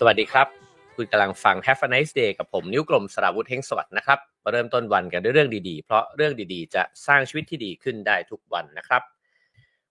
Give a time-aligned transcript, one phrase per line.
[0.00, 0.48] สวัสดีครับ
[0.96, 9.02] คุณกำลังฟัง Have a nice day กับผมนิ้วกลมสราวุธเฮงสวัสดนะครับมาเริ่มต้นวันกันด้วยเรื่องดีๆ เพราะเรื่องดีๆ จะสร้างชีวิตที่ดีขึ้นได้ทุกวันนะครับ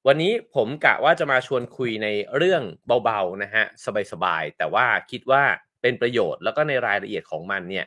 [0.08, 2.08] วันนี้ผมกะว่าจะมาชวนคุยใน
[2.38, 2.64] เรื่อง
[3.04, 3.64] เบาๆนะฮะ
[4.12, 5.44] สบายๆแต่ว่าคิดว่า
[5.82, 7.86] เป็นประโยชน์แล้วก็ในรายละเอียดของมันเนี่ย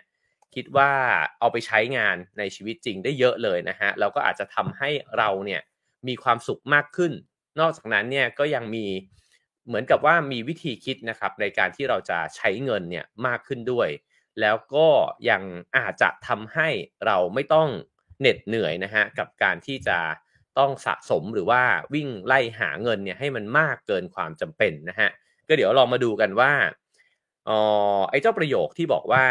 [0.55, 0.91] คิดว่า
[1.39, 5.61] เอาไปใช้งานในชีวิตจริงได้เยอะเลยนะฮะแล้วก็อาจจะทำให้เราเนี่ย
[6.09, 7.13] มีความสุขมากขึ้น
[7.61, 8.87] นอกจากนั้นเนี่ยก็ยังมี
[9.69, 13.89] เหมือนกับว่ามีวิธีคิดนะครับในการที่เราจะใช้เงินเนี่ยมากขึ้นด้วย
[14.41, 14.89] แล้วก็
[15.31, 15.43] ยัง
[15.77, 16.69] อาจจะทำให้
[17.07, 17.69] เราไม่ต้อง
[18.21, 19.99] เหน็ดเหนื่อยนะฮะกับการที่จะ
[20.59, 21.63] ต้องสะสมหรือว่า
[21.95, 25.11] วิ่งไล่หาเงินเนี่ยให้มันมากเกินความจำเป็นนะฮะ
[25.49, 26.53] ก็เดี๋ยวลองมาดูกันว่า
[27.49, 27.61] อ๋อ
[28.11, 29.25] ไอ้เจ้าประโยคที่บอกว่า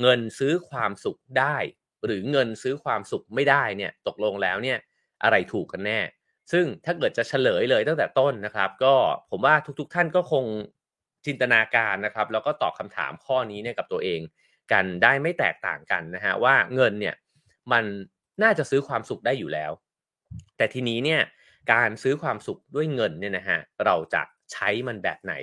[0.00, 1.56] เงินซื้อความสุขได้
[2.04, 4.78] หรือเงินซื้อความสุขไม่ได้เนี่ยตกลงแล้วเนี่ย
[5.22, 6.00] อะไรถูกกันแน่
[6.52, 8.94] ซึ่งถ้าเกิดจะเฉลยเลยตั้งแต่ต้นนะครับ ก็
[9.30, 10.44] ผมว่าทุก ๆ ท่านก็คง
[11.26, 14.20] จินตนาการนะครับ แล้วก็ตอบคำถามข้อนี้เนี่ยกับตัวเอง
[14.72, 17.14] กันได้ไม่แตกต่างกันนะฮะว่าเงินเนี่ย
[17.72, 17.84] มัน
[18.42, 19.70] น่าจะซื้อความสุขได้อยู่แล้ว
[20.56, 21.20] แต่ทีนี้เนี่ย
[21.72, 25.34] การซื้อความสุขด้วยเงินเนี่ยนะฮะเราจะใช้มันแบบไหน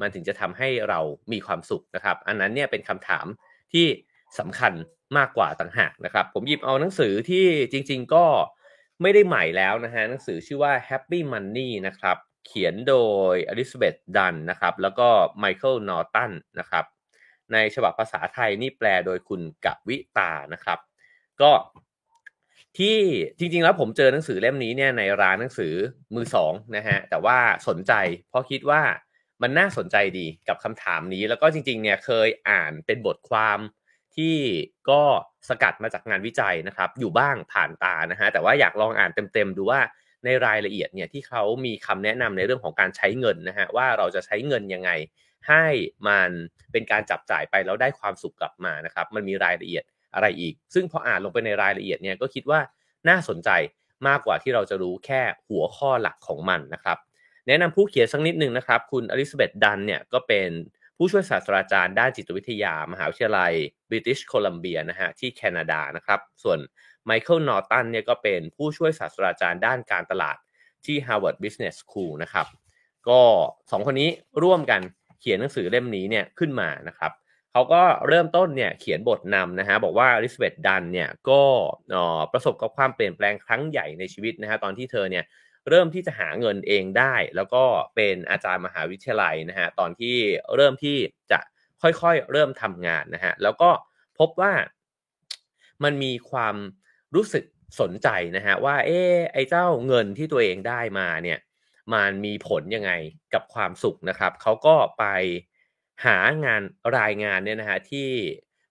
[0.00, 1.00] มันถึงจะทำให้เรา
[1.32, 3.26] มีความสุขนะครับ อันนั้นเนี่ยเป็นคำถาม
[3.72, 3.86] ที่
[4.38, 4.72] สำคัญ
[5.16, 8.24] มากกว่าต่างหากนะครับ ผมหยิบเอาหนังสือที่จริง ๆ ก็
[9.02, 12.96] ไม่ได้ใหม่แล้วนะฮะหนังสือชื่อว่า Happy Money นะครับ เขียนโด
[13.32, 16.84] ยอลิซาเบธดันนะครับ แล้วก็ไมเคิลนอร์ตันนะครับ
[17.52, 20.78] ในฉบับภาษาไทยนี่แปลโดยคุณกวิตานะครับ
[21.42, 21.52] ก็
[22.78, 22.96] ที่
[23.38, 25.74] จริง ๆ แล้วผมเจอหนังสือเล่มนี้เนี่ยในร้านหนังสือ
[26.14, 27.92] มือสองนะฮะแต่ว่าสนใจ
[28.28, 28.82] เพราะคิดว่า
[29.42, 33.58] มันน่าสนใจดีกับคำถามนี้ แล้วก็จริง ๆ เนี่ยเคยอ่านเป็นบทความ
[34.16, 34.36] ที่
[34.90, 35.02] ก็
[35.48, 39.80] สกัดมาจากงานวิจัยนะครับ อยู่บ้างผ่านตานะฮะแต่ว่าอยากลองอ่านเต็มๆดูว่า
[40.24, 44.90] ในรายละเอียดเนี่ยที่เขามีคำแนะนำในเรื่องของการใช้เงินนะฮะว่าเราจะใช้เงินยังไง
[45.48, 45.66] ให้
[46.08, 46.30] มัน
[46.72, 52.60] เป็นการจับจ่ายไปแล้วได้ความสุขกลับมานะครับมันมีรายละเอียดอะไรอีก ซึ่งพออ่านลงไปในรายละเอียดเนี่ยก็คิดว่า
[53.08, 53.50] น่าสนใจ
[54.08, 56.98] มากกว่าที่เราจะรู้แค่หัวข้อหลักของมันนะครับ
[57.48, 60.50] แนะนำผู้เขียนสักนิดหนึ่งนะครับ คุณอลิซาเบธดันเนี่ยก็เป็น
[60.96, 63.52] ผู้ช่วยศาสตราจารย์ด้านจิตวิทยามหาวิทยาลัย
[63.88, 66.58] บริติชโคลัมเบียนะฮะที่แคนาดานะครับ ส่วน
[67.04, 70.36] ไมเคิลนอร์ตันเนี่ยก็เป็นผู้ช่วยศาสตราจารย์ด้านการตลาด
[70.86, 72.46] ที่ Harvard Business School นะครับ
[73.08, 73.20] ก็
[73.70, 74.10] สองคนนี้
[74.42, 74.80] ร่วมกัน
[75.20, 77.12] เขียนหนังสือเล่มนี้เนี่ยขึ้นมานะครับ
[77.52, 81.42] เขาก็เริ่มต้นเนี่ยเขียนบทนำนะฮะบอกว่าอลิซาเบธดันเนี่ยก็
[82.32, 85.24] ประสบกับความเปลี่ยนแปลงครั้งใหญ่ในชีวิตนะฮะตอนที่เธอเนี่ย
[85.68, 87.64] เริ่มที่จะหาเงินเองได้ แล้วก็
[87.94, 90.16] เป็นอาจารย์มหาวิทยาลัยนะฮะตอนที่
[90.54, 90.96] เริ่มที่
[91.30, 91.38] จะ
[91.82, 93.70] ค่อยๆ เริ่มทำงานนะฮะแล้วก็
[94.18, 94.52] พบว่า
[95.84, 96.56] มันมีความ
[97.14, 97.44] รู้สึก
[97.80, 101.38] สนใจนะฮะว่าเออไอ้เจ้าเงินที่ตัวเองได้มาเนี่ย
[101.94, 102.92] มันมีผลยังไง
[103.34, 105.04] กับความสุขนะครับเขาก็ไป
[106.06, 106.62] หางาน
[106.98, 108.08] รายงานเนี่ยนะฮะที่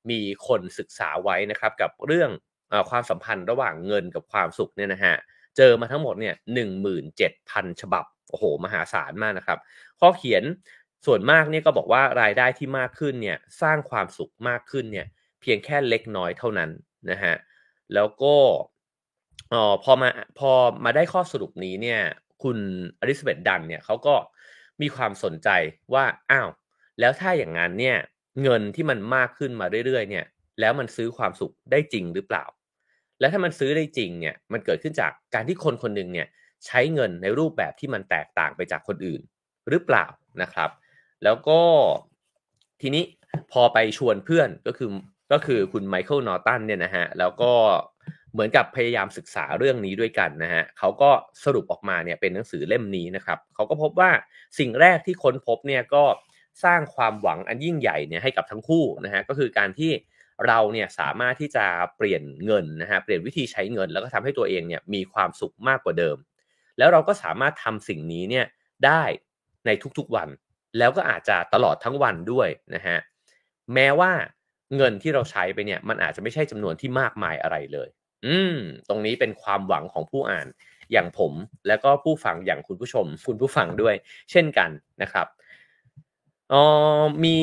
[0.10, 2.30] มีคนศึกษาไว้นะครับกับเรื่อง
[2.72, 5.16] อความสัมพันธ์ระหว่างเงินกับความสุขเนี่ยนะฮะ
[5.58, 9.60] เจอมาทั้งหมดเนี่ยหนึ่งหมื่นเจ็ดพันฉบับโอ้โห มหาศาลมากนะครับ
[10.00, 10.44] ข้อเขียน
[11.06, 15.08] ส่วนมากเนี่ยก็บอกว่ารายได้ที่มากขึ้นเนี่ยสร้างความสุขมากขึ้นเนี่ย
[15.42, 16.70] เพียงแค่เล็กน้อยเท่านั้น
[17.12, 17.36] นะฮะ
[17.94, 18.36] แล้วก็
[19.54, 20.10] อ๋อพอมา
[20.40, 20.52] พอ
[20.86, 22.00] มาได้ข้อสรุปนี้เนี่ย
[22.44, 22.58] คุณ
[23.00, 24.16] อลิซาเบธดันเนี่ยเขาก็
[24.82, 25.50] มีความสนใจ
[25.94, 26.50] ว่าอ้าว
[27.00, 27.98] แล้วถ้าอย่างนั้นเนี่ย
[28.44, 30.26] เงินที่มันมากขึ้นมาเรื่อยๆเนี่ย
[30.60, 32.44] แล้วมันซื้อความสุขได้จริงหรือเปล่า
[33.24, 36.28] และถ้ามันซื้อได้จริงเนี่ยมันเกิดขึ้นจากการที่คนคนหนึ่งเนี่ย
[36.66, 39.22] ใช้เงินในรูปแบบที่มันแตกต่างไปจากคนอื่น
[39.70, 40.06] หรือเปล่า
[40.42, 40.70] นะครับ
[41.24, 41.60] แล้วก็
[42.82, 43.04] ทีนี้
[43.52, 44.90] พอไปชวนเพื่อนก็คือ
[45.32, 47.52] ก็คือคุณไมเคิลนอร์ตันเนี่ยนะฮะแล้วก็
[48.34, 51.12] เหมือนกับพยายามศึกษาเรื่องนี้ด้วยกันนะฮะเขาก็
[51.44, 54.12] สรุปออกมาเนี่ยเป็นหนังสือเล่มนี้นะครับเขาก็พบว่า
[54.60, 56.04] สิ่งแรกที่ค้นพบเนี่ยก็
[56.64, 59.92] สร้างความหวังอันยิ่งใหญ่เนี่ยให้กับทั้งคู่นะฮะก็คือการที่
[60.48, 61.66] เราเนี่ยสามารถที่จะ
[61.98, 66.18] เปลี่ยนเงินนะฮะเปลี่ยนวิธีใช้เงิน แล้วก็ทำให้ตัวเองเนี่ยมีความสุขมากกว่าเดิม
[66.78, 68.46] แล้วเราก็สามารถทำสิ่งนี้เนี่ย
[68.86, 69.04] ได้
[69.66, 70.30] ในทุกๆวัน
[70.78, 72.98] แล้วก็อาจจะตลอดทั้งวันด้วยนะฮะ
[73.74, 74.12] แม้ว่า
[74.78, 77.90] เงินที่เราใช้ไปเนี่ยมันอาจจะไม่ใช่จำนวนที่มากมายอะไรเลย
[78.26, 78.56] อืม
[78.90, 80.48] ตรงนี้เป็นความหวังของผู้อ่าน
[80.92, 81.34] อย่างผม
[81.68, 83.96] แล้วก็ผู้ฟังอย่างคุณผู้ชม คุณผู้ฟังด้วย
[84.32, 84.70] เช่นกัน
[85.02, 85.28] นะครับ
[86.54, 86.64] อ๋อ
[87.24, 87.38] มี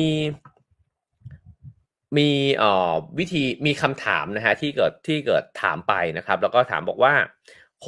[2.17, 7.13] มีเอ่อวิธีมีคำถามนะฮะที่เกิดที่เกิดถามไปนะครับ แล้วก็ถามบอกว่า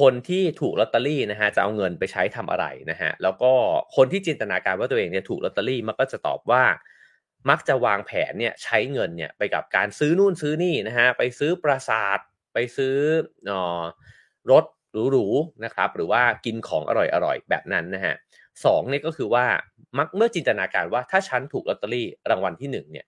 [0.00, 3.52] คนที่ถูกลอตเตอรี่นะฮะจะเอาเงินไปใช้ทำอะไรนะฮะแล้วก็
[3.96, 6.62] คนที่จินตนาการว่าตัวเองเนี่ยถูกลอตเตอรี่มันก็จะตอบว่า
[7.50, 12.18] มักจะวางแผนเนี่ยใช้เงินเนี่ยไปกับการซื้อนู่นซื้อนี่นะฮะไปซื้อปราสาท
[12.54, 12.96] ไปซื้อ
[13.50, 13.82] ออ
[14.50, 14.64] รถ
[15.10, 18.14] หรูๆนะครับ หรือว่ากินของอร่อยๆแบบนั้นนะฮะ
[18.64, 19.46] สองเนี่ยก็คือว่า
[19.98, 23.06] มักเมื่อจินตนาการว่าถ้าฉันถูกลอตเตอรี่รางวัลที่หนึ่งเนี่ย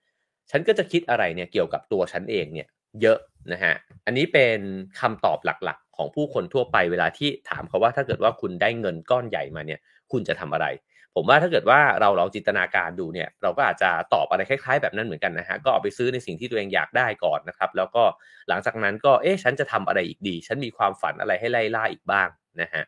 [0.50, 2.68] ฉันก็จะคิดอะไรเนี่ยเกี่ยวกับตัวฉันเองเนี่ย
[3.02, 3.18] เยอะ
[3.52, 3.74] นะฮะ
[4.06, 4.58] อันนี้เป็น
[5.00, 9.80] คำตอบหลักๆ ของผู้คนทั่วไปเวลาที่ถามเขาว่าถ้าเกิดว่าคุณได้เงินก้อนใหญ่มาเนี่ย
[10.12, 10.66] คุณจะทำอะไร
[11.14, 18.02] ผมว่าถ้าเกิดว่าเราเราจินตนาการดูเนี่ย เราก็อาจจะตอบอะไรคล้าย ๆ แบบนั้นเหมือนกันนะฮะ ก็เอาไปซื้อในสิ่งที่ตัวเองอยากได้ก่อนนะครับ แล้วก็
[18.48, 22.28] หลังจากนั้นก็ เอ๊ะ ฉันจะทำอะไรอีกดี ฉันมีความฝันอะไรให้ไล่ล่าอีกบ้าง
[22.60, 22.84] นะฮะ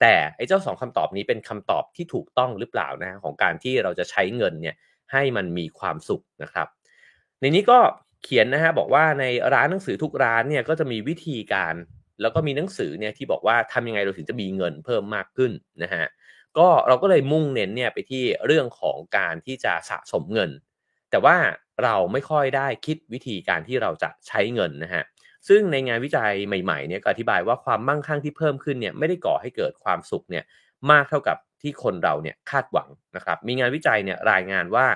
[0.00, 4.76] แต่ไอ้เจ้าสองคำตอบนี้เป็นคำตอบที่ถูกต้องหรือเปล่านะของการที่เราจะใช้เงินเนี่ย
[5.12, 6.68] ให้มันมีความสุขนะครับ
[7.40, 7.78] ในนี้ก็
[8.22, 11.74] เขียนนะฮะบอกว่าในร้านหนังสือทุกร้านเนี่ยก็จะมีวิธีการ
[12.20, 15.52] แล้วก็มีหนังสือเนี่ยที่บอกว่าทำยังไงเราถึงจะมีเงินเพิ่มมากขึ้น
[15.82, 16.04] นะฮะ
[16.58, 20.50] ก็เราก็เลยมุ่งเน้นเนี่ยไปที่เรื่องของการที่จะสะสมเงิน
[21.10, 21.36] แต่ว่า
[21.84, 25.02] เราไม่ค่อยได้คิดวิธีการที่เราจะใช้เงินนะฮะ
[25.48, 30.44] ซึ่งในงานวิจัยใหม่ๆเนี่ยก็อธิบายว่าความมั่งคั่งที่เพิ่มขึ้นเนี่ยไม่ได้ก่อให้เกิดความสุขเนี่ย
[30.90, 34.86] มากเท่ากับที่คนเราเนี่ยคาดหวังนะครับมีงานวิจัยเนี่ยรายงานว่า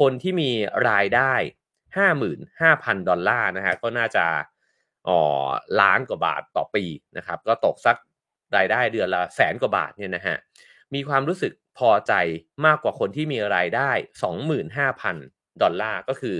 [0.00, 0.50] คนที่มี
[0.90, 1.34] รายได้
[1.96, 4.24] 55,000 ดอลลาร์นะฮะก็น่าจะ
[5.08, 5.20] อ๋อ
[5.80, 6.84] ล้านกว่าบาทต่อปี
[7.16, 7.96] นะครับก็ตกสัก
[8.56, 10.36] รายได้เดือนละแสนกว่าบาทเนี่ยนะฮะ
[10.94, 12.12] มีความรู้สึกพอใจ
[12.66, 13.90] มากกว่าคนที่มีรายได้
[14.76, 16.36] 25,000 ดอลลาร์ก็คือ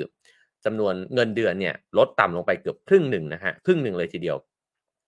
[0.64, 4.36] จำนวนเงินเดือนเนี่ยลดต่ำลงไปเกือบครึ่งหนึ่งนะฮะครึ่งหนึ่งเลยทีเดียว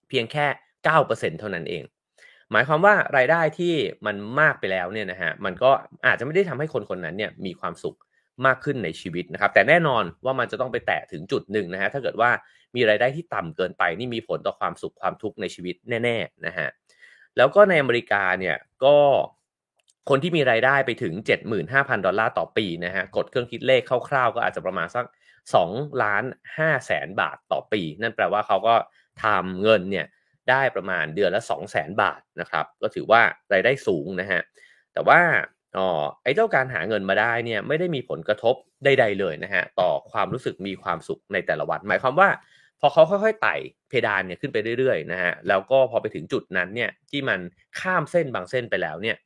[0.08, 0.46] เพียงแค่
[0.92, 1.82] 9%เท่านั้นเอง
[2.52, 3.74] หมายความว่ารายได้ที่
[4.06, 5.70] มันมากไปแล้วเนี่ยนะฮะมันก็
[6.06, 7.96] อาจจะไม่ได้ทำให้คนคนนั้นเนี่ยมีความสุข
[8.46, 12.30] มากขึ้นในชีวิตนะครับ แต่แน่นอนว่ามันจะต้องไปแตะถึงจุดหนึ่งนะฮะถ้าเกิดว่า
[12.76, 16.68] มีรายได้ที่ต่ำเกินไปนี่มีผลต่อความสุขความทุกข์ในชีวิตแน่ๆนะฮะ
[17.36, 18.96] แล้วก็ในอเมริกาเนี่ยก็
[20.08, 21.14] คนที่มีรายได้ไปถึง
[21.60, 25.04] 75,000 ดอลลาร์ต่อปีนะฮะกดเครื่องคิดเลขคร่าวๆ ก็อาจจะประมาณสัก
[25.54, 26.24] 2ล้าน
[26.58, 28.74] 5แสนบาทต่อปี นั่นแปลว่าเขาก็
[29.24, 30.06] ทำเงินเนี่ย
[30.50, 33.22] ได้ประมาณเดือนละ 2 0 0แสนบาทนะครับ ก็ถือว่า
[33.52, 34.40] รายได้สูงนะฮะ
[34.92, 35.20] แต่ว่า
[35.78, 35.88] อ๋อ
[36.22, 42.28] ไอ้เจ้าการหาเงินมาได้เนี่ยไม่ได้มีผลกระทบใดๆเลยนะฮะต่อความรู้สึกมีความสุขในแต่ละวัน หมายความว่า
[42.80, 43.54] พอเขาค่อยๆไต่
[43.88, 47.40] เพดานเนี่ยขึ้นไปเรื่อยๆนะฮะแล้วก็พอไปถึงจุดนั้นเนี่ยที่มัน
[47.80, 49.16] ข้ามเส้นบางเส้นไปแล้วเนี่ย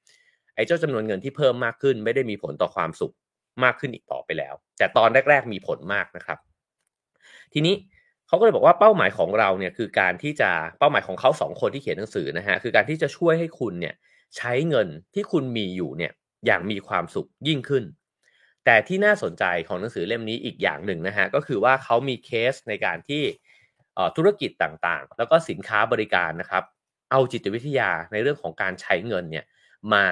[0.55, 3.15] ไอ้เจ้าจำนวนเงินที่เพิ่มมากขึ้น ไม่ได้มีผลต่อความสุข
[3.65, 6.39] มากขึ้นอีกต่อไปแล้ว แต่ตอนแรก ๆ มีผลมากนะครับ
[7.53, 7.75] ทีนี้
[8.27, 13.95] เขาก็เลยบอกว่าเป้าหมายของเราเนี่ยคือการที่จะเป้าหมายของเขาสองคนที่เขียนหนังสือนะฮะคือการที่จะช่วยให้คุณเนี่ย
[14.37, 16.13] ใช้เงินที่คุณมีอยู่เนี่ย
[16.47, 17.85] อย่างมีความสุขยิ่งขึ้น
[18.65, 23.23] แต่ที่น่าสนใจของหนังสือเล่มนี้อีกอย่างหนึ่งนะฮะก็คือว่าเขามีเคสในการที่
[24.17, 26.65] ธุรกิจต่างๆ แล้วก็สินค้าบริการนะครับ
[27.11, 29.45] เอาจิตวิทยาในเรื่องของการใช้เงินเนี่ย
[29.95, 30.07] มา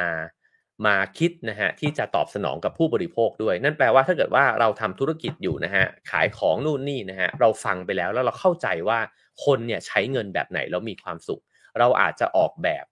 [0.86, 8.98] มาคิดนะฮะที่จะตอบสนองกับผู้บริโภคด้วย นั่นแปลว่าถ้าเกิดว่าเราทำธุรกิจอยู่นะฮะขายของนู่นนี่นะฮะเราฟังไปแล้วแล้วเราเข้าใจว่า
[9.44, 11.42] คนเนี่ยใช้เงินแบบไหนแล้วมีความสุข
[11.78, 12.84] เราอาจจะออกแบบ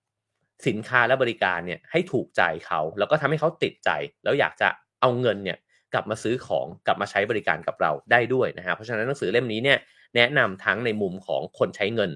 [0.67, 3.91] สินค้าและบริการเนี่ยให้ถูกใจเขา แล้วก็ทำให้เขาติดใจ
[4.25, 4.69] แล้วอยากจะ
[5.01, 5.59] เอาเงินเนี่ย
[5.93, 9.79] กลับมาซื้อของกลับมาใช้บริการกับเราได้ด้วยนะฮะเพราะฉะนั้นหนังสือเล่มนี้เนี่ย
[10.17, 12.11] แนะนำทั้งในมุมของคนใช้เงิน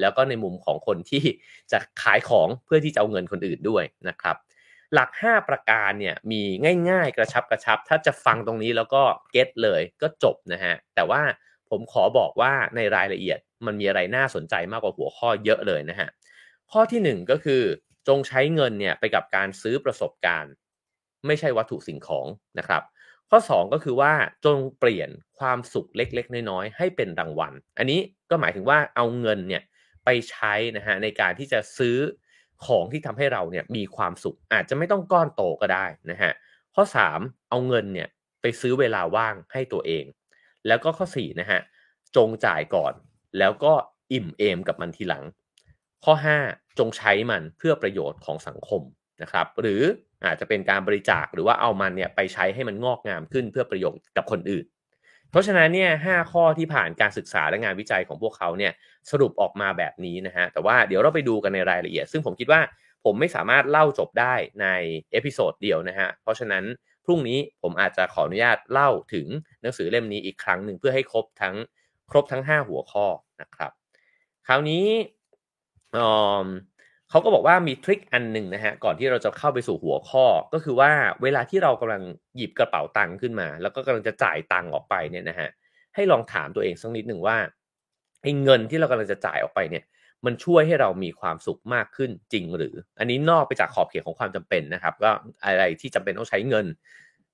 [0.00, 1.22] แล้วก็ในมุมของคนที่
[1.72, 4.36] จะขายของเพื่อที่จะเอาเงินคนอื่นด้วยนะครับ
[4.94, 6.42] หลัก 5 ประการเนี่ยมี
[6.90, 9.02] ง่ายๆ กระชับกระชับ ถ้าจะฟังตรงนี้แล้วก็
[9.32, 11.22] เก็ตเลยก็จบนะฮะแต่ว่า
[11.70, 16.08] ผมขอบอกว่าในรายละเอียดมันมีอะไรน่าสนใจมากกว่าหัวข้อเยอะเลยนะฮะ
[16.72, 17.62] ข้อที่ 1 ก็คือ
[18.08, 20.52] จงใช้เงินเนี่ยไปกับการซื้อประสบการณ์
[21.26, 22.26] ไม่ใช่วัตถุสิ่งของ
[22.58, 22.82] นะครับ
[23.30, 24.12] ข้อ 2 ก็คือว่า
[24.44, 29.62] จงเปลี่ยนความสุขเล็ก ๆ น้อยๆให้เป็นรางวัล อันนี้ก็หมายถึงว่าเอาเงินเนี่ย
[30.04, 31.96] ไปใช้นะฮะในการที่จะซื้อ
[32.66, 36.32] ของที่ทำให้เราเนี่ยมีความสุข อาจจะไม่ต้องก้อนโตก็ได้นะฮะ
[36.74, 36.84] ข้อ
[37.16, 38.08] 3 เอาเงินเนี่ย
[38.42, 40.04] ไปซื้อเวลาว่างให้ตัวเอง
[40.66, 41.60] แล้วก็ข้อ4นะฮะ
[42.16, 42.92] จงจ่ายก่อน
[43.38, 43.72] แล้วก็
[44.12, 45.24] อิ่มเอมกับมันทีหลัง
[46.04, 46.14] ข้อ
[46.46, 48.82] 5 จงใช้มันเพื่อประโยชน์ของสังคม
[49.22, 49.82] นะครับ หรือ
[50.24, 54.66] อาจจะเป็นการบริจาคหรือว่าเอามันเนี่ยไปใช้ให้มันงอกงามขึ้นเพื่อประโยชน์กับคนอื่น
[55.30, 58.72] เพราะฉะนั้นเนี่ยห้าข้อที่ผ่านการศึกษาและงานวิจัยของพวกเขาเนี่ย
[59.10, 62.60] สรุปออกมาแบบนี้นะฮะแต่ว่าเดี๋ยวเราไปดูกันในรายละเอียด ซึ่งผมคิดว่า
[63.04, 64.66] ผมไม่สามารถเล่าจบได้ใน
[65.12, 66.64] episode เดียวนะฮะเพราะฉะนั้น
[67.04, 69.26] พรุ่งนี้ผมอาจจะขออนุญาตเล่าถึง
[69.62, 71.56] หนังสือเล่มนี้อีกครั้งหนึ่งเพื่อให้ครบทั้ง
[72.10, 73.06] ครบทั้ง 5 หัวข้อ
[73.40, 73.72] นะครับ
[74.46, 74.84] คราวนี้
[77.10, 80.90] เขาก็บอกว่ามีทริคอันหนึ่งนะฮะก่อนที่เราจะเข้าไปสู่หัวข้อก็คือว่า
[81.22, 82.02] เวลาที่เรากำลัง
[82.36, 85.48] หยิบกระเป๋าตังค์ขึ้นมา แล้วก็กำลังจะจ่ายตังค์ออกไปเนี่ยนะฮะ
[85.94, 87.36] ให้ลองถามตัวเองสักนิดหนึ่งว่า
[88.22, 89.84] ไอ้เงินที่เรากำลังจะจ่ายออกไปเนี่ย
[90.24, 95.10] มันช่วยให้เรามีความสุขมากขึ้นจริงหรือ อันนี้นอกไปจากขอบเขตของความจำเป็นนะครับ ก็
[95.44, 96.66] อะไรที่จำเป็นต้องใช้เงิน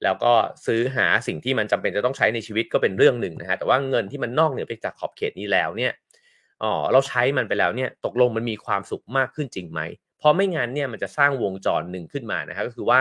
[0.05, 0.33] แล้วก็
[0.67, 5.93] ซื้อหาสิ่งที่มันจำเป็นจะต้องใช้ในชีวิตก็เป็นเรื่องหนึ่งนะฮะแต่ว่าเงินที่มันนอกเหนือไปจากขอบเขตนี้แล้วเนี่ย
[6.63, 9.81] อ๋อเราใช้มันไปแล้วเนี่ยตกลงมันมีความสุขมากขึ้นจริงไหม
[10.19, 13.01] เพราะไม่งั้นเนี่ยมันจะสร้างวงจรหนึ่งขึ้นมานะครับก็คือว่า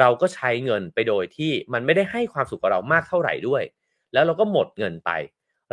[0.00, 3.62] เราก็ใช้เงินไปโดยที่มันไม่ได้ให้ความสุขกับเรามากเท่าไหร่ด้วย
[4.12, 5.10] แล้วเราก็หมดเงินไป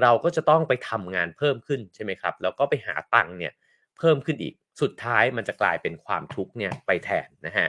[0.01, 3.53] เราก็จะต้องไปทำงานเพิ่มขึ้นใช่ไหมครับแล้วก็ไปหาตังค์เนี่ย
[3.97, 7.67] เพิ่มขึ้นอีกสุดท้ายมันจะกลายเป็นความทุกข์เนี่ยไปแทนนะฮะ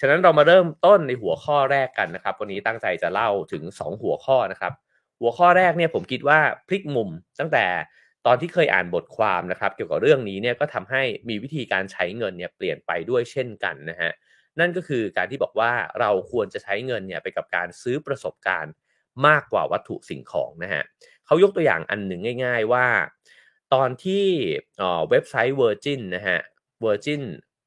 [0.00, 4.72] ฉะนั้นเรามาเริ่มต้นในหัวข้อแรกกันนะครับ วันนี้ตั้งใจจะเล่าถึง 2 หัวข้อนะครับ
[5.20, 6.38] หัวข้อแรกเนี่ยผมคิดว่า
[6.68, 7.08] พลิกมุม
[7.40, 7.64] ตั้งแต่
[8.30, 14.12] ตอนที่เคยอ่านบทความนะครับ เกี่ยวกับเรื่องนี้เนี่ยก็ทำให้มีวิธีการใช้เงินเนี่ยเปลี่ยนไปด้วยเช่นกันนะฮะ
[14.60, 18.72] นั่นก็คือการที่บอกว่าเราควรจะใช้เงินเนี่ยไปกับการซื้อประสบการณ์
[19.26, 20.82] มากกว่าวัตถุสิ่งของนะฮะ
[21.26, 22.86] เขายกตัวอย่างอันหนึ่งง่าย ๆว่า
[23.74, 24.26] ตอนที่
[25.10, 26.40] เว็บไซต์ Virgin นะฮะ
[26.84, 27.22] Virgin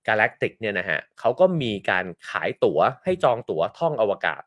[0.07, 4.41] Galactic เนี่ยนะฮะเขาก็มีการขายตั๋วให้จองตั๋วท่องอวกาศ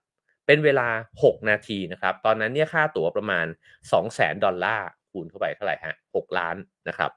[0.47, 0.88] เป็นเวลา
[1.23, 3.47] 6 นาทีนะครับ ตอนนั้นเนี่ยค่าตั๋วประมาณ
[3.94, 6.56] 200,000 ดอลลาร์ คูณเข้าไปเท่าไหร่ฮะ6ล้าน
[6.88, 7.11] นะครับ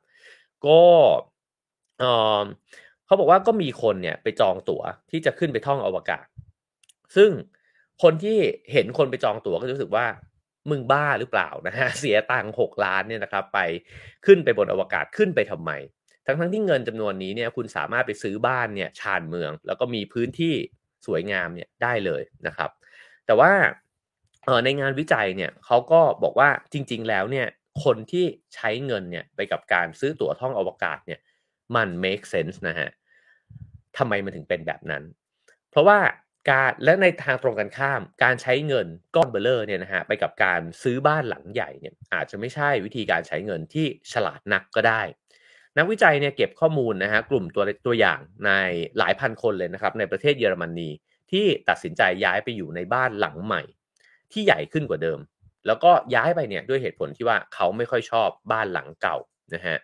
[0.66, 0.82] ก็
[3.06, 6.26] เขาบอกว่าก็มีคนเนี่ยไปจองตั๋วที่จะขึ้นไปท่องอวกาศ
[7.16, 7.32] ซึ่ง
[8.04, 8.38] คนที่
[8.72, 10.06] เห็นคนไปจองตั๋วก็รู้สึกว่า
[10.70, 13.60] มึงบ้าหรือเปล่านะฮะเสียตังค์หกล้านเนี่ยนะครับ ไป
[14.26, 15.72] ขึ้นไปบนอวกาศขึ้นไปทำไม
[16.26, 20.54] ทั้งทั้งที่เงินจำนวนนี้เนี่ยคุณสามารถไปซื้อบ้านเนี่ยชานเมือง แล้วก็มีพื้นที่
[21.06, 22.70] สวยงามเนี่ยได้เลยนะครับ
[23.26, 23.52] แต่ว่า
[24.66, 27.48] ในงานวิจัยเนี่ยเขาก็บอกว่าจริง ๆ แล้วเนี่ย
[27.84, 31.20] คนที่ใช้เงินเนี่ยไปกับการซื้อตั๋วท่องอวกาศเนี่ย
[31.76, 32.90] มัน make sense นะฮะ
[33.98, 35.04] ทำไมมันถึงเป็นแบบนั้น
[35.70, 36.00] เพราะว่า
[36.50, 45.02] การและในทางตรงกันข้าม การใช้เงินก้อนเบลเลอร์เนี่ยนะฮะไปกับการซื้อบ้านหลังใหญ่เนี่ยอาจจะไม่ใช่วิธีการใช้เงินที่ฉลาดนักก็ได้
[45.78, 48.52] นักวิจัยเนี่ยเก็บข้อมูลนะฮะกลุ่มตัวตัวอย่างใน
[48.98, 50.90] หลายพันคนเลยนะครับในประเทศเยอรมนี
[51.32, 53.62] ที่ตัดสินใจย้ายไปอยู่ในบ้านหลังใหม่
[54.32, 55.20] ที่ใหญ่ขึ้นกว่าเดิม
[55.68, 59.18] แล้วก็ย้ายไปเนี่ยด้วยเหตุผลที่ว่าเขาไม่ค่อยชอบบ้านหลังเก่า
[59.54, 59.78] นะฮะ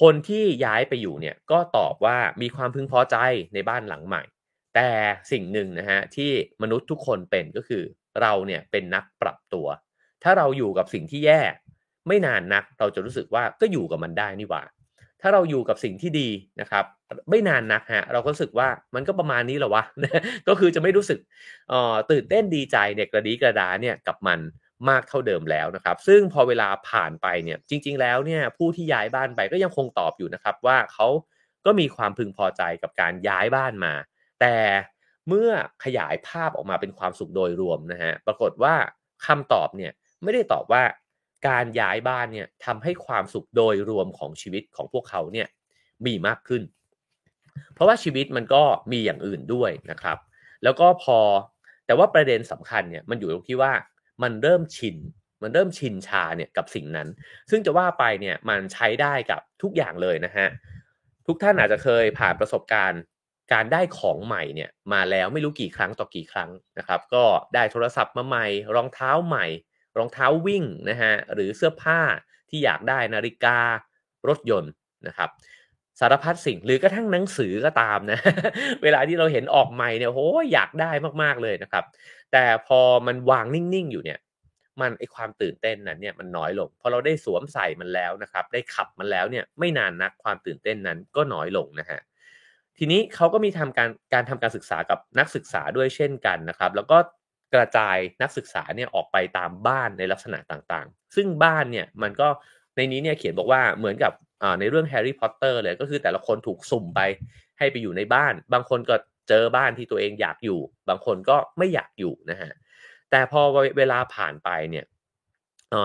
[0.00, 3.16] คนที่ย้ายไปอยู่เนี่ยก็ตอบว่ามีความพึงพอใจ
[3.54, 4.22] ในบ้านหลังใหม่
[4.74, 4.88] แต่
[5.32, 6.30] สิ่งหนึ่งนะฮะที่
[6.62, 7.82] มนุษย์ทุกคนเป็นก็คือ
[8.20, 9.66] เราเนี่ยเป็นนักปรับตัว
[10.22, 11.40] ถ้าเราอยู่กับสิ่งที่แย่
[12.08, 14.62] ไม่นานนักเราจะรู้สึกว่าก็อยู่กับมันได้นี่หว่า
[15.20, 16.28] ถ้าเราอยู่กับสิ่งที่ดี
[16.60, 16.84] นะครับ
[17.30, 19.84] ไม่นานนักฮะเราก็รู้สึกว่ามันก็ประมาณนี้แหละวะ
[20.48, 21.18] ก็คือจะไม่รู้สึก
[22.10, 24.40] ตื่นเต้นดีใจเนี่ยกระดีกระดาเนี่ยกับมัน
[24.88, 31.08] มากเท่าเดิมแล้วนะครับ ซึ่งพอเวลาผ่านไปเนี่ยจริง ๆ แล้วเนี่ยผู้ที่ย้ายบ้านไปก็ยังคงตอบอยู่นะครับว่าเขา
[31.66, 33.94] ก็มีความพึงพอใจกับการย้ายบ้านมา
[34.40, 34.56] แต่
[35.28, 35.50] เมื่อ
[35.84, 38.74] ขยายภาพออกมาเป็นความสุขโดยรวมนะฮะปรากฏว่า
[39.26, 40.82] คำตอบเนี่ยไม่ได้ตอบว่า
[41.48, 45.48] การย้ายบ้านเนี่ยทำให้ความสุขโดยรวมของชีวิตของพวกเขาเนี่ย
[46.06, 46.62] มีมากขึ้น
[47.74, 48.62] เพราะว่าชีวิตมันก็
[48.92, 50.18] มีอย่างอื่นด้วยนะครับ
[50.62, 51.18] แล้วก็พอ
[51.86, 53.72] แต่ว่าประเด็นสำคัญเนี่ยมันอยู่ตรงที่ว่า
[54.22, 54.96] มันเริ่มชิน
[55.42, 57.08] มันเริ่มชินชาเนี่ยกับสิ่งนั้น
[57.50, 60.48] ซึ่งจะว่าไปเนี่ยมันใช้ได้กับทุกอย่างเลยนะฮะ
[61.26, 63.00] ทุกท่านอาจจะเคยผ่านประสบการณ์
[63.52, 67.24] การได้ของใหม่เนี่ยมาแล้วไม่รู้กี่ครั้งต่อกี่ครั้งนะครับ ก็
[67.54, 69.46] ได้โทรศัพท์มาใหม่ รองเท้าใหม่
[69.98, 72.00] รองเท้าวิ่งนะฮะหรือเสื้อผ้า
[72.50, 73.58] ที่อยากได้นาฬิกา
[74.28, 74.72] รถยนต์
[75.06, 75.30] นะครับ
[76.00, 78.18] สารพัดสิ่งหรือกระทั่งหนังสือก็ตามนะ
[78.82, 80.20] เวลาที่เราเห็นออกใหม่เนี่ยโห
[80.52, 80.90] อยากได้
[81.22, 81.84] มากๆเลยนะครับ
[82.32, 84.18] แต่พอมันวางนิ่งๆอยู่เนี่ย
[84.80, 92.00] มันไอความตื่นเต้นนั้นเนี่ยมันน้อยลงพอเราได้สวมใส่มันแล้วนะครับ ได้ขับมันแล้วเนี่ยไม่นานนักความตื่นเต้นนั้นก็น้อยลงนะฮะ
[92.78, 96.98] ทีนี้เขาก็มีทำการการทำการศึกษากับนักศึกษาด้วยเช่นกันนะครับ แล้วก็
[97.54, 102.28] กระจายนักศึกษาเนี่ยออกไปตามบ้านในลักษณะต่างๆ ซึ่งบ้านเนี่ยมันก็
[102.76, 104.12] ในนี้เนี่ยเขียนบอกว่าเหมือนกับ
[104.60, 107.00] ในเรื่องแฮร์รี่พอตเตอร์เลยก็คือแต่ละคนถูกสุ่มไป
[107.58, 108.94] ให้ไปอยู่ในบ้าน บางคนก็
[109.32, 112.52] จอบ้านที่ตัวเองอยากอยู่ บางคนก็ไม่อยากอยู่นะฮะ
[113.10, 113.40] แต่พอ
[113.78, 114.84] เวลาผ่านไปเนี่ย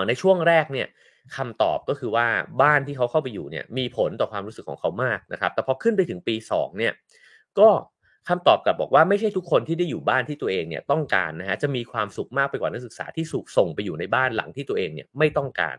[0.07, 0.87] ในช่วงแรกเนี่ย
[1.37, 2.27] คำตอบก็คือว่า
[2.61, 6.93] บ้านที่เขาเข้าไปอยู่เนี่ยมีผลต่อความรู้สึกของเขามากนะครับ แต่พอขึ้นไปถึงปี 2 เนี่ย
[7.59, 7.69] ก็
[8.29, 15.77] คำตอบกลับบอกว่าไม่ใช่ทุกคนที่ได้อยู่บ้านที่ตัวเองเนี่ยต้องการนะฮะจะมีความสุขมากไปกว่านักศึกษาที่สุขส่งไปอยู่ในบ้านหลังที่ตัวเองเนี่ยไม่ต้องการ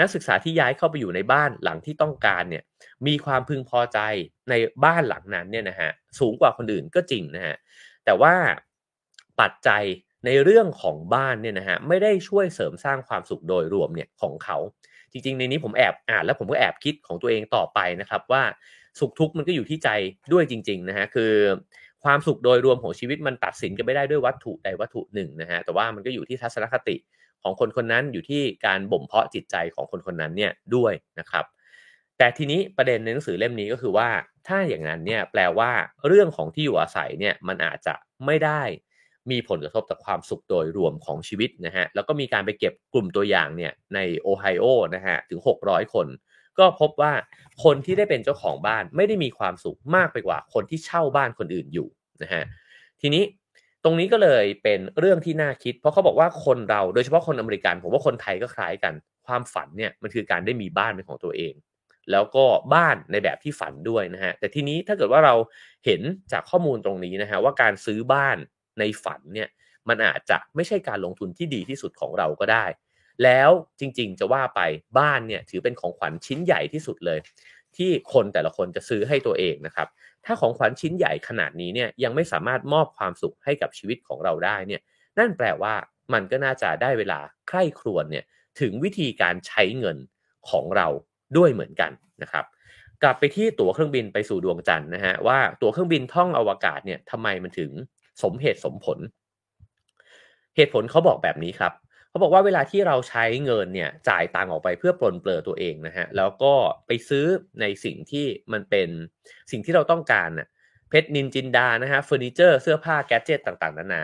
[0.00, 2.62] นักศึกษาที่ย้ายเข้าไปอยู่ในบ้านหลังที่ต้องการเนี่ย
[3.06, 3.98] มีความพึงพอใจ
[4.50, 4.54] ใน
[4.84, 7.56] บ้านหลังนั้นเนี่ยนะฮะสูงกว่าคนอื่นก็จริงนะฮะ
[8.04, 8.34] แต่ว่า
[9.40, 9.82] ปัจจัย
[10.26, 14.58] ในเรื่องของบ้านเนี่ยนะฮะไม่ได้ช่วยเสริมสร้างความสุขโดยรวมเนี่ยของเขา
[15.12, 18.42] จริง ๆ ในนี้ผมแอบอ่านแล้วผมก็แอบคิดของตัวเองต่อไปนะครับว่า
[18.98, 19.88] สุขทุกข์มันก็อยู่ที่ใจ
[20.32, 21.32] ด้วยจริง ๆนะฮะคือ
[22.04, 26.96] ความสุขโดยรวมของชีวิตมันตัดสินกันไม่ได้ด้วยวัตถุใดวัตถุหนึ่งนะฮะแต่ว่ามันก็อยู่ที่ทัศนคติ
[27.42, 31.44] ของคนคนนั้นอยู่ที่การบ่มเพาะจิตใจของคนคนนั้นเนี่ยด้วยนะครับ
[32.18, 34.08] แต่ทีนี้ประเด็นในหนังสือเล่มนี้ก็คือว่า
[34.46, 35.70] ถ้าอย่างนั้นเนี่ยแปลว่า
[36.06, 37.94] เรื่องของที่อยู่อาศัยเนี่ยมันอาจจะ
[38.26, 38.62] ไม่ได้
[39.30, 46.06] มีผลกระทบต่อความสุขโดยรวมของชีวิตนะฮะแล้วก็มีการไปเก็บกลุ่มตัวอย่างเนี่ยในโอไฮโอนะฮะถึง 600 คน
[46.58, 47.12] ก็พบว่า
[47.64, 51.88] คนที่ได้เป็นเจ้าของบ้านไม่ได้มีความสุขมากไปกว่าคนที่เช่าบ้านคนอื่นอยู่
[52.22, 52.42] นะฮะ
[53.00, 53.22] ทีนี้
[53.84, 58.94] ตรงนี้ก็เลยเป็นเรื่องที่น่าคิด เพราะเขาบอกว่าคนเราโดยเฉพาะคนอเมริกัน ผมว่าคนไทยก็คล้ายกัน
[59.26, 61.54] ความฝันเนี่ยมันคือการได้มีบ้านเป็นของตัวเอง
[62.10, 62.44] แล้วก็
[62.74, 65.34] บ้านในแบบที่ฝันด้วยนะฮะแต่ทีนี้ถ้าเกิดว่าเรา
[65.86, 66.00] เห็น
[66.32, 68.36] จากข้อมูลตรงนี้นะฮะว่าการซื้อบ้าน
[68.78, 69.48] ในฝันเนี่ย
[69.88, 72.64] มันอาจจะไม่ใช่การลงทุนที่ดีที่สุดของเราก็ได้
[73.24, 74.60] แล้วจริงๆจะว่าไป
[74.98, 77.18] บ้านเนี่ยถือเป็นของขวัญชิ้นใหญ่ที่สุดเลย
[77.76, 79.88] ที่คนแต่ละคนจะซื้อให้ตัวเองนะครับ
[80.24, 84.80] ถ้าของขวัญชิ้นใหญ่ขนาดนี้เนี่ยยังไม่สามารถมอบความสุขให้กับชีวิตของเราได้เนี่ย
[85.18, 85.74] นั่นแปลว่า
[86.12, 88.24] มันก็น่าจะได้เวลาใคร่ครวญเนี่ย
[88.60, 89.96] ถึงวิธีการใช้เงิน
[90.50, 90.86] ของเรา
[91.36, 92.44] ด้วยเหมือนกันนะครับ
[93.02, 97.70] กลับไปที่ตั๋วเครื่องบินไปสู่ดวงจันทร์นะฮะว่าตั๋วเครื่องบินท่องอวกาศเนี่ยทำไมมันถึง
[98.22, 98.98] สมเหตุสมผล
[100.56, 101.72] เหตุผลเขาบอกแบบนี้ครับ
[102.10, 106.54] เขาบอกว่าเวลาที่เราใช้เงินเนี่ยจ่ายตังออกไปเพื่อปลนเปลือตัวเองนะฮะแล้วก็
[106.86, 107.26] ไปซื้อ
[107.60, 108.88] ในสิ่งที่มันเป็น
[109.50, 110.48] สิ่งที่เราต้องการน่ะ
[110.88, 114.02] เพชรนินจินดานะฮะเฟอร์นิเจอร์เสื้อผ้าแกจเจตต่างๆนานา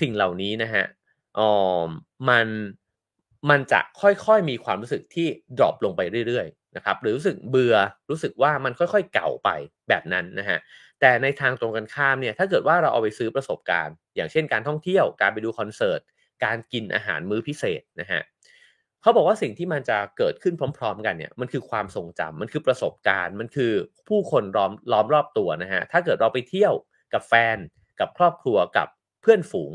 [0.00, 0.84] สิ่งเหล่านี้นะฮะ
[1.38, 1.50] อ๋อ
[2.28, 2.46] มัน
[3.50, 7.76] มันจะค่อยๆมีความรู้สึกที่ดรอปลงไปเรื่อยๆนะครับหรือรู้สึกเบื่อ
[8.10, 9.50] รู้สึกว่ามันค่อยๆเก่าไป
[9.88, 10.58] แบบนั้นนะฮะ
[11.00, 16.00] แต่ในทางตรงกันข้ามเนี่ยถ้าเกิดว่าเราเอาไปซื้อประสบการณ์ อย่างเช่นการท่องเที่ยวการไปดูคอนเสิร์ต
[16.44, 18.22] การกินอาหารมื้อพิเศษนะฮะ
[19.02, 23.72] เขาบอกว่าสิ่งที่มันจะเกิดขึ้นพร้อม ๆ กันเนี่ยมันคือความทรงจำมันคือประสบการณ์มันคือ
[24.08, 26.72] ผู้คนล้อมล้อมรอบตัวนะฮะถ้าเกิดเราไปเที่ยว
[27.12, 27.56] กับแฟน
[28.00, 28.88] กับครอบครัวกับ
[29.22, 29.72] เพื่อนฝูง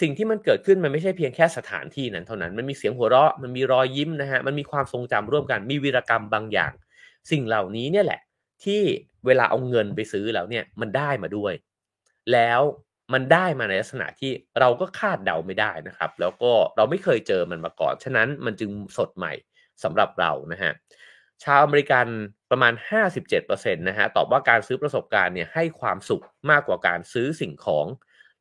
[0.00, 6.72] สิ่งที่มันเกิดขึ้นมันไม่ใช่เพียงแค่สถานที่นั้นเท่านั้นมันมีเสียงหัวเราะมันมีรอยยิ้มนะฮะมันมีความทรงจำร่วมกันมีวีรกรรมบางอย่าง
[7.30, 8.20] สิ่งเหล่านี้เนี่ยแหละ
[8.64, 8.80] ที่
[9.26, 11.52] เวลาเอาเงินไปซื้อแล้วเนี่ยมันได้มาด้วย
[12.32, 12.60] แล้ว
[13.12, 19.32] มันได้มาในลักษณะที่เราก็คาดเดาไม่ได้นะครับ แล้วก็เราไม่เคยเจอมันมาก่อน ฉะนั้นมันจึงสดใหม่
[19.84, 20.72] สำหรับเรานะฮะ
[21.44, 22.06] ชาวอเมริกัน
[22.50, 22.72] ประมาณ
[23.24, 27.86] 57%นะฮะตอบว่าการซื้อประสบการณ์เนี่ยให้ความสุขมากกว่าการซื้อสิ่งของ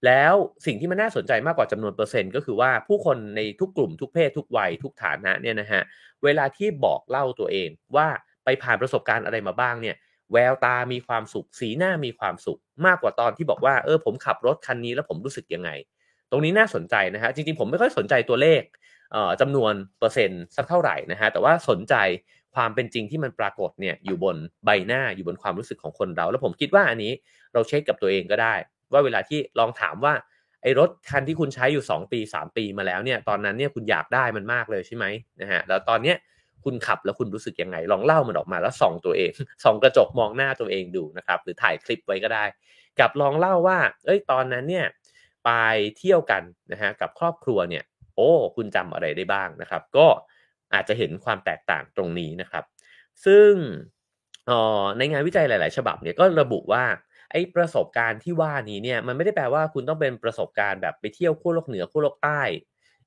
[0.06, 0.34] แล้ว
[0.66, 5.82] สิ่งที่มันน่าสนใจมากกว่าจำนวนเปอร์เซ็นต์ก็คือว่าผู้คนในทุกกลุ่มทุกเพศทุกวัยทุกฐานะเนี่ยนะฮะ
[6.24, 8.08] เวลาที่บอกเล่าตัวเองว่า
[8.46, 9.96] ไปผ่านประสบการณ์อะไรมาบ้างเนี่ย
[10.34, 15.70] แววตามีความสุข สีหน้ามีความสุข มากกว่าตอนที่บอกว่าเออผมขับรถคันนี้แล้วผมรู้สึกยังไง
[16.32, 18.62] ตรงนี้น่าสนใจนะฮะจริงๆผมไม่ค่อยสนใจตัวเลข
[19.42, 21.96] จำนวนเปอร์เซ็นต์สักเท่าไหร่นะฮะแต่ว่าสนใจ
[22.56, 27.12] ความเป็นจริงที่มันปรากฏเนี่ยอยู่บนใบหน้าอยู่บนความรู้สึกของคนเรา แล้วผมคิดว่าอันนี้
[27.54, 28.56] เราเช็คกับตัวเองก็ได้
[28.92, 30.14] ว่าเวลาที่ลองถามว่า
[30.64, 35.06] ไอ้รถคันที่คุณใช้อยู่ 2 ปี 3 ปีมาแล้วเนี่ยตอนนั้นเนี่ยคุณอยากได้มันมากเลยใช่ไหม
[35.42, 36.18] นะฮะแล้วตอนเนี้ย
[36.66, 39.32] คุณขับแล้วคุณรู้สึกยังไง ลองเล่ามันออกมาแล้วส่องตัวเอง
[39.64, 42.46] ส่องกระจกมองหน้าตัวเองดูนะครับ หรือถ่ายคลิปไว้ก็ได้
[43.00, 44.86] กับลองเล่าว่า เอ้ยตอนนั้นเนี่ย
[45.46, 45.50] ไป
[45.98, 47.84] เที่ยวกันนะฮะกับครอบครัวเนี่ย
[48.16, 50.08] โอ้คุณจำอะไรได้บ้างนะครับ ก็
[50.74, 52.64] อาจจะเห็นความแตกต่างตรงนี้นะครับ
[53.26, 53.54] ซึ่ง
[54.98, 56.84] ในงานวิจัยหลาย ๆ ฉบับเนี่ยก็ระบุว่า
[57.32, 62.42] ไอ้ประสบการณ์ที่ว่านี้เนี่ยมันไม่ได้แปลว่าคุณต้องเป็นประสบการณ์แบบไปเที่ยวขั้วโลกเหนือขั้วโลกใต้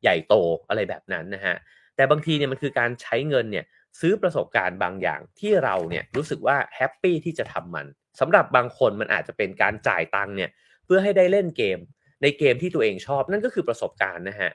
[0.03, 0.35] ใหญ่โต
[0.69, 1.57] อะไรแบบนั้นนะฮะ
[1.97, 3.65] แต่บางทีเนี่ยมันคือการใช้เงินเนี่ย
[4.01, 7.87] ซื้อประสบการณ์บางอย่างที่เราเนี่ยรู้สึกว่า happy ที่จะทำมัน
[8.21, 10.51] สำหรับบางคนมันอาจจะเป็นการจ่ายตังค์เนี่ย
[10.85, 11.79] เพื่อให้ได้เล่นเกม
[12.23, 14.51] ในเกมที่ตัวเองชอบนั่นก็คือประสบการณ์นะฮะ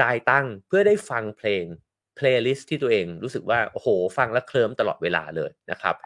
[0.00, 1.64] จ่ายตังค์เพื่อได้ฟังเพลง
[2.16, 5.96] playlist ที่ตัวเองรู้สึกว่าโอ้โหฟังแล้วเคลิ้มตลอดเวลาเลยนะครับ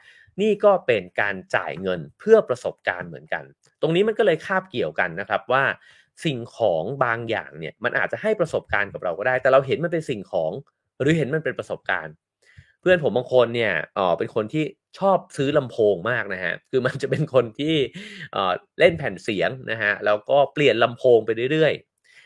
[0.40, 3.44] นี่ก็เป็นการจ่ายเงินเพื่อประสบการณ์เหมือนกัน
[3.81, 5.64] ตรงนี้มันก็เลยคาบเกี่ยวกันนะครับว่า
[6.25, 10.53] สิ่งของบางอย่างเนี่ยมันอาจจะให้ประสบการณ์กับเราก็ได้ แต่เราเห็นมันเป็นสิ่งของ
[11.00, 12.14] หรือเห็นมันเป็นประสบการณ์
[12.80, 14.64] เพื่อนผมบางคนเนี่ยอ๋อเป็นคนที่
[14.98, 17.74] ชอบซื้อลำโพงมากนะฮะ คือมันจะเป็นคนที่
[18.78, 21.74] เล่นแผ่นเสียงนะฮะ แล้วก็เปลี่ยนลำโพงไปเรื่อย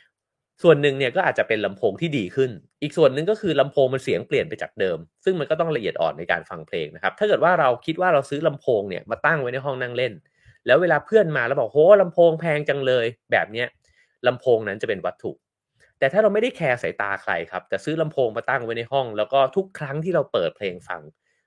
[0.07, 2.51] ๆ ส่วนหนึ่งเนี่ยก็อาจจะเป็นลำโพงที่ดีขึ้น
[2.83, 10.13] อีกส่วนหนึ่งก็คือลำโพงมันเสียงเปลี่ยนไปจากเดิม ซึ่งมันก็ต้องละเอียดอ่อนในการฟังเพลงนะครับ ถ้าเกิดว่าเราคิดว่าเราซื้อลำโพงเนี่ยมาตั้งไว้ในห้องนั่งเล่น
[10.67, 13.69] แล้วเวลาเพื่อนมาแล้วบอกโหลำโพงแพงจังเลย แบบเนี้ย
[14.27, 15.33] ลำโพงนั้นจะเป็นวัตถุ
[16.01, 21.03] แต่ถ้าเราไม่ได้แคร์สายตาใครครับ แต่ซื้อลำโพงมาตั้งไว้ในห้อง แล้วก็ทุกครั้งที่เราเปิดเพลงฟัง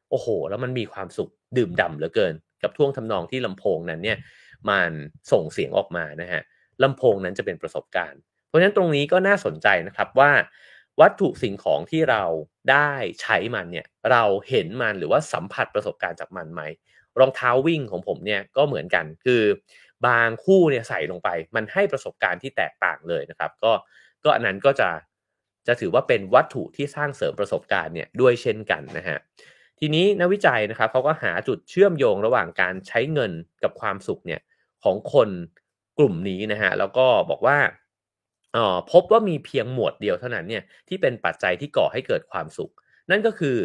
[0.09, 4.17] โอ้โห แล้วมันมีความสุขดื่มด่าเหลือเกิน กับท่วงทำนองที่ลำโพงนั้นเนี่ย
[4.69, 4.91] มัน
[5.31, 6.41] ส่งเสียงออกมานะฮะ
[6.83, 10.31] ลำโพงนั้นจะเป็นประสบการณ์ เพราะฉะนั้นตรงนี้ก็น่าสนใจนะครับว่า
[11.01, 12.23] วัตถุสิ่งของที่เรา
[12.71, 16.61] ได้ใช้มันเนี่ยเราเห็นมันหรือว่าสัมผัสประสบการณ์จากมันไหม
[17.19, 19.43] รองเท้าวิ่งของผมเนี่ยก็เหมือนกันคือ
[20.07, 23.71] บางคู่เนี่ยใส่ลงไป มันให้ประสบการณ์ที่แตกต่างเลยนะครับ ก็
[24.23, 24.89] ก็อันนั้นก็จะ
[25.67, 29.17] จะถือว่าเป็นวัตถุที่สร้างเสริมประสบการณ์เนี่ยด้วยเช่นกันนะฮะ
[29.79, 33.31] ทีนี้นักวิจัยนะครับเขาก็หาจุดเชื่อมโยงระหว่างการใช้เงิน
[33.63, 34.41] กับความสุขเนี่ย
[34.83, 35.29] ของคน
[35.99, 37.57] กลุ่มนี้นะฮะแล้วก็บอกว่า
[38.55, 42.71] อ๋อพบว่ามีเพียงหมวดเดียวเท่านั้นเนี่ยที่เป็นปัจจัยที่ก่อให้เกิดความสุข
[43.11, 43.57] นั่นก็คือ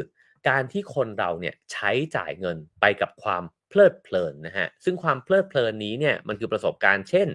[0.49, 7.29] การที่คนเราเนี่ยใช้จ่ายเงินไปกับความเพลิดเพลินนะฮะซึ่งความเพลิดเพลินนี้เนี่ยมันคือประสบการณ์เช่น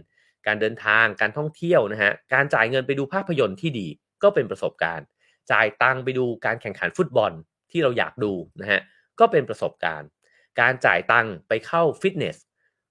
[0.47, 3.87] การเดินทางการท่องเที่ยวนะฮะการจ่ายเงินไปดูภาพยนตร์ที่ดี
[4.23, 5.05] ก็เป็นประสบการณ์
[5.51, 7.31] จ่ายตังไปดูการแข่งขันฟุตบอล
[7.71, 8.81] ที่เราอยากดูนะฮะ
[9.19, 10.09] ก็เป็นประสบการณ์
[10.61, 12.37] การจ่ายตังไปเข้าฟิตเนส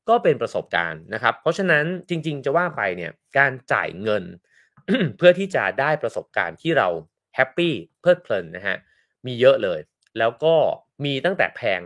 [0.08, 4.24] ก็เป็นประสบการณ์นะครับ เพราะฉะนั้นจริง ๆ จะว่าไปเนี่ยการจ่ายเงิน
[5.18, 6.88] เพื่อที่จะได้ประสบการณ์ที่เรา
[7.34, 8.76] แฮปปี้เพลิดเพลินนะฮะ
[9.26, 9.80] มีเยอะเลย
[10.18, 10.54] แล้วก็
[11.04, 11.80] มีตั้งแต่แพง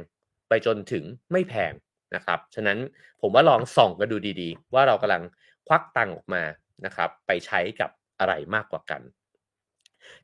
[0.48, 1.72] ไปจนถึงไม่แพง
[2.14, 2.78] นะครับ ฉะนั้น
[3.20, 5.22] ผมว่าลองส่องกันดูดีๆ ว่าเรากำลัง
[5.66, 6.42] ควักตังออกมา
[6.84, 9.02] นะครับ ไปใช้กับอะไรมากกว่ากัน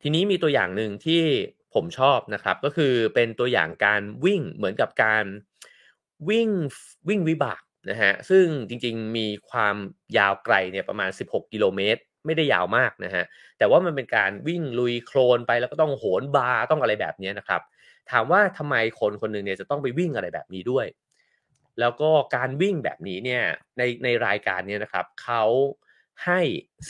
[0.03, 1.23] ทีนี้มีตัวอย่างหนึ่งที่
[1.75, 5.25] ผมชอบนะครับ ก็คือเป็นตัวอย่างการวิ่งเหมือนกับการ
[6.29, 6.49] วิ่ง
[7.09, 9.77] วิ่งวิบากนะฮะซึ่งจริงๆมีความ
[10.19, 13.25] ยาวไกลเนี่ยประมาณ 16 กิโลเมตร ไม่ได้ยาวมากนะฮะ
[13.59, 17.63] แต่ว่ามันเป็นการวิ่งลุยโคลนไปแล้วก็ต้องโหนบาร์ต้องอะไรแบบนี้นะครับ
[18.11, 20.87] ถามว่าทำไมคนคนหนึ่งเนี่ยจะต้องไปวิ่งอะไรแบบนี้ด้วย
[21.81, 23.43] แล้วก็การวิ่งแบบนี้เนี่ย
[23.79, 25.45] ในในรายการเนี่ยนะครับเขา
[26.27, 26.41] ให้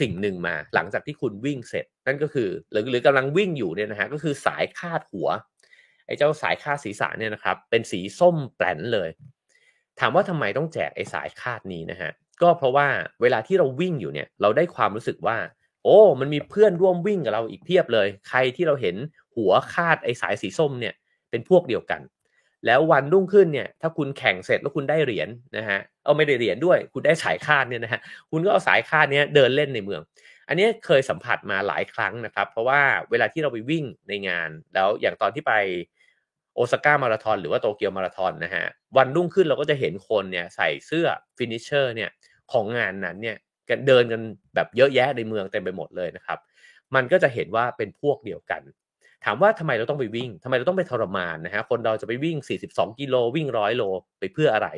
[0.00, 5.28] สิ่งหนึ่งมาหลังจากที่คุณวิ่งเสร็จ นั่นก็คือหรือหรือกำลังวิ่งอยู่เนี่ยนะฮะก็คือสายคาดหัว
[6.06, 9.08] ไอ้เจ้าสายคาดศีรษะเนี่ยนะครับ เป็นสีส้มแปลนเลย
[10.00, 12.10] ถามว่าทำไมต้องแจกไอ้สายคาดนี้นะฮะ
[12.42, 12.88] ก็เพราะว่า
[13.22, 15.38] เวลาที่เราวิ่งอยู่เนี่ยเราได้ความรู้สึกว่า
[15.84, 18.96] โอ้ มันมีเพื่อนร่วมวิ่งกับเราอีกเพียบเลย ใครที่เราเห็น
[19.36, 20.94] หัวคาดไอ้สายสีส้มเนี่ย
[21.30, 22.00] เป็นพวกเดียวกัน
[22.66, 30.00] แล้ววันรุ่งขึ้นเนี่ยถ้าคุณแข่งเสร็จแล้วคุณได้เหรียญนะฮะเอาไม่ได้เหรียญด้วย คุณได้สายคาดเนี่ยนะฮะคุณก็เอาสายคาดเนี้ยเดินเล่นในเมือง
[30.48, 35.54] อันนี้เคยสัมผัสมาหลายครั้งนะครับ เพราะว่าเวลาที่เราไปวิ่งในงาน แล้วอย่างตอนที่ไป
[36.54, 38.64] โอซาก้ามาราธอนหรือว่าโตเกียวมาราธอนนะฮะ
[38.96, 42.10] วันรุ่งขึ้นเราก็จะเห็นคนเนี่ยใส่เสื้อ finisher เนี่ย
[42.52, 43.36] ของงานนั้นเนี่ย
[43.68, 44.20] กันเดินกัน
[44.54, 46.38] แบบเยอะแยะในเมืองเต็มไปหมดเลยนะครับ
[46.94, 48.62] มันก็จะเห็นว่าเป็นพวกเดียวกัน
[49.24, 52.36] ถามว่าทำไมเราต้องไปวิ่งทำไมเราต้องไปทรมานนะฮะคนเราจะไปวิ่ง
[52.68, 53.82] 42 กิโลวิ่งร้อยโล
[54.18, 54.68] ไปเพื่ออะไร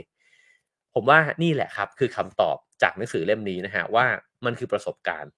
[0.94, 4.06] ผมว่านี่แหละครับ คือคำตอบจากหนังสือเล่มนี้นะฮะว่า
[4.44, 5.32] มันคือประสบการณ์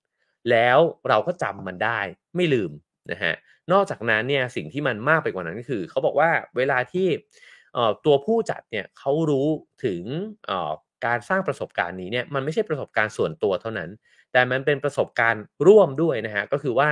[0.50, 2.00] แล้วเราก็จำมันได้
[2.36, 2.72] ไม่ลืม
[3.12, 3.34] นะฮะ
[3.72, 7.08] นอกจากนั้นเนี่ยสิ่งที่มันมากไปกว่านั้นก็คือเขาบอกว่าเวลาที่
[8.04, 9.48] ตัวผู้จัดเนี่ยเขารู้
[9.84, 10.02] ถึง
[11.06, 13.90] การสร้างประสบการณ์นี้เนี่ยมันไม่ใช่ประสบการณ์ส่วนตัวเท่านั้น
[14.36, 16.90] แต่มันเป็นประสบการณ์ร่วมด้วยนะฮะก็คือว่า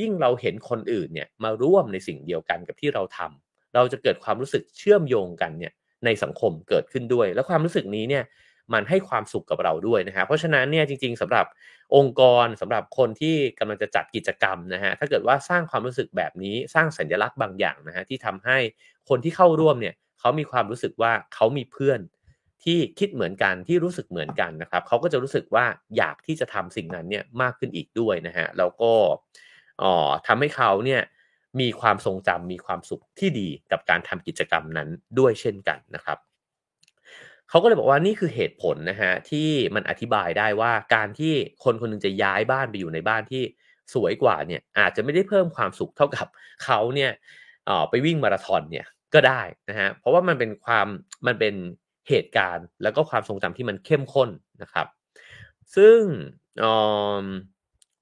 [0.00, 5.72] ยิ่งเราเห็นคนอื่นเนี่ยมาร่วมในสิ่งเดียวกันกับที่เราทำเราจะเกิดความรู้สึกเชื่อมโยงกันเนี่ย
[6.04, 8.24] ในสังคมเกิดขึ้นด้วย แล้วความรู้สึกนี้เนี่ย
[8.72, 11.46] มันให้ความสุขกับเราด้วยนะฮะเพราะฉะนั้นเนี่ยจริง ๆสำหรับ
[11.96, 18.58] องค์กรสำหรับคนที่กำลังจะจัดกิจกรรมนะฮะถ้าเกิดว่าสร้างความรู้สึกแบบนี้สร้างสัญลักษณ์บางอย่างนะฮะที่ทำให้
[19.08, 22.00] คนที่เข้าร่วมเนี่ยเขามีความรู้สึกว่าเขามีเพื่อน
[22.64, 25.64] ที่คิดเหมือนกันที่รู้สึกเหมือนกันนะครับเขาก็จะรู้สึกว่า
[25.96, 28.92] อยากที่จะทำสิ่งนั้นเนี่ยมากขึ้นอีกด้วยนะฮะแล้วก็
[29.82, 29.92] อ๋อ
[30.26, 31.02] ทำให้เขาเนี่ย
[31.60, 36.18] มีความทรงจำมีความสุขที่ดีกับการทำกิจกรรมนั้นด้วยเช่นกันนะครับ
[37.48, 41.32] เขาก็เลยบอกว่านี่คือเหตุผลนะฮะที่มันอธิบายได้ว่าการที่
[41.64, 43.42] คนคนนึงจะย้ายบ้านไปอยู่ในบ้านที่
[43.94, 46.26] สวยกว่าเนี่ยอาจจะไม่ได้เพิ่มความสุขเท่ากับ
[46.64, 47.10] เขาเนี่ย
[47.90, 50.86] ไปวิ่งมาราธอนเนี่ยก็ได้นะฮะเพราะว่ามันเป็นความ
[51.26, 51.54] มันเป็น
[52.08, 54.30] เหตุการณ์ แล้วก็ความทรงจำที่มันเข้มข้น
[54.62, 54.86] นะครับ
[55.76, 56.00] ซึ่ง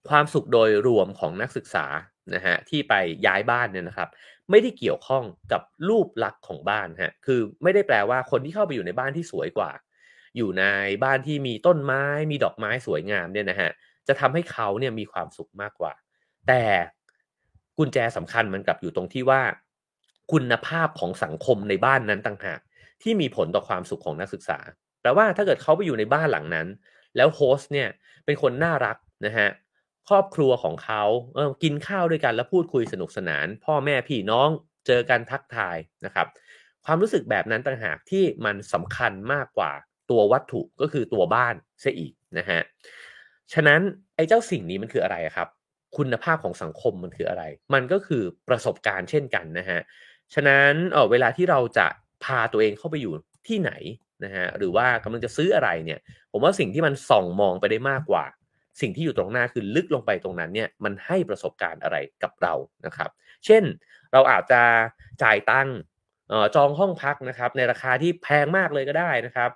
[0.09, 1.87] ความสุขโดยรวมของนักศึกษา
[2.35, 2.95] นะฮะที่ไป
[3.27, 4.09] ย้ายบ้านเนี่ยนะครับ
[4.51, 9.71] ไม่ได้เกี่ยวข้องกับรูปลักษณ์ของบ้านฮะคือไม่ได้แปลว่าคนที่เข้าไปอยู่ในบ้านที่สวยกว่า
[10.37, 10.65] อยู่ใน
[11.05, 13.71] บ้านที่มีต้นไม้มีดอกไม้สวยงามเนี่ยนะฮะ
[14.09, 15.93] จะทำให้เขาเนี่ยมีความสุขมากกว่า
[16.49, 16.65] แต่
[17.79, 19.43] กุญแจสำคัญมันกลับอยู่ตรงที่ว่า
[20.33, 22.61] คุณภาพของสังคมในบ้านนั้นต่างหาก
[23.03, 24.59] ที่มีผลต่อความสุขของนักศึกษา
[25.01, 26.67] แปลว่าถ้าเกิดเขาไปอยู่ในบ้านหลังนั้น
[27.17, 27.89] แล้วโฮสต์เนี่ย
[28.25, 29.49] เป็นคนน่ารักนะฮะ
[30.09, 31.03] ครอบครัวของเขา
[31.35, 34.49] เออกินข้าวด้วยกันแล้วพูดคุยสนุกสนาน พ่อแม่พี่น้อง
[34.87, 36.27] เจอกันทักทายนะครับ
[36.85, 39.73] ความรู้สึกแบบนั้นต่างหากที่มันสำคัญมากกว่า
[40.11, 42.61] ตัววัตถุก็คือตัวบ้านเสียอีกนะฮะ
[43.53, 43.81] ฉะนั้น
[44.17, 45.49] ไอ้เจ้าสิ่งนี้มันคืออะไรครับ
[45.97, 47.43] คุณภาพของสังคมมันคืออะไร
[47.75, 49.81] มันก็คือประสบการณ์เช่นกันนะฮะ
[50.35, 51.87] ฉะนั้นเออเวลาที่เราจะ
[52.25, 53.13] พาตัวเองเข้าไปอยู่
[53.49, 53.73] ที่ไหน
[54.25, 55.99] นะฮะหรือว่ากำลังจะซื้ออะไรเนี่ย
[56.33, 58.25] ผมว่าสิ่งที่มันส่องมองไปได้มากกว่า
[58.81, 62.55] สิ่งที่อยู่ตรงหน้าคือลึกลงไปตรงนั้นเนี่ยมันให้ประสบการณ์อะไรกับเรา
[62.87, 63.11] นะครับ
[63.47, 63.63] เช่น
[64.13, 64.63] เราอาจจะ
[65.23, 65.77] จ่ายตังค์
[66.55, 69.51] จองห้องพักนะครับในราคาที่แพงมากเลยก็ได้นะครับ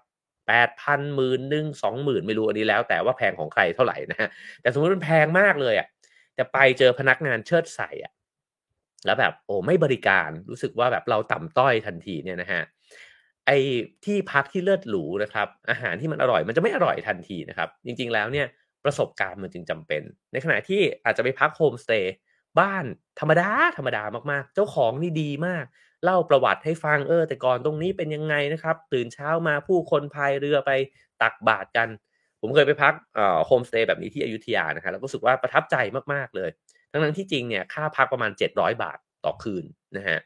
[0.48, 4.28] แปดพันหมื่นหนึ่งสองหมื่นไม่รู้อันนี้แล้ว แต่ว่าแพงของใครเท่าไหร่นะฮะ
[4.60, 5.88] แต่สมมติมันแพงมากเลยอะ
[6.34, 8.12] แต่ไปเจอพนักงานเชิดใส่อะ
[9.06, 12.62] แล้วแบบโอ้ไม่บริการรู้สึกว่าแบบเราต่ำต้อยทันทีเนี่ยนะฮะ
[13.46, 13.58] ไอ้
[14.04, 18.46] ที่พักที่เลิศหรูนะครับ อาหารที่มันอร่อยมันจะไม่อร่อยทันทีนะครับ จริงๆแล้วเนี่ย
[18.84, 22.14] ประสบการณ์มันจึงจำเป็น ในขณะที่อาจจะไปพักโฮมสเตย์
[22.60, 22.84] บ้าน
[23.20, 25.64] ธรรมดาธรรมดามากๆ เจ้าของนี่ดีมาก
[26.04, 30.70] เล่าประวัติให้ฟังเออ แต่ก่อนตรงนี้เป็นยังไงนะครับ ตื่นเช้ามาผู้คนพายเรือไป
[31.22, 31.88] ตักบาตรกัน
[32.40, 32.94] ผมเคยไปพัก
[33.46, 35.76] โฮมสเตย์แบบนี้ที่อยุธยานะครับแล้วก็รู้สึกว่าประทับใจ
[36.12, 36.50] มากๆเลย
[36.92, 39.64] ทั้งนั้นที่จริงเนี่ยค่าพักประมาณ 700 บาทต่อคืน
[39.96, 40.18] นะฮะ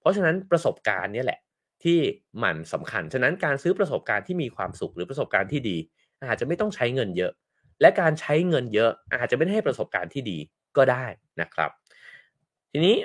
[0.00, 1.40] เพราะฉะนั้นประสบการณ์เนี่ยแหละ
[1.84, 1.98] ที่
[2.42, 5.76] มันสำคัญ ฉะนั้นการซื้อประสบการณ์ที่มีความสุขหรือประสบการณ์ที่ดี
[6.26, 7.32] อาจจะไม่ต้องใช้เงินเยอะ
[7.80, 10.38] และการใช้เงินเยอะอาจจะไม่ให้ประสบการณ์ที่ดี
[10.76, 11.04] ก็ได้
[11.40, 11.70] นะครับ
[12.76, 12.96] ทีนี้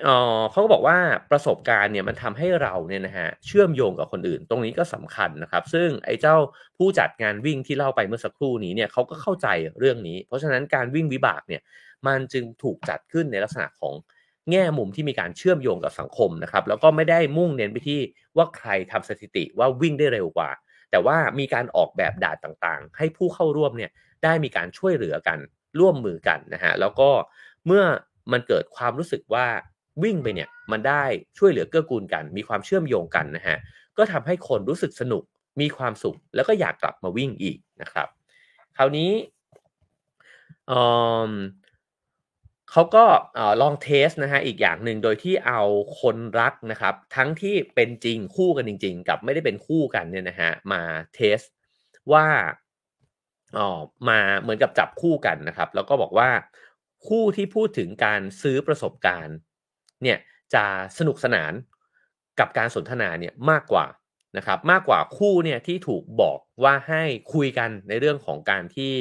[0.52, 0.98] เขาก็บอกว่า
[1.32, 6.36] ประสบการณ์เนี่ยมันทำให้เราเนี่ยนะฮะเชื่อมโยงกับคนอื่น ตรงนี้ก็สำคัญนะครับ ซึ่งไอ้เจ้า
[6.78, 9.48] ผู้จัดงานวิ่งที่เล่าไปเมื่อสักครู่นี้เนี่ยเขาก็เข้าใจ
[9.80, 11.62] เรื่องนี้ เพราะฉะนั้นการวิ่งวิบากเนี่ย
[12.08, 13.94] มันจึงถูกจัดขึ้นในลักษณะของ
[14.52, 18.00] แง่มุมที่มีการเชื่อมโยงกับสังคมนะครับ แล้วก็ไม่ได้มุ่งเน้นไปที่
[18.38, 20.50] ว่าใครทำสถิติว่าวิ่งได้เร็วกว่า
[20.92, 23.92] แต่ว่ามีการออกแบบด่านต่างๆ ให้ผู้เข้าร่วมเนี่ย
[24.24, 25.40] ได้มีการช่วยเหลือกัน
[25.80, 27.10] ร่วมมือกันนะฮะแล้วก็
[27.66, 27.84] เมื่อ
[28.34, 29.48] มันเกิดความรู้สึกว่า
[30.04, 31.04] วิ่งไปเนี่ยมันได้
[31.38, 33.58] ช่วยเหลือเกื้อกูลกัน มีความเชื่อมโยงกันนะฮะ
[33.98, 35.24] ก็ทำให้คนรู้สึกสนุก
[35.62, 38.08] มีความสุข แล้วก็อยากกลับมาวิ่งอีกนะครับ
[38.78, 39.12] คราวนี้
[42.72, 43.06] เขาก็
[43.62, 45.62] ลองเทสนะฮะอีกอย่างหนึ่งโดยที่เอา
[46.02, 50.82] คนรักนะครับ ทั้งที่เป็นจริงคู่กันจริง ๆ กับไม่ได้เป็นคู่กันเนี่ยนะฮะมา
[51.16, 51.40] เทส
[52.14, 52.26] ว่า
[53.58, 53.68] อ๋อ
[54.10, 56.30] มาเหมือนกับจับคู่กันนะครับ แล้วก็บอกว่า
[57.08, 59.38] คู่ที่พูดถึงการซื้อประสบการณ์
[60.04, 60.18] เนี่ย
[60.54, 60.66] จะ
[60.98, 61.54] สนุกสนาน
[62.40, 63.86] กับการสนทนาเนี่ยมากกว่า
[64.38, 68.94] นะครับมากกว่าคู่เนี่ยที่ถูกบอกว่าให้คุยกันในเรื่องของการที่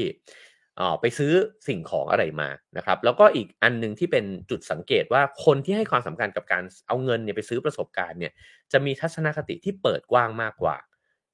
[1.00, 1.32] ไปซื้อ
[1.68, 8.32] สิ่งของอะไรมานะครับแล้วก็อีกอันนึงที่เป็นจุดสังเกตว่าคนที่ให้ความสำคัญกับการเอาเงินเนี่ยไปซื้อประสบการณ์เนี่ย
[8.72, 10.76] จะมีทัศนคติที่เปิดกว้างมากกว่า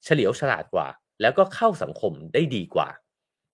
[0.05, 0.89] เฉลียวฉลาดกว่า
[1.21, 2.89] แล้วก็เข้าสังคมได้ดีกว่า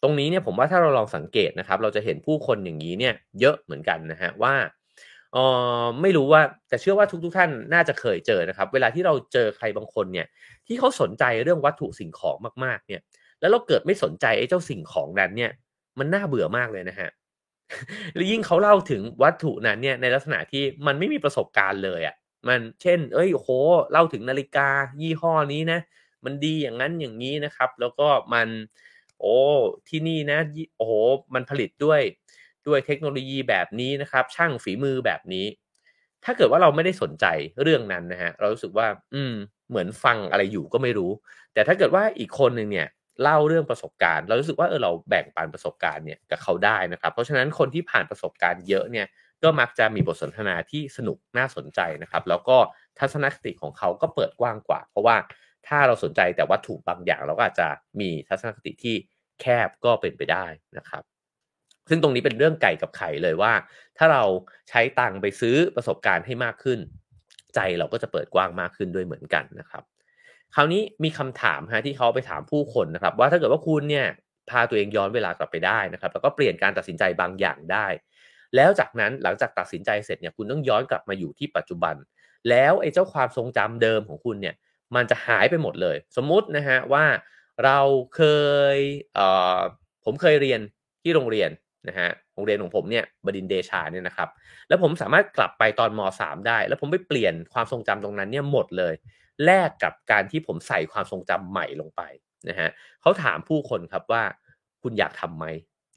[0.02, 4.54] ตรงนี้เนี่ยผมว่าถ้าเราลองสังเกตนะครับ เราจะเห็นผู้คนอย่างนี้เนี่ยเยอะเหมือนกันนะฮะว่า
[5.36, 5.38] อ
[5.82, 10.26] อไม่รู้ว่าแต่เชื่อว่าทุกๆทท่านน่าจะเคยเจอนะครับ เวลาที่เราเจอใครบางคนเนี่ย
[10.66, 13.00] ที่เขาสนใจเรื่องวัตถุสิ่งของมากๆ เนี่ย
[13.40, 15.50] แล้วเราเกิดไม่สนใจไอ้เจ้าสิ่งของนั้นเนี่ย
[15.98, 17.10] มันน่าเบื่อมากเลยนะฮะ
[18.14, 22.16] แล้วยิ่งเขาเล่าถึงวัตถุนั้นเนี่ยในลักษณะที่มันไม่มีประสบการณ์เลยอะ่ะ
[22.48, 23.48] มันเช่น เอ้ยโห
[23.92, 24.68] เล่าถึงนาฬิกา
[25.00, 25.80] ยี่ห้อนี้นะ
[26.24, 28.48] มันดีอย่างนั้นอย่างนี้นะครับ แล้วก็มัน
[29.20, 29.37] โอ้
[29.88, 30.38] ที่นี่นะ
[30.76, 30.92] โอ้โห
[31.35, 32.00] มันผลิตด้วย
[32.66, 35.46] ด้วยเทคโนโลยีแบบนี้นะครับ ช่างฝีมือแบบนี้
[36.24, 37.26] ถ้าเกิดว่าเราไม่ได้สนใจ
[37.62, 39.35] เรื่องนั้นนะฮะเรารู้สึกว่า อืม
[39.68, 41.11] เหมือนฟังอะไรอยู่ก็ไม่รู้
[41.54, 42.88] แต่ถ้าเกิดว่าอีกคนหนึ่งเนี่ย
[43.22, 49.06] เล่าเรื่องประสบการณ์ เรารู้สึกว่าเออเราแบ่งปันประสบการณ์เนี่ยกับเขาได้นะครับ เพราะฉะนั้นคนที่ผ่านประสบการณ์เยอะเนี่ย
[49.42, 52.56] ก็มักจะมีบทสนทนาที่สนุกน่าสนใจนะครับ แล้วก็
[52.98, 55.16] ทัศนคติของเขาก็เปิดกว้างกว่า เพราะว่า
[55.68, 57.68] ถ้าเราสนใจแต่วัตถุบางอย่าง เราก็อาจจะ
[58.01, 58.96] มีทัศนคติที่
[59.40, 60.46] แคบก็เป็นไปได้
[60.79, 61.03] นะครับ
[61.88, 63.53] ซึ่งตรงนี้เป็นเรื่องไก่กับไข่เลยว่า
[63.99, 64.25] ถ้าเรา
[64.68, 66.79] ใช้ตังไปซื้อประสบการณ์ให้มากขึ้น
[67.55, 69.83] ใจเราก็จะเปิดกว้างมากขึ้นด้วยเหมือนกันนะครับ
[70.55, 74.07] คราวนี้มีคำถามฮะที่เขาไปถามผู้คนนะครับ ว่าถ้าเกิดว่าคุณเนี่ย
[74.51, 77.87] พาตัวเองย้อนเวลากลับไปได้นะครับ แล้วก็เปลี่ยนการตัดสินใจบางอย่างได้
[78.57, 81.94] แล้วจากนั้นหลังจากตัดสินใจเสร็จเนี่ยคุณต้องย้อนกลับมาอยู่ที่ปัจจุบัน
[82.51, 84.55] แล้วไอ้เจ้าความทรงจำเดิมของคุณเนี่ย
[84.94, 87.05] มันจะหายไปหมดเลย สมมุตินะฮะว่า
[87.64, 87.79] เรา
[88.16, 88.22] เค
[88.76, 88.79] ย
[89.14, 89.26] เอ่
[89.57, 89.59] อ
[90.05, 90.61] ผมเคยเรียน
[91.03, 91.50] ที่โรงเรียน
[91.88, 94.29] นะฮะโรงเรียนของผมเนี่ยบดินเดชาเนี่ยนะครับ
[94.68, 98.94] แล้วผมสามารถกลับไปตอนม .3 ได้ แล้วผมไปเปลี่ยนความทรงจำตรงนั้นเนี่ยหมดเลย
[99.44, 102.03] แลกกับการที่ผมใส่ความทรงจำใหม่ลงไป
[102.48, 102.68] นะฮะ
[103.00, 104.22] เขาถามผู้คนครับว่า
[104.83, 105.46] คุณอยากทำไหม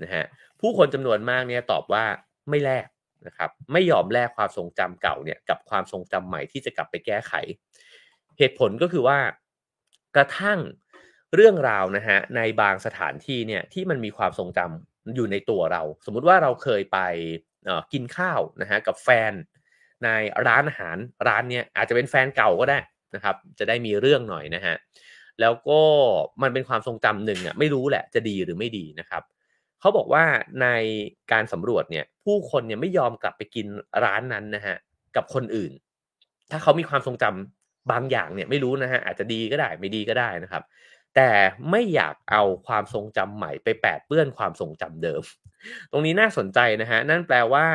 [0.04, 0.24] นะฮะ
[0.62, 2.04] ผู้คนจำนวนมากเนี่ยตอบว่า
[2.50, 2.88] ไม่แลก
[3.28, 7.34] นะครับไม่ยอมแลกความทรงจำเก่าเนี่ยกับความทรงจำใหม่ที่จะกลับไปแก้ไข
[8.40, 9.20] เหตุผลก็คือว่า
[10.16, 10.60] กระทั่ง
[11.36, 17.00] เรื่องราวนะฮะในบางสถานที่เนี่ยที่มันมีความทรงจำอยู่ในตัวเรา สมมุติว่าเราเคยไป
[17.94, 19.34] กินข้าวนะฮะกับแฟน
[20.04, 20.08] ใน
[20.48, 22.80] ร้านอาหารร้านเนี้ยอาจจะเป็นแฟนเก่าก็ได้
[23.16, 24.76] นะครับจะได้มีเรื่องหน่อยนะฮะ
[25.42, 25.82] แล้วก็
[26.42, 29.24] มันเป็นความทรงจำหนึ่งอะไม่รู้แหละจะดีหรือไม่ดีนะครับ
[29.80, 30.24] เขาบอกว่า
[30.62, 30.68] ใน
[31.32, 33.68] การสำรวจเนี่ยผู้คนเนี่ยไม่ยอมกลับไปกิน
[34.04, 34.76] ร้านนั้นนะฮะ
[35.16, 35.72] กับคนอื่น
[36.52, 40.64] ถ้าเขามีความทรงจำ บางอย่างเนี่ยไม่รู้นะฮะอาจจะดีก็ได้ไม่ดีก็ได้นะครับ
[41.16, 41.30] แต่
[41.72, 45.22] ไม่อยากเอาความทรงจำใหม่ไปแปดเปื้อนความทรงจำเดิม
[45.92, 47.66] ตรงนี้น่าสนใจนะฮะนั่นแปลว่า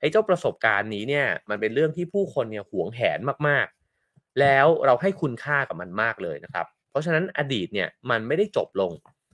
[0.00, 3.18] ไอ้เจ้าประสบการณ์นี้เนี่ยมันเป็นเรื่องที่ผู้คนเนี่ยหวงแหน
[3.48, 8.92] มากๆ แล้วเราให้คุณค่ากับมันมากเลยนะครับ เพราะฉะนั้นอดีตเนี่ยมันไม่ได้จบลง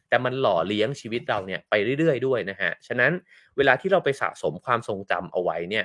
[0.08, 3.12] แต่มันหล่อเลี้ยงชีวิตเราเนี่ยไปเรื่อยๆด้วยนะฮะฉะนั้น
[3.56, 5.84] เวลาที่เราไปสะสมความทรงจำเอาไว้เนี่ย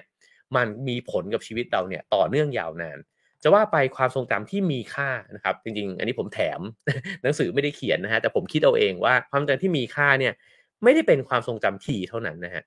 [0.55, 2.99] มันมีผลกับชีวิตเราเนี่ยต่อเนื่องยาวนาน
[3.43, 6.59] จะว่าไปความทรงจำที่มีค่านะครับ จริง ๆ อันนี้ผมแถม
[7.23, 10.33] หนังสือไม่ได้เขียนนะฮะแต่ผมคิดเอาเองว่าความจำที่มีค่าเนี่ย
[10.83, 12.63] ไม่ได้เป็นความทรงจำที่เท่านั้นนะฮะ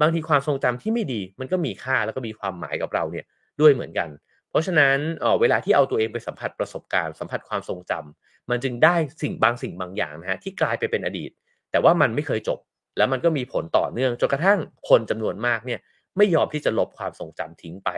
[0.00, 3.24] บางทีความทรงจำที่ไม่ดี มันก็มีค่าแล้วก็มีความหมายกับเราเนี่ย
[3.60, 4.08] ด้วยเหมือนกัน
[4.50, 11.30] เพราะฉะนั้นเเวลาที่เอาตัวเองไปสัมผัสประสบการณ์สัมผัสความทรงจำมันจึงได้สิ่งบางสิ่งบางอย่างนะฮะที่กลายไปเป็นอดีต
[11.70, 12.58] แต่ว่ามันไม่เคยจบ
[12.96, 15.80] แล้วมันก็มีผลต่อเนื่องจนกระทั่งคนจำนวนมากเนี่ย
[16.16, 17.90] ไม่ยอมที่จะลบความทรงจำทิ้งไป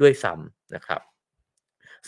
[0.00, 1.00] ด้วยซ้ำนะครับ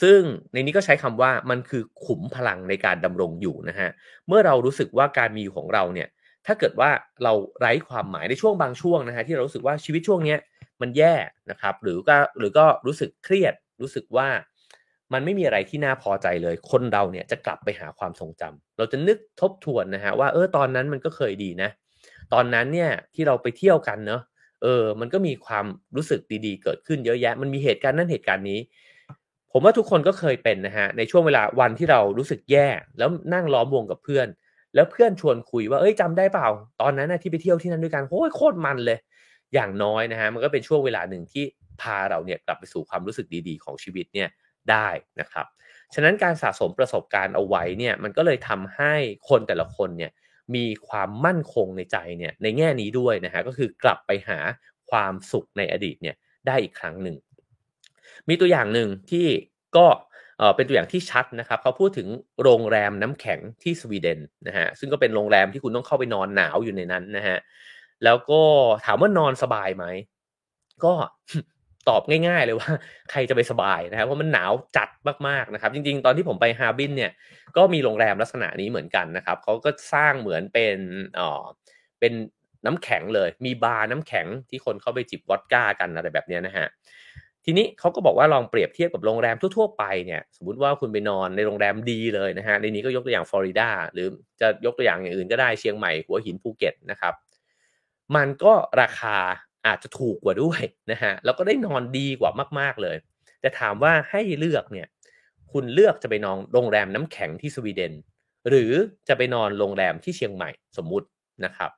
[0.02, 0.18] ซึ่ง
[0.52, 3.90] ในนี้ก็ใช้คำว่ามันคือขุมพลังในการดำรงอยู่นะฮะ
[4.28, 6.08] เมื่อเรารู้สึกว่าการมีอยู่ของเราเนี่ย
[6.46, 6.90] ถ้าเกิดว่า
[7.22, 10.36] เราไร้ความหมายในช่วงบางช่วงนะฮะที่เรารู้สึกว่าชีวิตช่วงนี้
[10.80, 11.14] มันแย่
[11.50, 14.28] นะครับหรือก็หรือก็รู้สึกเครียดรู้สึกว่า
[15.12, 21.70] มันไม่มีอะไรที่น่าพอใจเลย คนเราเนี่ยจะกลับไปหาความทรงจำเราจะนึกทบทวนนะฮะว่าเออตอนนั้นมันก็เคยดีนะ
[22.32, 24.22] ตอนนั้นเนี่ยที่เราไปเที่ยวกันเนาะ
[24.62, 28.60] เออมันก็มีความรู้สึกดีๆ เกิดขึ้นเยอะแยะ มันมีเหตุการณ์นั้นเหตุการณ์นี้
[29.54, 34.26] ผมว่าทุกคนก็เคยเป็นนะฮะในช่วงเวลาวันที่เรารู้สึกแย่ แล้วนั่งล้อมวงกับเพื่อน
[34.74, 36.48] แล้วเพื่อนชวนคุยว่าเอ้ยจำได้เปล่า
[36.80, 38.98] ตอนนั้นนะที่ไปเที่ยวที่นั่นด้วยกันโอ้ยโคตรมันเลย
[39.54, 41.44] อย่างน้อยนะฮะมันก็เป็นช่วงเวลาหนึ่งที่
[41.80, 44.28] พาเราเนี่ยกลับไปสู่ความรู้สึกดีๆ ของชีวิตเนี่ย
[44.70, 44.88] ได้
[45.20, 45.46] นะครับ
[45.94, 48.94] ฉะนั้นการสะสมประสบการณ์เอาไว้เนี่ยมันก็เลยทำให้
[49.28, 50.12] คนแต่ละคนเนี่ย
[50.54, 54.38] มีความมั่นคงในใจเนี่ยในแง่นี้ด้วยนะฮะก็คือกลับไปหา
[54.90, 57.16] ความสุขในอดีตเนี่ยได้อีกครั้งหนึ่ง
[58.28, 59.26] มีตัวอย่างหนึ่งที่
[59.76, 59.86] ก็
[60.56, 62.08] เป็นตัวอย่างที่ชัดนะครับเขาพูดถึง
[62.42, 67.38] โรงแรมน้ำแข็งที่สวีเดนนะฮะซึ่งก็เป็นโรงแรมที่คุณต้องเข้าไปนอนหนาวอยู่ในนั้นนะฮะ
[68.04, 68.40] แล้วก็
[68.84, 69.84] ถามว่านอนสบายไหม
[70.84, 70.92] ก็
[71.88, 72.70] ตอบง่ายๆเลยว่า
[73.10, 74.88] ใครจะไปสบายนะครับเพราะมันหนาวจัด
[75.28, 77.12] มากๆนะครับ จริง ๆ ตอนที่ผมไปฮาร์บินเนี่ย
[77.56, 80.76] ก็มีโรงแรมลักษณะนี้เหมือนกันนะครับเขาก็สร้างเหมือนเป็น
[81.20, 81.44] อ๋อ
[82.00, 82.12] เป็น
[82.66, 86.66] น้ำแข็งเลย มีบาร์น้ำแข็งที่คนเข้าไปจิบวอดก้ากันอะไรแบบนี้นะฮะ
[87.44, 94.06] ทีนี้เขาก็บอกว่าลองเปรียบเทียบกับโรงแรมทั่วๆไปเนี่ยสมมติว่าคุณไปนอนในโรงแรมดีเลยนะฮะในนี้ก็ยกตัวอย่างฟลอริดาหรือ
[94.40, 97.14] จะยกตัวอย่างอย่างอื่นก็ได้เชียงใหม่หัวหินภูเก็ตนะครับ
[98.16, 99.16] มันก็ราคา
[99.66, 102.30] อาจจะถูกกว่าด้วยนะฮะแล้วก็ได้นอนดีกว่า
[102.60, 102.96] มาก ๆเลย
[103.40, 104.86] แต่ถามว่าให้เลือกเนี่ย
[105.52, 107.92] คุณเลือกจะไปนอนโรงแรมน้ำแข็งที่สวีเดน
[108.48, 108.72] หรือ
[109.08, 111.06] จะไปนอนโรงแรมที่เชียงใหม่สมมุติ
[111.44, 111.70] นะครับ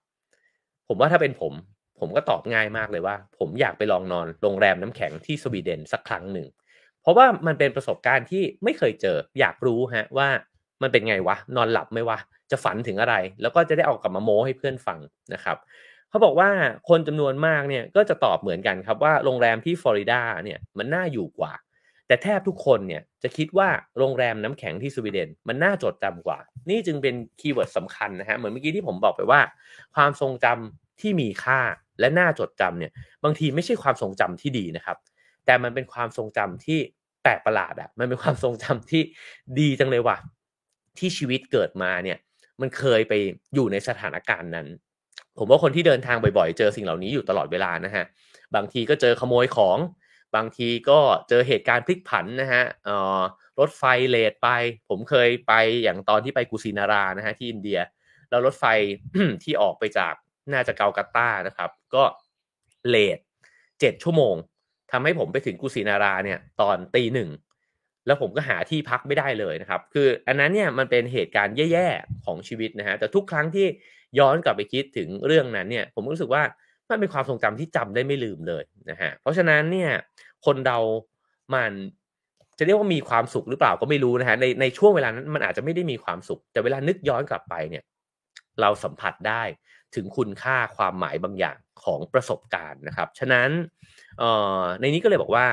[0.89, 1.53] ผมว่าถ้าเป็นผม
[2.01, 6.49] ผมก็ตอบง่ายมากเลยว่า ผมอยากไปลองนอนโรงแรมน้ำแข็งที่สวีเดนสักครั้งหนึ่ง
[7.03, 10.29] เพราะว่ามันเป็นประสบการณ์ที่ไม่เคยเจอ อยากรู้ฮะว่า
[10.83, 12.19] มันเป็นไงวะ นอนหลับไหมวะ
[12.51, 14.99] จะฝันถึงอะไร แล้วก็จะได้เอากลับมาโม้ให้เพื่อนฟัง
[15.35, 15.57] นะครับ
[16.11, 16.51] เขาบอกว่า
[16.89, 21.53] คนจำนวนมากเนี่ยก็จะตอบเหมือนกันครับว่าโรงแรมที่ฟลอริดาเนี่ยมันน่าอยู่กว่า
[22.07, 26.39] แต่แทบทุกคนเนี่ยจะคิดว่าโรงแรมน้ำแข็งที่สวีเดน มันน่าจดจำกว่า
[26.71, 29.41] นี่จึงเป็นคีย์เวิร์ดสำคัญนะฮะเหมือนเมื่อกี้ที่ผมบอกไปว่า
[29.95, 31.61] ความทรงจำที่มีค่า
[32.01, 32.93] และน่าจดจำเนี่ย
[33.25, 34.97] บางทีไม่ใช่ความทรงจำที่ดีนะครับ
[35.47, 36.79] แต่มันเป็นความทรงจำที่
[37.23, 39.03] แปลกประหลาดอะมันเป็นความทรงจำที่
[39.59, 40.17] ดีจังเลยว่ะ
[40.99, 42.19] ที่ชีวิตเกิดมาเนี่ย
[42.61, 43.13] มันเคยไป
[43.55, 44.67] อยู่ในสถานการณ์นั้น
[45.39, 48.05] ผมว่าคนที่เดินทางบ่อยๆ เจอสิ่งเหล่านี้อยู่ตลอดเวลานะฮะ
[48.55, 49.79] บางทีก็เจอขโมยของ
[50.37, 52.63] บางทีก็เจอเหตุการณ์พลิกผันนะฮะ
[53.59, 54.49] รถไฟเลทไป
[54.89, 57.81] ผมเคยไปอย่างตอนที่ไปกุสินารานะฮะที่อินเดีย
[58.31, 58.65] แล้วรถไฟ
[59.43, 60.15] ที่ออกไปจาก
[60.53, 62.05] น่าจะเกากาตานะครับ ก็
[62.89, 63.19] เลท
[63.81, 64.35] เจ็ดชั่วโมง
[64.93, 67.31] ทำให้ผมไปถึงกุสินาราเนี่ย ตอนตีหนึ่ง
[68.07, 73.67] แล้วผมก็หาที่พักไม่ได้เลยนะครับ คืออันนั้นเนี่ยมันเป็นเหตุการณ์แย่ๆของชีวิตนะฮะแต่ทุกครั้งที่
[74.19, 76.43] ย้อนกลับไปคิดถึงเรื่องนั้นเนี่ย ผมรู้สึกว่า
[76.91, 79.91] มันเป็นความทรงจำที่จำได้ไม่ลืมเลยนะฮะเพราะฉะนั้นเนี่ย
[80.47, 80.79] คนเรา
[81.55, 81.73] มัน
[82.59, 87.85] จะเรียกว่ามีความสุขหรือเปล่าก็ไม่รู้นะฮะในในช่วงเวลานั้นมันอาจจะไม่ได้มีความสุข แต่เวลานึกย้อนกลับไปเนี่ย
[88.61, 89.43] เราสัมผัสได้
[89.97, 93.49] ถึงคุณค่าความหมายบางอย่างของประสบการณ์นะครับ ฉะนั้น
[94.81, 95.47] ในนี้ก็เลยบอกว่า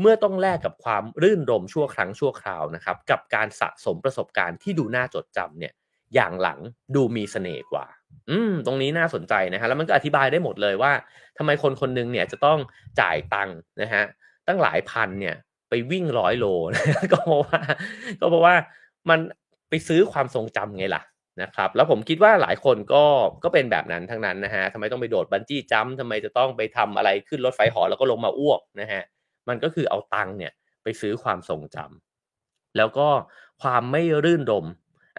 [0.00, 5.72] เมื่อต้องแลกกับความรื่นรมชั่วครั้งชั่วคราวนะครับ กับการสะสมประสบการณ์ที่ดูน่าจดจำเนี่ย
[6.14, 6.58] อย่างหลัง
[6.94, 7.86] ดูมีเสน่ห์กว่า
[8.30, 10.92] อืม ตรงนี้น่าสนใจนะฮะ แล้วมันก็อธิบายได้หมดเลยว่า
[11.38, 12.58] ทำไมคนคนนึงเนี่ยจะต้อง
[13.00, 14.04] จ่ายตังค์นะฮะ
[14.46, 15.36] ตั้งหลายพันเนี่ย
[15.68, 16.46] ไปวิ่งร้อยโล
[17.12, 17.60] ก็เพราะว่า
[18.20, 18.54] ก็เพราะว่า
[19.10, 19.20] มัน
[19.68, 21.02] ไปซื้อความทรงจำไงล่ะ
[21.40, 23.04] นะครับแล้วผมคิดว่าหลายคนก็
[23.44, 29.02] ก็เป็นแบบนั้นทั้งนั้นนะฮะทำไมต้องไปโดดบันจี้จัมทำไมจะต้องไปทำอะไรขึ้นรถไฟหอแล้วก็ลงมาอ้วกนะฮะ
[29.48, 30.52] มันก็คือเอาตังค์เนี่ย
[30.82, 33.08] ไปซื้อความทรงจำแล้วก็
[33.62, 34.66] ความไม่รื่นรม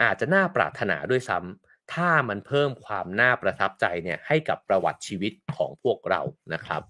[0.03, 6.21] อาจจะน่าปรารถนาด้วยซ้ำถ้ามันเพิ่มความน่าประทับใจเนี่ยให้กับประวัติชีวิตของพวกเรา
[6.53, 6.81] นะครับ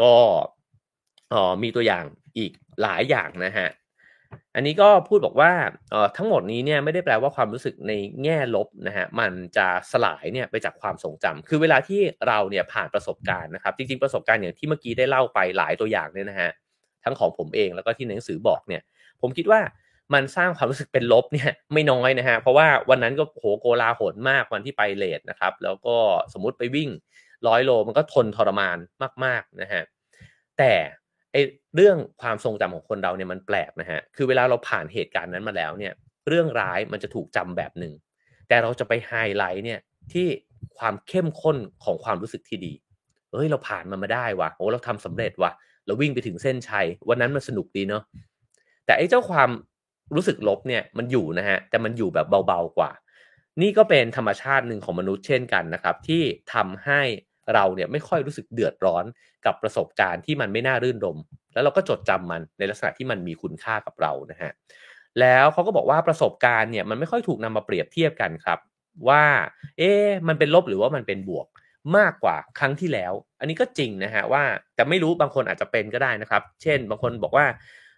[0.00, 0.14] ก็
[1.62, 2.04] มีตัวอย่าง
[2.38, 2.52] อีก
[2.82, 3.68] หลายอย่างนะฮะ
[4.54, 5.52] อันนี้ก็พูดบอกว่า
[5.90, 7.92] เอ่อทั้งหมดนี้เนี่ยไม่ได้แปลว่าความรู้สึกใน
[8.24, 16.50] แง่ลบนะฮะมันจะสลายเนี่ยไปจากความทรงจำคือเวลาที่เราเนี่ยผ่านประสบการณ์นะครับ จริงๆประสบการณ์อย่างที่เมื่อกี้ได้เล่าไปหลายตัวอย่างเนี่ยนะฮะ
[17.04, 18.82] ทั้งของผมเองแล้วก็ที่หนังสือบอกเนี่ย
[19.20, 19.60] ผมคิดว่า
[20.14, 25.96] มันสร้างความรู้สึกเป็นลบเนี่ยไม่น้อยนะฮะเพราะว่าวันนั้นก็โหโกลาหลมากวันที่ไปเลทนะครับ แล้วก็
[26.32, 26.90] สมมติไปวิ่ง
[27.48, 28.78] ร้อยโลมันก็ทนทรมาน
[29.24, 29.82] มากๆนะฮะ
[30.58, 30.72] แต่
[31.76, 35.92] เรื่องความทรงจำของคนเราเนี่ยมันแปลกนะฮะคือเวลาเราผ่านเหตุการณ์นั้นมาแล้วเนี่ย
[36.28, 37.92] เรื่องร้ายมันจะถูกจำแบบหนึ่ง
[38.48, 39.80] แต่เราจะไปไฮไลท์เนี่ย
[40.12, 40.26] ที่
[40.78, 42.72] ความเข้มข้นของความรู้สึกที่ดี
[43.32, 45.52] เอ้ยเราผ่านมันมาได้ว่ะโอ้เราทำสำเร็จว่ะ
[45.86, 48.02] เราวิ่งไปถึงเส้นชัยวันนั้นมันสนุกดีเนาะ
[48.86, 49.50] แต่ไอ้เจ้าความ
[50.14, 52.90] รู้สึกลบเนี่ยมันอยู่นะฮะแต่มันอยู่แบบเบาๆกว่า
[53.62, 56.22] นี่ก็เป็นธรรมชาติหนึ่งของมนุษย์เช่นกันนะครับ ที่
[56.54, 57.00] ทำให้
[57.54, 59.04] เราเนี่ยไม่ค่อยรู้สึกเดือดร้อน
[59.46, 61.18] กับประสบการณ์ที่มันไม่น่ารื่นรม
[61.52, 64.50] แล้วเราก็จดจำมันในลักษณะที่มันมีคุณค่ากับเรานะฮะ
[65.20, 68.58] แล้วเขาก็บอกว่าประสบการณ์เนี่ยมันไม่ค่อยถูกนำมาเปรียบเทียบกันครับ
[69.08, 69.24] ว่า
[69.78, 69.90] เอ๊
[70.28, 71.46] มันเป็นลบหรือว่ามันเป็นบวก
[71.96, 74.42] มากกว่าครั้งที่แล้ว อันนี้ก็จริงนะฮะว่า
[74.74, 77.46] แต่ไม่รู้บางคนอาจจะเป็นก็ได้นะครับ เช่น บางคนบอกว่า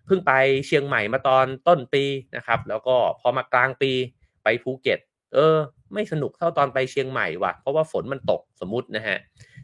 [0.07, 0.33] เพิ่งไป
[0.67, 2.05] เชียงใหม่มาตอนต้นปี
[2.37, 3.93] นะครับ แล้วก็พอมากลางปี
[4.43, 4.99] ไปภูเก็ต
[5.35, 5.57] เออ
[5.95, 9.19] ไม่สนุกเท่าตอนไปเชียงใหม่ว่ะเพราะว่าฝนมันตกสมมตินะฮะ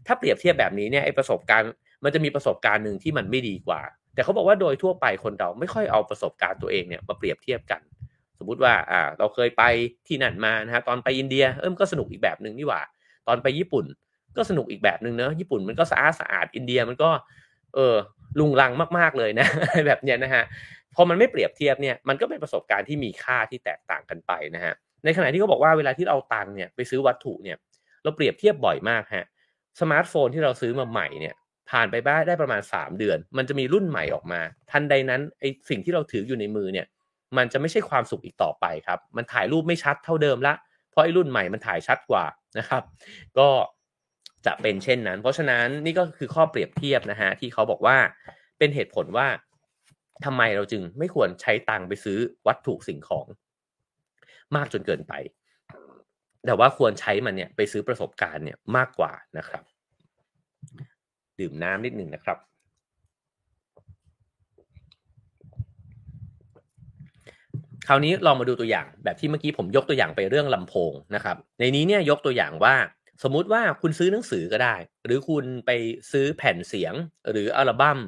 [0.07, 1.71] ถ้าเปรียบเทียบแบบนี้เนี่ยไอประสบการณ์
[2.05, 3.81] มันจะมีประสบการณ์หนึ่งที่มันไม่ดีกว่า
[4.15, 7.81] แต่เขาบอกว่าโดยทั่วไปคนเราไม่ค่อยเอาประสบการณ์ตัวเองเนี่ยมาเปรียบเทียบกัน
[8.39, 9.63] สมมุติว่าอ่าเราเคยไป
[10.07, 12.83] ที่นั่นมานะฮะตอนไปอินเดียเออมันก็สนุกอีกแบบหนึ่งนี่หว่า
[13.29, 13.85] ตอนไปญี่ปุ่น
[14.37, 17.11] ก็สนุกอีกแบบหนึ่งเนอะญี่ปุ่นมันก็สะอาดสะอาดอินเดียมันก็
[17.75, 17.95] เออ
[18.39, 19.47] ลุงลังมากๆเลยนะ
[19.87, 20.45] แบบเนี้ยนะฮะ
[20.95, 24.75] พอมันไม่เปรียบเทียบเนี่ยมันก็เป็นประสบการณ์ที่มีค่าที่แตกต่างกันไปนะฮะ
[25.05, 27.57] ในขณะที่เขาบอกว่าเวลาที่เราตังเนี่ยไปซื้อวัตถุเนี่ย
[28.03, 29.27] เราเปรียบเทียบบ่อยมากฮะ
[29.81, 31.35] สมาร์ทโฟนที่เราซื้อมาใหม่เนี่ย
[31.71, 34.41] ผ่านไปบ้าได้ประมาณ 3 เดือน มันจะมีรุ่นใหม่ออกมา
[34.71, 36.87] ทันใดนั้นไอสิ่งที่เราถืออยู่ในมือเนี่ย
[37.37, 40.55] มันจะไม่ใช่ความสุขอีกต่อไปครับ มันถ่ายรูปไม่ชัดเท่าเดิมละ
[40.91, 42.25] เพราะไอ้รุ่นใหม่มันถ่ายชัดกว่า
[42.59, 42.83] นะครับ
[43.39, 43.49] ก็
[44.47, 47.97] จะเป็นเช่นนั้น เพราะฉะนั้นนี่ก็คือข้อเปรียบเทียบนะฮะที่เขาบอกว่า
[48.59, 49.27] เป็นเหตุผลว่า
[50.25, 53.27] ทำไมเราจึงไม่ควรใช้ตังไปซื้อวัตถุสิ่งของ
[54.57, 55.15] มากจนเกินไป
[56.47, 59.63] แต่ว่าควรใช้มันเนี่ยไปซื้อประสบการณ์เนี่ยมากกว่านะครับ
[61.39, 62.39] ดื่มน้ำนิดหนึ่งนะครับ
[67.87, 72.75] คราวนี้ลองมาดูตัวอย่างแบบที่เมื่อกี้ผมยกตัวอย่างไปเรื่องลำโพงนะครับ ในนี้เนี่ยยกตัวอย่างว่า
[73.23, 75.71] สมมุติว่าคุณซื้อหนังสือก็ได้ หรือคุณไป
[76.13, 76.95] ซื้อแผ่นเสียง
[77.31, 77.99] หรืออัลบั้ม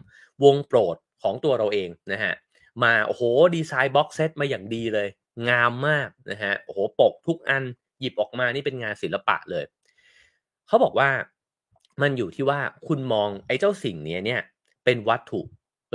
[0.44, 2.34] วงโปรดของตัวเราเองนะฮะ
[2.82, 3.22] มาโอ้โห
[3.54, 5.08] ดีไซน์ box set มาอย่างดีเลย
[5.48, 7.62] งามมากนะฮะโอ้โหปกทุกอัน
[8.00, 9.64] หยิบออกมานี่เป็นงานศิลปะเลย
[10.68, 11.10] เขาบอกว่า
[12.02, 14.40] มันอยู่ที่ว่าคุณมองไอ้เจ้าสิ่งนี้เนี่ย
[14.84, 15.40] เป็นวัตถุ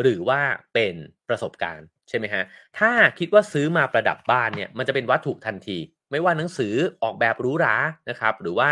[0.02, 0.42] หรือว่า
[0.74, 0.94] เป็น
[1.30, 2.44] ประสบการณ์ใช่ไหมฮะ
[2.80, 5.78] ถ้าคิดว่าซื้อมาประดับบ้านเนี่ยมันจะเป็นวัตถุทันที
[6.12, 6.74] ไม่ว่าหนังสือ
[7.04, 7.76] ออกแบบหรูหรา
[8.10, 8.70] นะครับ หรือว่า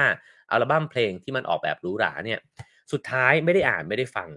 [0.51, 2.39] อัลบั้มเพลงที่มันออกแบบหรูหราเนี่ย
[2.91, 4.29] สุดท้ายไม่ได้อ่านไม่ได้ฟัง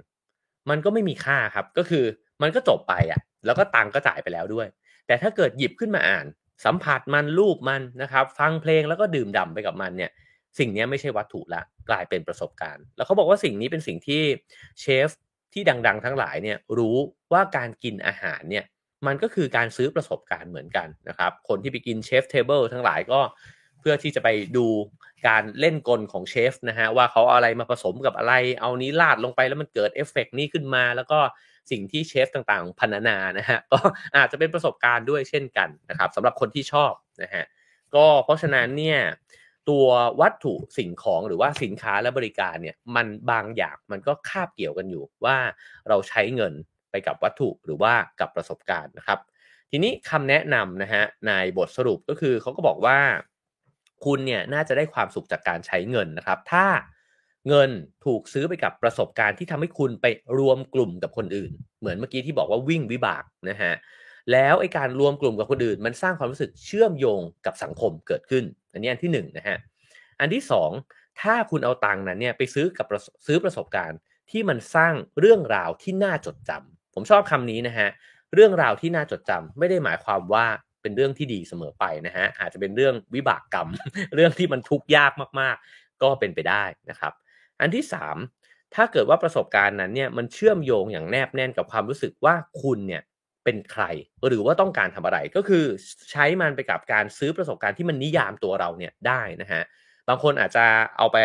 [0.71, 2.05] มันก็ไม่มีค่าครับก็คือ
[2.43, 4.67] มันก็จบไปอะแล้วก็ตังก็จ่ายไปแล้วด้วย
[5.07, 6.27] แต่ถ้าเกิดหยิบขึ้นมาอ่าน
[6.65, 10.11] สัมผัสมันรูปมันนะครับ ฟังเพลงแล้วก็ดื่มด่าไปกับมันเนี่ย
[10.59, 14.23] สิ่งนี้ไม่ใช่วัตถุละกลายเป็นประสบการณ์ แล้วเขาบอกว่าสิ่งนี้เป็นสิ่งที่
[14.81, 15.09] เชฟ
[15.53, 16.97] ที่ดัง ๆ ทั้งหลายเนี่ยรู้
[17.33, 18.65] ว่าการกินอาหารเนี่ย
[19.07, 23.21] มันก็คือการซื้อประสบการณ์เหมือนกันนะครับ คนที่ไปกินเชฟเทเบิลทั้งหลายก็
[23.81, 24.67] เพื่อที่จะไปดู
[25.29, 31.19] การเล่นกลของเชฟนะฮะว่าเขาเอาอะไรมาผสมกับอะไร เอานี้ลาดลงไปแล้วมันเกิดเอฟเฟกนี้ขึ้นมา แล้วก็
[31.71, 33.79] สิ่งที่เชฟต่างๆพันนานะฮะก็
[34.17, 36.93] อาจจะเป็นประสบการณ์ด้วยเช่นกันนะครับสำหรับคนที่ชอบ
[37.23, 37.45] นะฮะ
[37.95, 39.01] ก็เพราะฉะนั้นเนี่ย
[39.69, 39.87] ตัว
[40.21, 45.37] วัตถุสิ่งของหรือว่าสินค้าและบริการเนี่ยมันบางอย่างมันก็คาบเกี่ยวกันอยู่ว่า
[45.89, 46.53] เราใช้เงิน
[46.91, 49.19] ไปกับวัตถุหรือว่ากับประสบการณ์นะครับ
[49.71, 52.99] ทีนี้คำแนะนำนะฮะในบทสรุปก็คือเขาก็บอกว่า
[54.05, 56.67] คุณเนี่ยน่าจะได้ความสุขจากการใช้เงินนะครับ ถ้า
[57.49, 57.71] เงิน
[58.05, 60.07] ถูกซื้อไปกับประสบการณ์ที่ทำให้คุณไป
[60.39, 63.73] รวมกลุ่มกับคนอื่น เหมือนเมื่อกี้ที่บอกว่าวิ่งวิบากนะฮะ
[64.33, 69.59] แล้วไอการรวมกลุ่มกับคนอื่น มันสร้างความรู้สึกเชื่อมโยงกับสังคมเกิดขึ้น อันนี้อันที่1นนะฮะ
[70.21, 70.43] อันที่
[70.81, 72.87] 2 ถ้าคุณเอาตังค์นั้นเนี่ยไปซื้อกับ
[73.27, 73.99] ซื้อประสบการณ์
[74.31, 77.89] ที่มันสร้างเรื่องราวที่น่าจดจำผมชอบคำนี้นะฮะ
[78.35, 80.47] เรื่องราวที่น่าจดจำไม่ได้หมายความว่า
[80.83, 83.69] เป็นเรื่องที่ดีเสมอไปนะฮะอาจจะเป็นเรื่องวิบากกรรม
[84.17, 87.13] เรื่องที่มันทุกข์ยากมากๆ ก็เป็นไปได้นะครับ
[87.61, 88.17] อันที่ 3
[88.75, 93.03] ถ้าเกิดว่าประสบการณ์นั้นเนี่ยมันเชื่อมโยงอย่างแนบแน่นกับความรู้สึกว่าคุณเนี่ย
[93.45, 93.85] เป็นใคร
[94.29, 95.65] หรือว่าต้องการทำอะไรก็คือ
[96.13, 99.63] ใช้มันไปกับการซื้อประสบการณ์ที่มันนิยามตัวเราเนี่ยได้นะฮะ
[100.09, 100.65] บางคนอาจจะ
[100.99, 101.19] เอาไป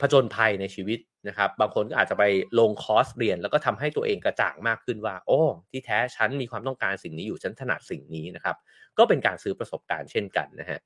[0.00, 0.98] ผจญภัยในชีวิต
[1.28, 2.24] นะครับ บางคนก็อาจจะไป
[2.58, 5.40] ลงคอร์สเรียน แล้วก็ทำให้ตัวเองกระจ่างมากขึ้นว่า โอ้
[5.70, 8.56] ที่แท้ฉันมีความต้องการสิ่งนี้อยู่ฉันถนัดสิ่งนี้นะครับ
[8.98, 10.78] ก็เป็นการซื้อประสบการณ์เช่นกันนะฮะ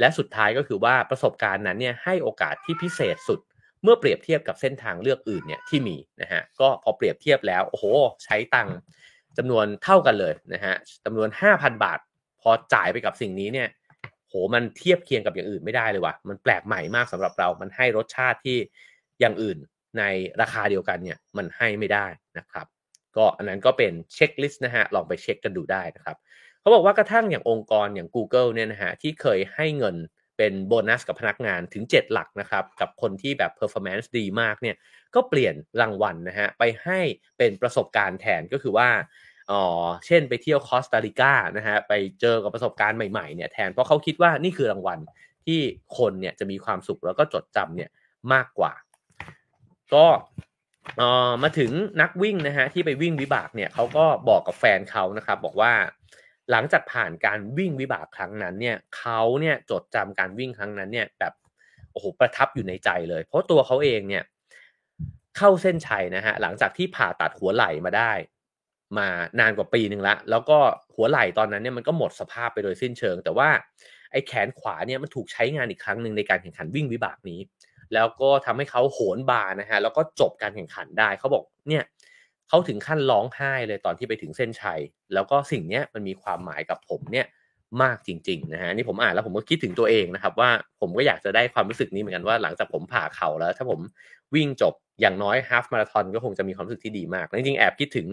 [0.00, 3.40] และสุดท้ายก็คือว่าประสบการณ์นั้นเนี่ยให้โอกาสที่พิเศษสุด
[3.82, 7.84] เมื่อเปรียบเทียบกับเส้นทางเลือกอื่นเนี่ยที่มีนะฮะก็พอเปรียบเทียบแล้วโอ้โห
[8.24, 8.76] ใช้ตังค์
[9.38, 10.74] จำนวนเท่ากันเลยนะฮะ
[11.04, 11.98] จำนวน 5,000 บาท
[12.40, 13.68] พอจ่ายไปกับสิ่งนี้เนี่ย
[14.28, 18.58] โหมันเทียบเคียงกับอย่างอื่นไม่ได้เลยว่ะมันแปลกใหม่มากสำหรับเรา มันให้รสชาติที่
[19.20, 19.58] อย่างอื่น
[19.98, 20.02] ใน
[20.40, 22.06] ราคาเดียวกันเนี่ยมันให้ไม่ได้
[22.38, 22.66] นะครับ
[23.16, 26.16] ก็อันนั้นก็เป็น checklist นะฮะลองไปเช็คกันดูได้นะครับ
[26.60, 29.96] เขาบอกว่ากระทั่งอย่างองค์กรอย่าง Google เนี่ยนะฮะที่เคยให้เงิน
[30.40, 34.76] เป็นโบนัสกับพนักงานถึง 7 หลักนะครับ กับคนที่แบบ performance ดีมากเนี่ย
[35.14, 37.00] ก็เปลี่ยนรางวัลนะฮะไปให้
[37.38, 38.88] เป็นประสบการณ์แทนก็คือว่า
[39.50, 39.62] อ๋อ
[40.06, 44.98] เช่นไปเที่ยวคอสตาริกานะฮะไปเจอกับประสบการณ์ใหม่ๆเนี่ยแทนเพราะเขาคิดว่านี่คือรางวัล
[45.46, 45.60] ที่
[45.98, 47.90] คนเนี่ยจะมีความสุขแล้วก็จดจำเนี่ย
[48.32, 48.72] มากกว่า
[49.94, 50.06] ก็
[51.00, 51.70] ออมาถึง
[52.00, 55.72] นักวิ่งนะฮะที่ไปวิ่งวิบากเนี่ยเขาก็บอกกับแฟนเขานะครับบอกว่า
[56.50, 61.32] หลังจากผ่านการวิ่งวิบากครั้งนั้นเนี่ยเขาเนี่ยจดจำการวิ่งครั้งนั้นเนี่ยแบบ
[61.92, 64.24] โอ้โหประทับอยู่ในใจเลย เพราะตัวเขาเองเนี่ย
[65.36, 68.12] เข้าเส้นชัยนะฮะหลังจากที่ผ่าตัดหัวไหล่มาได้
[68.98, 69.08] มา
[69.40, 70.58] นานกว่าปีหนึ่งละแล้วก็
[70.94, 73.48] หัวไหล่ตอนนั้นเนี่ยมันก็หมดสภาพไปโดยสิ้นเชิง แต่ว่า
[74.12, 77.40] ไอ้แขนขวาเนี่ยมันถูกใช้งานอีกครั้งหนึ่งในการแข่งขันวิ่งวิบากนี้
[77.94, 81.84] แล้วก็ทำให้เขาโหนบานะฮะแล้วก็จบการแข่งขันได้เขาบอกเนี่ย
[82.50, 84.80] เขาถึงขั้นร้องไห้เลยตอนที่ไปถึงเส้นชัย
[85.14, 87.26] แล้วก็สิ่งนี้มันมีความหมายกับผมเนี่ย
[87.82, 93.80] มากจริงๆนะฮะนี่ผมอ่านแล้วผมก็คิดถึงตัวเองนะครับ ว่าผมก็อยากจะได้ความรู้สึกนี้เหมือนกันว่าหลังจากผมผ่าเข่าแล้ว ถ้าผม
[94.34, 98.06] วิ่งจบอย่างน้อยฮาฟมาราธอนก็คงจะมีความรู้สึกที่ดีมากจริงๆแอบคิดถึง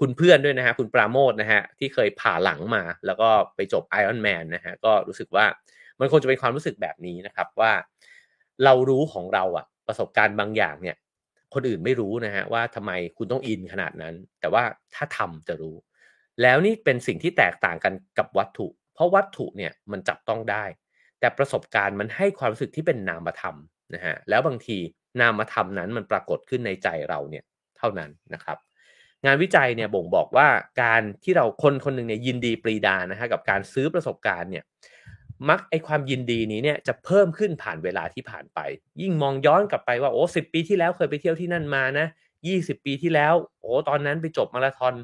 [0.00, 5.44] คุณเพื่อนด้วยนะฮะคุณปราโมทนะฮะที่เคยผ่าหลังมา แล้วก็ไปจบไอออนแมนนะฮะก็รู้สึกว่า
[6.00, 7.72] มันคงจะเป็นความรู้สึกแบบนี้นะครับว่า
[8.64, 10.96] เรารู้ของเราอะประสบการณ์บางอย่างเนี่ย
[11.54, 14.62] คนอื่นไม่รู้นะฮะว่าทำไมคุณต้องอินขนาดนั้น แต่ว่า
[14.94, 15.76] ถ้าทำจะรู้
[16.42, 20.64] แล้วนี่เป็นสิ่งที่แตกต่างกันกับวัตถุ เพราะวัตถุเนี่ยมันจับต้องได้
[21.20, 23.56] แต่ประสบการณ์มันให้ความรู้สึกที่เป็นนามธรรม
[23.94, 24.78] นะฮะแล้วบางที
[25.20, 27.44] นามธรรมนั้นมันปรากฏขึ้นในใจเราเนี่ย
[27.78, 28.58] เท่านั้นนะครับ
[29.24, 30.48] งานวิจัยเนี่ยบ่งบอกว่า
[30.82, 34.64] การที่เราคนคนหนึ่งเนี่ยยินดีปรีดานะฮะกับการซื้อประสบการณ์เนี่ย
[35.48, 38.58] มักไอ้ความยินดีนี้เนี่ยจะเพิ่มขึ้นผ่านเวลาที่ผ่านไป
[39.00, 42.06] ยิ่งมองย้อนกลับไปว่าโอ้สิบปีที่แล้วเคยไปเที่ยวที่นั่นมานะ
[42.46, 44.94] ยี่สิบปีที่แล้ว โอ้ตอนนั้นไปจบมาราธอน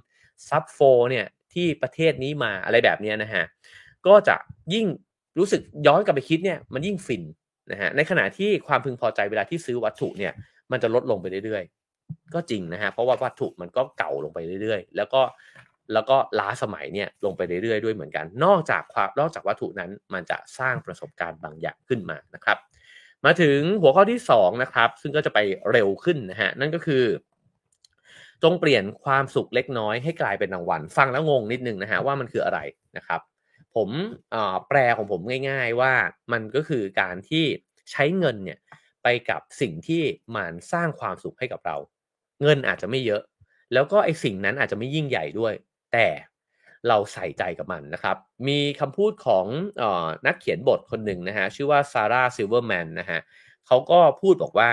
[0.48, 0.78] sub four
[1.10, 3.44] เนี่ยที่ประเทศนี้มาอะไรแบบนี้นะฮะ
[4.06, 4.36] ก็จะ
[4.74, 4.86] ยิ่ง
[5.38, 7.22] รู้สึกย้อนกลับไปคิดเนี่ยมันยิ่งฟิน
[7.72, 10.32] นะฮะในขณะที่ความพึงพอใจเวลาที่ซื้อวัตถุเนี่ย
[10.70, 15.20] มันจะลดลงไปเรื่อยๆ ก็จริงนะฮะเพราะว่าวัตถุมันก็เก่าลงไปเรื่อยๆ แล้วก็
[15.94, 22.58] แล้วก็ล้าสมัยเนี่ยลงไปเรื่อยๆด้วยเหมือนกัน นอกจากความนอกจากวัตถุนั้นมันจะสร้างประสบการณ์บางอย่างขึ้นมานะครับ
[23.24, 25.38] มาถึงหัวข้อที่2นะครับ ซึ่งก็จะไป
[25.70, 27.04] เร็วขึ้นนะฮะนั่นก็คือ
[28.42, 32.58] จงเปลี่ยนความสุขเล็กน้อยให้กลายเป็นรางวัล ฟังแล้วงงนิดนึงนะฮะว่ามันคืออะไร
[32.96, 33.20] นะครับ
[33.74, 33.88] ผม
[34.68, 35.92] แปลของผมง่าย ๆว่า
[36.32, 37.44] มันก็คือการที่
[37.90, 38.58] ใช้เงินเนี่ย
[39.02, 40.02] ไปกับสิ่งที่
[40.36, 41.76] มันสร้างความสุขให้กับเรา
[42.42, 43.22] เงินอาจจะไม่เยอะ
[43.72, 45.54] แล้วก็ไอ้สิ่งนั้นอาจจะไม่ยิ่งใหญ่ด้วย
[45.92, 46.06] แต่
[46.88, 48.16] เราใส่ใจกับมันนะครับ
[48.48, 49.46] มีคำพูดของ
[49.82, 53.20] ออนักเขียนบทคนหนึ่งนะฮะ ชื่อว่าซาร่าซิลเวอร์แมนนะฮะ
[53.66, 54.68] เขาก็พูดบอกว่า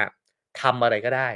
[0.62, 1.30] ทำอะไรก็ได้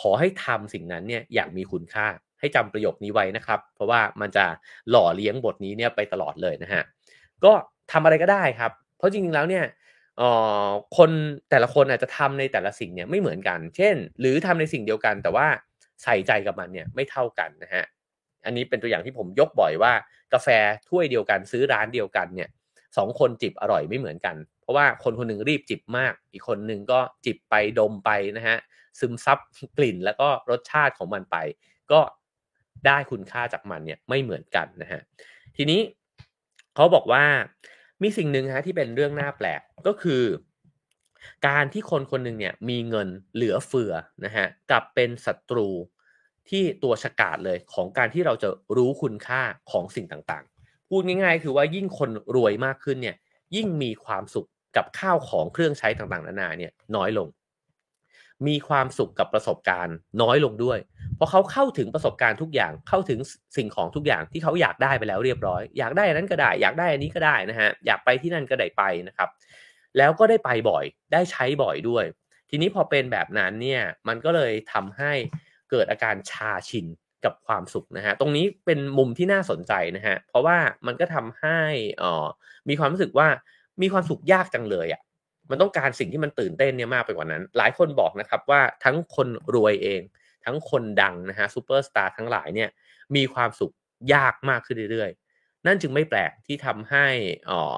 [0.00, 2.06] ขอให้ทำสิ่งนั้นเนี่ยอย่างมีคุณค่า
[2.40, 4.46] ให้จำประโยคนี้ไว้นะครับ เพราะว่ามันจะ
[4.90, 6.82] หล่อเลี้ยงบทนี้เนี่ยไปตลอดเลยนะฮะ
[7.44, 7.52] ก็
[7.92, 9.64] ทำอะไรก็ได้ครับ เพราะจริงๆแล้วเนี่ย
[10.96, 11.10] คน
[11.50, 15.46] แต่ละคนอาจจะทำในแต่ละสิ่งเนี่ยไม่เหมือนกัน เช่น หรือทำในสิ่งเดียวกันแต่ว่า
[16.02, 17.84] ใส่ใจกับมันเนี่ยไม่เท่ากันนะฮะ
[18.44, 19.92] อันนี้เป็นตัวอย่างที่ผมยกบ่อยว่า
[20.32, 20.48] กาแฟ
[20.88, 22.48] ถ้วยเดียวกันซื้อร้านเดียวกันเนี่ย
[22.96, 28.58] สองคนจิบอร่อยไม่เหมือนกัน เพราะว่าคนคนหนึ่งรีบจิบมาก อีกคนหนึ่งก็จิบไปดมไปนะฮะ
[28.98, 29.38] ซึมซับ
[29.78, 31.36] กลิ่นแล้วก็รสชาติของมันไป
[31.92, 32.00] ก็
[32.86, 35.00] ได้คุณค่าจากมันเนี่ยไม่เหมือนกันนะฮะ
[35.56, 35.80] ทีนี้
[36.74, 37.24] เขาบอกว่า
[38.02, 40.22] มีสิ่งหนึ่งฮะที่เป็นเรื่องน่าแปลกก็คือ
[41.46, 43.92] การที่คนคนหนึ่งเนี่ยมีเงินเหลือเฟือ
[44.24, 45.68] นะฮะกับเป็นศัตรู
[46.50, 53.16] ที่ตัวฉกาดเลยของการที่เราจะรู้คุณค่าของสิ่งต่างๆ พูดง่ายๆ คือว่ายิ่งคนรวยมากขึ้นเนี่ย
[53.56, 57.28] ยิ่งมีความสุขกับข้าวของเครื่องใช้ต่างๆ นานาเนี่ยน้อยลง
[58.46, 60.78] มีความสุขกับประสบการณ์น้อยลงด้วย
[61.16, 63.18] เพราะเขาเข้าถึงประสบการณ์ทุกอย่างเข้าถึง
[63.56, 69.28] สิ่งของทุกอย่างที่เขาอยากได้ไปแล้วเรียบร้อย อยากได้อันนั้นก็ได้ อยากได้อันนี้ก็ได้นะฮะอยากไปที่นั่นก็ได้ไปนะครับ
[69.98, 72.04] แล้วก็ได้ไปบ่อยได้ใช้บ่อยด้วย
[72.50, 75.12] ทีนี้พอเป็นแบบนั้นเนี่ยมันก็เลยทำให้
[75.72, 76.86] เกิดอาการชาชิน
[77.24, 80.56] กับความสุขนะฮะตรงนี้เป็นมุมที่น่าสนใจนะฮะเพราะว่า
[80.86, 81.58] มันก็ทำให้
[82.02, 82.26] อ่อ
[82.68, 83.28] มีความรู้สึกว่า
[83.82, 85.02] มีความสุขยากจังเลยอะ่ะ
[85.50, 90.00] มันต้องการสิ่งที่มันตื่นเต้นเนี่ยมากไปกว่านั้น หลายคนบอกนะครับว่าทั้งคนรวยเอง
[90.44, 92.70] ทั้งคนดังนะฮะซูเปอร์สตาร์ทั้งหลายเนี่ย
[93.16, 93.72] มีความสุข
[94.14, 97.06] ยากมากขึ้นเรื่อยๆ นั่นจึงไม่แปลกที่ทำให้
[97.50, 97.76] อ่อ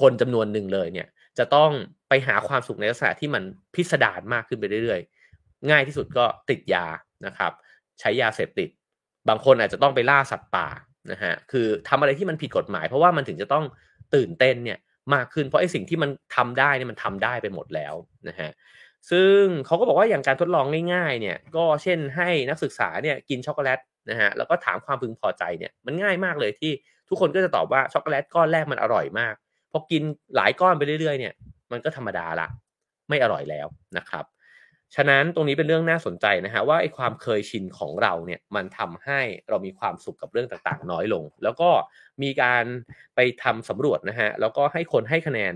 [0.00, 1.08] คนจำนวนหนึ่งเลยเนี่ย
[1.38, 1.70] จะต้อง
[2.08, 3.42] ไปหาความสุขในลักษณะที่มัน
[3.74, 6.86] พิสดารมากขึ้นไปเรื่อยๆ ง่ายที่สุดก็ติดยา
[7.26, 7.52] นะครับ
[8.00, 8.68] ใช้ยาเสพติด
[9.28, 10.68] บางคนอาจจะต้องไปล่าสัตว์ป่า
[11.12, 13.64] นะฮะคือทำอะไรที่มันผิดกฎหมาย เพราะว่ามันถึงจะต้อง
[14.14, 14.78] ตื่นเต้นเนี่ย
[15.14, 17.94] มากขึ้นเพราะไอ้สิ่งที่มันทำได้เนี่ยมันทำได้ไปหมดแล้ว
[18.28, 18.50] นะฮะ
[19.10, 23.78] ซึ่งเขาก็บอกว่าอย่างการทดลองง่ายๆเนี่ยก็เช่นให้นักศึกษาเนี่ยกินช็อกโกแลต
[24.10, 26.72] นะฮะแล้วก็ถามความพึงพอใจเนี่ยมันง่ายมากเลยที่
[27.08, 29.34] ทุกคนก็จะตอบว่าช็อกโกแลตก้อนแรกมันอร่อยมาก
[29.70, 30.02] พอกิน
[30.36, 31.34] หลายก้อนไปเรื่อยๆเนี่ย
[31.72, 32.46] มันก็ธรรมดาละ
[33.08, 33.66] ไม่อร่อยแล้ว
[33.96, 34.24] นะครับ
[34.96, 41.70] ฉะนั้นตรงนี้เป็นเรื่องน่าสนใจนะฮะว่าไอ้ความเคยชินของเราเนี่ยมันทำให้เรามีความสุขกับเรื่องต่างๆ น้อยลง แล้วก็
[42.22, 42.64] มีการ
[43.14, 45.54] ไปทำสำรวจนะฮะแล้วก็ให้คนให้คะแนน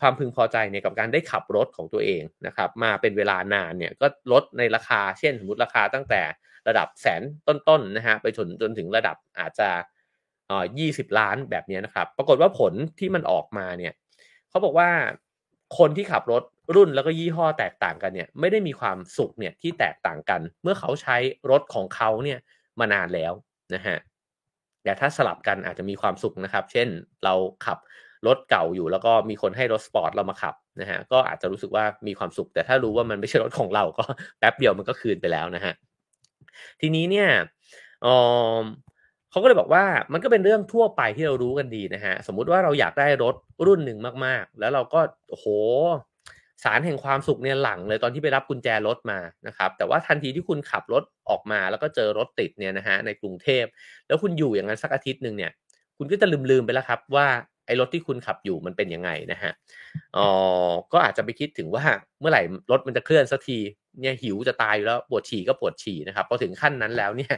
[0.00, 6.22] ความพึงพอใจเนี่ยกับการได้ขับรถของตัวเองนะครับมาเป็นเวลานานเนี่ยก็ลดในราคาเช่นสมมติราคาตั้งแต่
[6.68, 9.68] ระดับแสนต้นๆนะฮะไปจนจนถึงระดับอาจจะ
[10.50, 13.92] อ่อยี่สิบล้านแบบนี้นะครับ ปรากฏว่าผลที่มันออกมาเนี่ย
[14.50, 14.88] เขาบอกว่า
[15.78, 16.42] คนที่ขับรถ
[16.74, 21.16] รุ่นแล้วก็ยี่ห้อแตกต่างกันเนี่ยไม่ได้มีความสุขเนี่ยที่แตกต่างกัน เมื่อเขาใช้
[21.50, 22.38] รถของเขาเนี่ย
[22.80, 23.32] มานานแล้ว
[23.74, 23.96] นะฮะ
[24.84, 26.88] แต่ถ้าสลับกันอาจจะมีความสุขนะครับ เช่น
[27.24, 27.34] เรา
[27.66, 27.78] ขับ
[28.26, 34.04] รถเก่าอยู่แล้วก็มีคนให้รถสปอร์ตเรามาขับนะฮะก็อาจจะรู้สึกว่ามีความสุข แต่ถ้ารู้ว่ามันไม่ใช่รถของเราก็
[34.38, 35.72] แป๊บเดียวมันก็คืนไปแล้วนะฮะ
[36.80, 37.28] ทีนี้เนี่ย
[39.32, 43.34] เขาก็เลยบอกว่ามันก็เป็นเรื่องทั่วไปที่เรารู้กันดีนะฮะ สมมุติว่าเราอยากได้รถ
[43.66, 45.46] รุ่นหนึ่งมากๆ แล้วเราก็โอ้โห
[46.64, 53.64] สารแห่งความสุขเนี่ยหลังเลยตอนที่ไปรับกุญแจรถมานะครับ แต่ว่าทันทีที่คุณขับรถออกมาแล้วก็เจอรถติดเนี่ยนะฮะในกรุงเทพ
[54.06, 55.52] แล้วคุณอยู่อย่างนั้นสักอาทิตย์หนึ่งเนี่ย
[55.98, 57.26] คุณก็จะลืมๆไปแล้วครับว่า
[57.66, 59.52] ไอ้รถที่คุณขับอยู่มันเป็นยังไงนะฮะ
[60.16, 60.28] อ๋อ
[60.92, 61.84] ก็อาจจะไปคิดถึงว่า
[62.20, 63.58] เมื่อไหร่รถมันจะเคลื่อนสักที
[64.00, 67.34] เนี่ยหิวจะตายอยู่แล้วปวดฉี่ก็ปวดฉี่นะครับพอถึงขั้นนั้นแล้วเนี่ย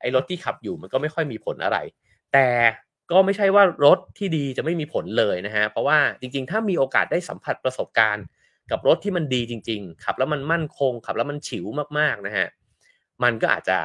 [0.00, 1.78] ไอ้รถที่ขับอยู่มันก็ไม่ค่อยมีผลอะไร
[2.32, 2.48] แต่
[3.10, 8.24] ก็ไม่ใช่ว่ารถที่ดีจะไม่มีผลเลยนะฮะเพราะว่าจริงๆ ถ้ามีโอกาสได้สัมผัสประสบการณ์
[8.70, 11.64] กับรถที่มันดีจริง ๆ ขับแล้วมันมั่นคง ขับแล้วมันฉิว
[11.98, 12.48] มากๆนะฮะ
[13.22, 13.78] มันก็อาจจะ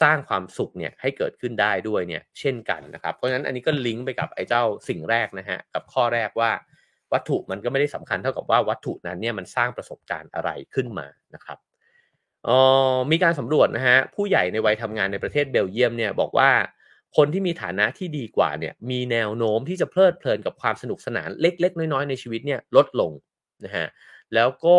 [0.00, 6.50] สร้างความสุขเนี่ยให้เกิดขึ้นได้ด้วยเนี่ยเช่นกันนะครับ เพราะฉะนั้นอันนี้ก็ลิงก์ไปกับไอ้เจ้าสิ่งแรกนะฮะกับข้อแรกว่า
[7.12, 11.58] วัตถุมันก็ไม่ได้สำคัญเท่ากับว่าวัตถุนั้นเนี่ยมันสร้างประสบการณ์อะไรขึ้นมานะครับ
[13.10, 16.50] มีการสำรวจนะฮะผู้ใหญ่ในวัยทำงานในประเทศเบลเยียมเนี่ยบอกว่า
[17.16, 23.12] คนที่มีฐานะที่ดีกว่าเนี่ยมีแนวโน้มที่จะเพลิดเพลินกับความสนุกสนานเล็ก ๆ น้อย ๆ ในชีวิตเนี่ยลดลง
[23.64, 23.86] นะฮะ
[24.34, 24.78] แล้วก็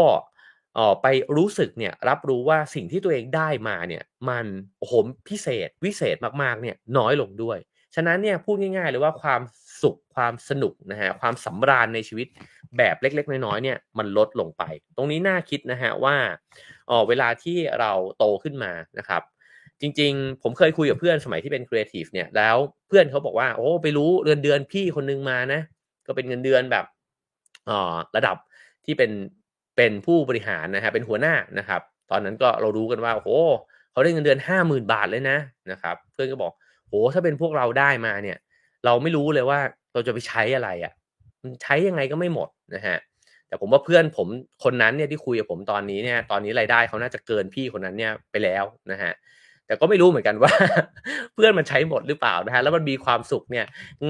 [0.78, 1.08] ออไป
[1.38, 4.46] รู้สึกเนี่ยรับรู้ว่าสิ่งที่ตัวเองได้มาเนี่ยมัน
[4.80, 4.94] โอ้โห
[5.30, 7.60] พิเศษ วิเศษมากๆเนี่ยน้อยลงด้วย
[7.96, 9.42] ฉะนั้นเนี่ยพูดง่าย ๆ เลยว่าความ
[9.82, 12.28] สุขความสนุกนะฮะความสำราญในชีวิต
[12.78, 14.64] แบบเล็ก ๆ น้อยๆเนี่ยมันลดลงไป
[14.98, 16.16] ตรงนี้น่าคิดนะฮะว่า
[16.92, 19.22] อ๋อเวลาที่เราโตขึ้นมานะครับ
[19.82, 22.56] จริงๆ ผมเคยคุยกับเพื่อนสมัยที่เป็นครีเอทีฟเนี่ยแล้ว
[22.88, 25.62] เพื่อนเขาบอกว่า โอ้ไปรู้เงินเดือนพี่คนนึงมานะ
[26.08, 26.86] ก็เป็นเงินเดือนแบบ
[27.70, 28.38] อ๋อระดับ
[28.86, 29.12] ที่เป็น
[29.78, 31.82] เป็นผู้บริหารนะฮะเป็นหัวหน้านะครับ
[32.12, 33.40] ตอนนั้นก็เรารู้กันว่าโอ้
[33.92, 35.38] เขาได้เงินเดือนห้าหมื่นบาทเลยนะ
[35.72, 36.52] นะครับ เพื่อนก็บอก
[36.90, 38.38] โอ้ถ้าเป็นพวกเราได้มาเนี่ย
[38.86, 39.60] เราไม่รู้เลยว่า
[39.94, 40.94] เราจะไปใช้อะไรอะ่ะ
[41.44, 42.98] มันใช้ยังไงก็ไม่หมดนะฮะ
[43.52, 44.28] แต่ผมว่าเพื่อนผม
[44.64, 49.14] คนนั้นเนี่ยที่คุยกับผมตอนนี้เนี่ยตอนนี้รายได้เขาน่าจะเกินพี่คนนั้นเนี่ยไปแล้วนะฮะ
[49.68, 50.54] แต่ก็ไม่รู้เหมือนกันว่า
[51.34, 53.66] เพื่อนมันใช้หมดหรือเปล่านะฮะแล้วมันมีความสุขเนี่ย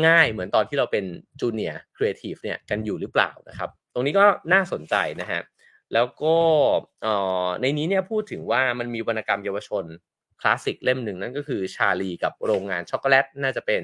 [0.06, 1.06] ง่ายเหมือนตอนที่เราเป็น
[1.40, 5.42] junior creative เนี่ยกันอยู่หรือเปล่านะครับ ตรงนี้ก็น่าสนใจนะฮะ
[5.94, 6.36] แล้วก็
[7.62, 9.86] ในนี้เนี่ยพูดถึงว่ามันมีวรรณกรรมเยาวชน
[10.42, 13.84] คลาสสิกเล่มหนึ่งนั่นก็คือชาลีกับโรงงานช็อกโกแลตน่าจะเป็น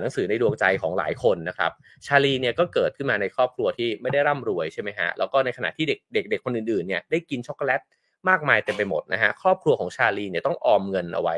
[0.00, 1.72] หนังสือในดวงใจของหลายคนนะครับ
[2.06, 7.80] ชาลีเนี่ยก็เกิดขึ้นมาในครอบครัวที่ไม่ได้ร่ำรวยใช่ไหมฮะแล้วก็ในขณะที่เด็กเด็กเด็กคนอื่นๆเนี่ยได้กินช็อกโกแลต
[8.28, 11.36] มากมายเต็มไปหมดนะฮะครอบครัวของชาลีเนี่ยต้องออมเงินเอาไว้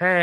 [0.00, 0.18] ให้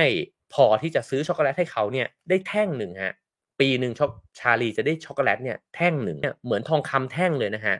[0.54, 3.14] พอที่จะซื้อช็อกโกแลตให้เขาเนี่ยได้แท่งหนึ่งฮะ
[3.60, 7.76] ปีหนึ่งช็อกชาลีจะได้ช็อกโกแลตเนี่ยแท่งหนึ่งเนี่ยเหมือนทองคำแท่งเลยนะฮะ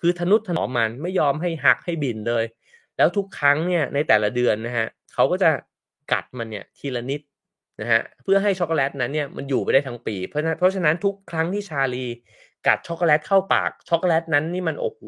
[0.00, 2.44] คือทะนุถนอมมันไม่ยอมให้หักให้บิ่นเลย
[2.96, 5.50] แล้วทุกครั้งเนี่ยในแต่ละเดือนนะฮะเขาก็จะ
[6.12, 7.20] กัดมันเนี่ยทีละนิด
[7.82, 12.06] นะฮะเพื่อให้ช็อกโกแลตนั้นเนี่ยมันอยู่ไปได้ทั้งปี เพราะเพราะฉะนั้นทุกครั้งที่ชาลี
[12.66, 15.00] กัดช็อกโกแลตเข้าปากช็อกโกแลตนั้นนี่มันโอ้โห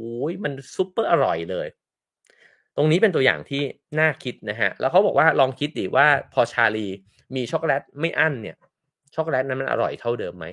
[0.45, 1.67] มันซุปเปอร์อร่อยเลย
[2.77, 3.63] ตรงนี้เป็นตัวอย่างที่
[4.01, 6.87] น่าคิดนะฮะแล้วเขาบอกว่าลองคิดดิว่าพอชาลี
[7.35, 8.57] มีช็อกโกแลตไม่อั้นเนี่ย
[9.15, 10.47] ช็อกโกแลตนั้นมันอร่อยเท่าเดิมไหม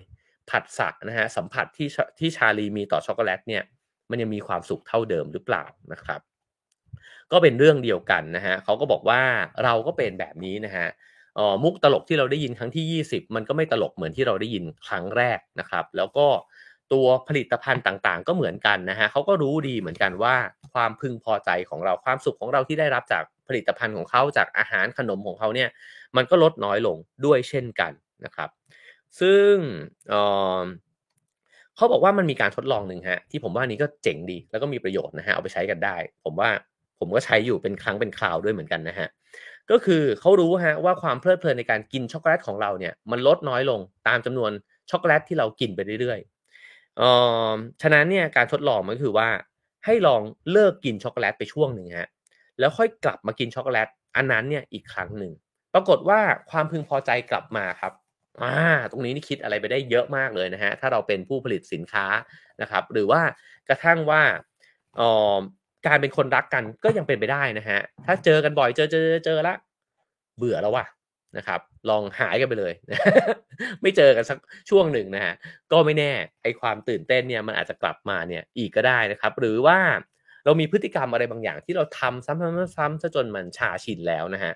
[0.50, 1.88] ผัสสะนะฮะสัมผัสที่
[2.20, 3.64] ที่ชาลีมีต่อช็อกโกแลตเนี่ย
[4.10, 6.22] มันยังมีความสุขเท่าเดิมหรือเปล่านะครับ
[7.32, 9.22] ก็เป็นเรื่องเดียวกันนะฮะเขาก็บอกว่า
[9.64, 10.88] เราก็เป็นแบบนี้นะฮะ
[11.38, 16.28] อ๋อมุกตลกที่เราได้ยินครั้งที่ 20 มันก็ไม่ตลกเหมือนที่เราได้ยินครั้งแรกนะครับ แล้วก็
[16.94, 20.36] ตัวผลิตภัณฑ์ต่างๆ ก็เหมือนกันนะฮะเขาก็รู้ดีเหมือนกันว่า
[20.74, 25.70] ความพึงพอใจของเราความสุขของเราที่ได้รับจากผลิตภัณฑ์ของเขาจากอาหารขนมของเขาเนี่ย
[26.16, 27.92] มันก็ลดน้อยลงด้วยเช่นกัน
[28.26, 28.50] นะครับ
[29.20, 29.54] ซึ่ง
[31.76, 36.50] เขาบอกว่ามันมีการทดลองหนึ่งฮะที่ผมว่านี้ก็เจ๋งดีแล้วก็มีประโยชน์นะฮะเอาไปใช้กันได้ ผมว่า
[37.00, 39.08] ผมก็ใช้อยู่เป็นครั้งเป็นคราวด้วยเหมือนกันนะฮะ
[39.72, 44.52] ก็คือเขารู้ฮะว่าความเพลิดเพลินในการกินช็อกโกแลตของเราเนี่ยมันลดน้อยลงตามจำนวน
[44.90, 46.20] ช็อกโกแลตที่เรากินไปเรื่อย
[46.98, 47.10] เอ่
[47.50, 49.28] อฉะนั้นเนี่ยการทดลองมันก็คือว่า
[49.86, 52.10] ให้ลองเลิกกินช็อกโกแลตไปช่วงหนึ่งฮะ
[52.60, 55.32] แล้วค่อยกลับมากินช็อกโกแลตอันนั้นเนี่ยอีกครั้งหนึ่ง
[55.74, 56.20] ปรากฏว่า
[56.52, 57.94] ความพึงพอใจกลับมาครับ
[58.42, 58.56] อ่า
[58.92, 62.06] ตรงนี้นี่คิดอะไรไปได้เยอะมากเลยนะฮะถ้าเราเป็นผู้ผลิตสินค้า
[62.62, 63.22] นะครับ หรือว่า
[63.70, 64.22] กระทั่งว่า
[65.00, 65.38] อ่อ
[65.88, 69.54] การเป็นคนรักกันก็ยังเป็นไปได้นะฮะ ถ้าเจอกันบ่อยเจอเจอเจอละ
[70.38, 70.86] เบื่อแล้วว่ะ
[71.38, 72.74] นะครับ ลองหายกันไปเลย
[73.82, 74.38] ไม่เจอกันสัก
[74.70, 75.34] ช่วงหนึ่งนะฮะ
[75.72, 76.12] ก็ไม่แน่
[76.44, 79.80] ไอความตื่นเต้นเนี่ยมันอาจจะกลับมาเนี่ยอีกก็ได้นะครับ หรือว่า
[80.46, 84.54] เรามีพฤติกรรมอะไรบางอย่างที่เราทำซ้ำๆๆซะจนมันชาชินแล้วนะฮะ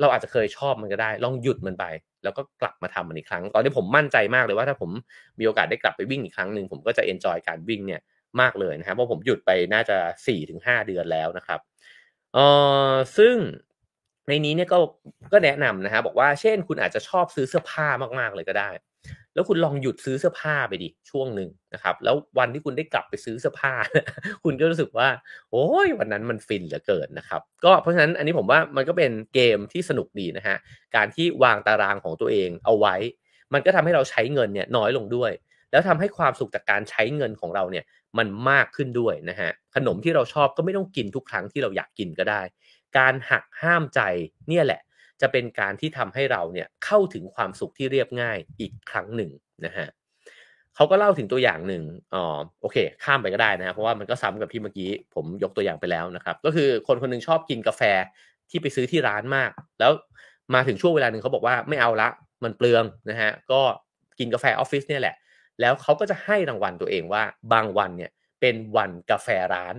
[0.00, 1.84] เราอาจจะเคยชอบมันก็ได้ ลองหยุดมันไป
[2.24, 4.90] แล้วก็กลับมาทำมันอีกครั้ง ตอนนี้ผมมั่นใจมากเลยว่าถ้าผม
[5.38, 8.00] มีโอกาสได้กลับไปวิ่งอีกครั้งหนึ่งผมก็จะเอนจอยการวิ่งเนี่ย
[8.40, 9.96] มากเลยนะครับเพราะผมหยุดไปน่าจะ
[10.36, 11.60] 4-5 เดือนแล้วนะครับ
[12.34, 12.38] เอ
[12.90, 13.36] อซึ่ง
[14.28, 14.78] ในนี้เนี่ยก็
[15.32, 17.86] ก็แนะนำนะฮะบอกว่าเช่นคุณอาจจะชอบซื้อเสื้อผ้า
[18.20, 18.70] มากๆเลยก็ได้
[19.34, 23.72] แล้วคุณลองหยุดซื้อเสื้อผ้าไปดิช่วงหนึ่งนะครับ แล้ววันที่คุณได้กลับไปซื้อเสื้อผ้า
[24.44, 25.08] คุณก็รู้สึกว่า
[25.50, 30.56] โอ้ยวันนั้นมันฟินเหลือเกินนะครับ ก็เพราะฉะนั้นอันนี้ผมว่ามันก็เป็นเกมที่สนุกดีนะฮะ
[30.96, 32.96] การที่วางตารางของตัวเองเอาไว้
[33.54, 35.30] มันก็ทำให้เราใช้เงินเนี่ยน้อยลงด้วย
[35.74, 37.84] แล้วทำให้ความสุขจากการใช้เงินของเราเนี่ย
[38.18, 42.42] มันมากขึ้นด้วยนะฮะขนมที่เราชอบก็ไม่ต้องกินทุกครั้งที่เราอยากกินก็ได้
[42.98, 44.00] การหักห้ามใจ
[44.48, 44.80] เนี่ยแหละ
[45.20, 49.30] จะเป็นการที่ทำให้เราเนี่ยเข้าถึงความสุขที่เรียบง่ายอีกครั้งหนึ่ง
[49.66, 49.86] นะฮะ
[50.76, 51.82] เขาก็เล่าถึงตัวอย่างหนึ่ง
[52.14, 57.82] อ๋อโอเค ข้ามไปก็ได้นะเพราะว่ามันก็ซ้ำกับที่เมื่อกี้ผมยกตัวอย่างไปแล้วนะครับก็คือคนคนหนึงชอบกินกาแฟ
[58.50, 59.50] ที่ไปซื้อที่ร้านมาก
[59.80, 59.92] แล้ว
[60.54, 62.08] มาถึงช่วงเวลาหนึ่งเขาบอกว่าไม่เอาละ
[62.44, 63.60] มันเปลืองนะฮะก็
[64.18, 65.14] กินกาแฟออฟฟิศเนี่ยแหละ
[65.60, 69.74] แล้วเขาก็จะให้รางวัลตัวเองว่าบางวันเนี่ยเป็นวันกาแฟร้าน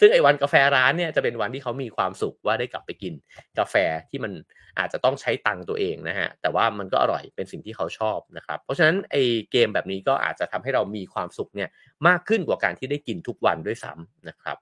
[0.00, 3.14] ซึ่งไอ้วันกาแฟร้านเนี่ยจะเป็นวันที่เขามีความสุขว่าได้กลับไปกิน
[3.58, 3.74] กาแฟ
[4.10, 4.32] ที่มัน
[4.78, 9.22] อาจจะต้องใช้ตังค์ตัวเองนะฮะ แต่ว่ามันก็อร่อยเป็นสิ่งที่เขาชอบนะครับ เพราะฉะนั้นไอ้
[9.52, 11.68] เกมแบบนี้ก็อาจจะทำให้เรามีความสุขเนี่ย
[12.08, 14.56] มากขึ้นกว่าการที่ได้กินทุกวันด้วยซ้ำนะครับ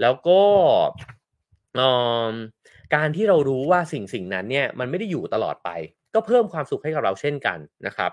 [0.00, 0.40] แล้วก็
[2.94, 5.70] การที่เรารู้ว่าสิ่งสิ่งนั้นเนี่ยมันไม่ได้อยู่ตลอดไป
[6.14, 8.12] ก็เพิ่มความสุขให้กับเราเช่นกันนะครับ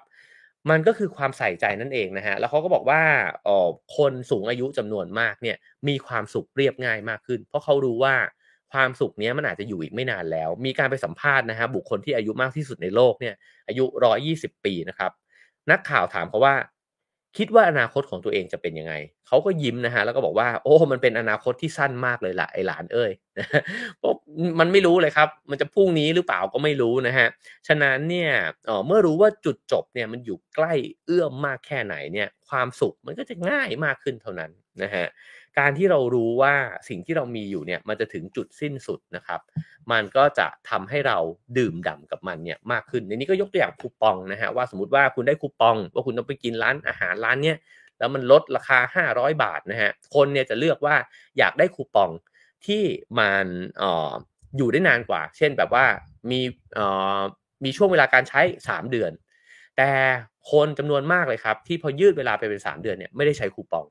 [0.70, 3.02] มันก็คือความใส่ใจนั่นเองนะฮะ แล้วเขาก็บอกว่า
[3.48, 8.16] ออคนสูงอายุจำนวนมากเนี่ยมีความสุขเรียบง่ายมากขึ้น เพราะเขารู้ว่า
[8.74, 13.36] ความสุขนี้มันอาจจะอยู่อีกไม่นานแล้ว มีการไปสัมภาษณ์นะฮะบุคคลที่อายุมากที่สุดในโลกเนี่ย
[13.68, 15.12] อายุ 120 ปีนะครับ
[15.72, 16.56] นักข่าวถามเขาว่า
[17.38, 18.94] คิดว่าอนาคตของตัวเองจะเป็นยังไง
[19.28, 23.12] เขาก็ยิ้มนะฮะ แล้วก็บอกว่า โอ้ มันเป็นอนาคตที่สั้นมากเลยล่ะไอหลานเอ้ย
[24.00, 24.14] เพราะ
[24.60, 27.28] มันไม่รู้เลยครับ มันจะพรุ่งนี้หรือเปล่าก็ไม่รู้นะฮะ
[27.68, 28.32] ฉะนั้นเนี่ย
[28.66, 30.74] เเมื่อรู้ว่าจุดจบเนี่ยมันอยู่ใกล้
[31.06, 34.52] เอื้อมมากแค่ไหนเนี่ย ความสุขมันก็จะง่ายมากขึ้นเท่านั้น
[34.84, 35.06] นะฮะ
[35.60, 36.54] การที่เรารู้ว่า
[36.90, 39.40] สิ่งที่เรามีอยู่เนี่ยมันจะถึงจุดสิ้นสุดนะครับ
[39.92, 41.18] มันก็จะทำให้เรา
[41.58, 47.58] ดื่มด่ากับมันเนี่ยมากขึ้นในนี้ก็ยกตัวอย่างคูปองนะฮะว่าสมมติว่าคุณได้คูปอง ว่าคุณต้องไปกินร้านอาหารร้านเนี้ย
[48.00, 48.80] แล้วมันลดราคา
[49.18, 50.96] 500 บาทนะฮะคนเนี่ยจะเลือกว่า
[51.38, 52.10] อยากได้คูปอง
[52.66, 52.84] ที่
[53.20, 53.46] มัน
[53.82, 54.12] ออ
[54.58, 55.86] อยู่ได้นานกว่า เช่นแบบว่า
[56.32, 56.42] มี
[57.64, 59.12] มีช่วงเวลาการใช้ 3 เดือน
[59.78, 59.90] แต่
[60.52, 63.86] คนจำนวนมากเลยครับ ที่พอยืดเวลาไปเป็น 3 เดือนเนี่ยไม่ได้ใช้คูปอง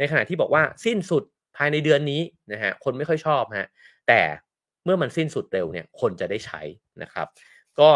[0.00, 1.22] ในขณะที่บอกว่าสิ้นสุด
[1.56, 2.22] ภายในเดือนนี้
[2.52, 3.68] นะฮะคนไม่ค่อยชอบฮะ
[4.08, 4.20] แต่
[4.84, 6.60] เมื่อมันสิ้นสุดเร็วเนี่ยคนจะได้ใช้
[7.02, 7.26] นะครับ
[7.80, 7.90] ก็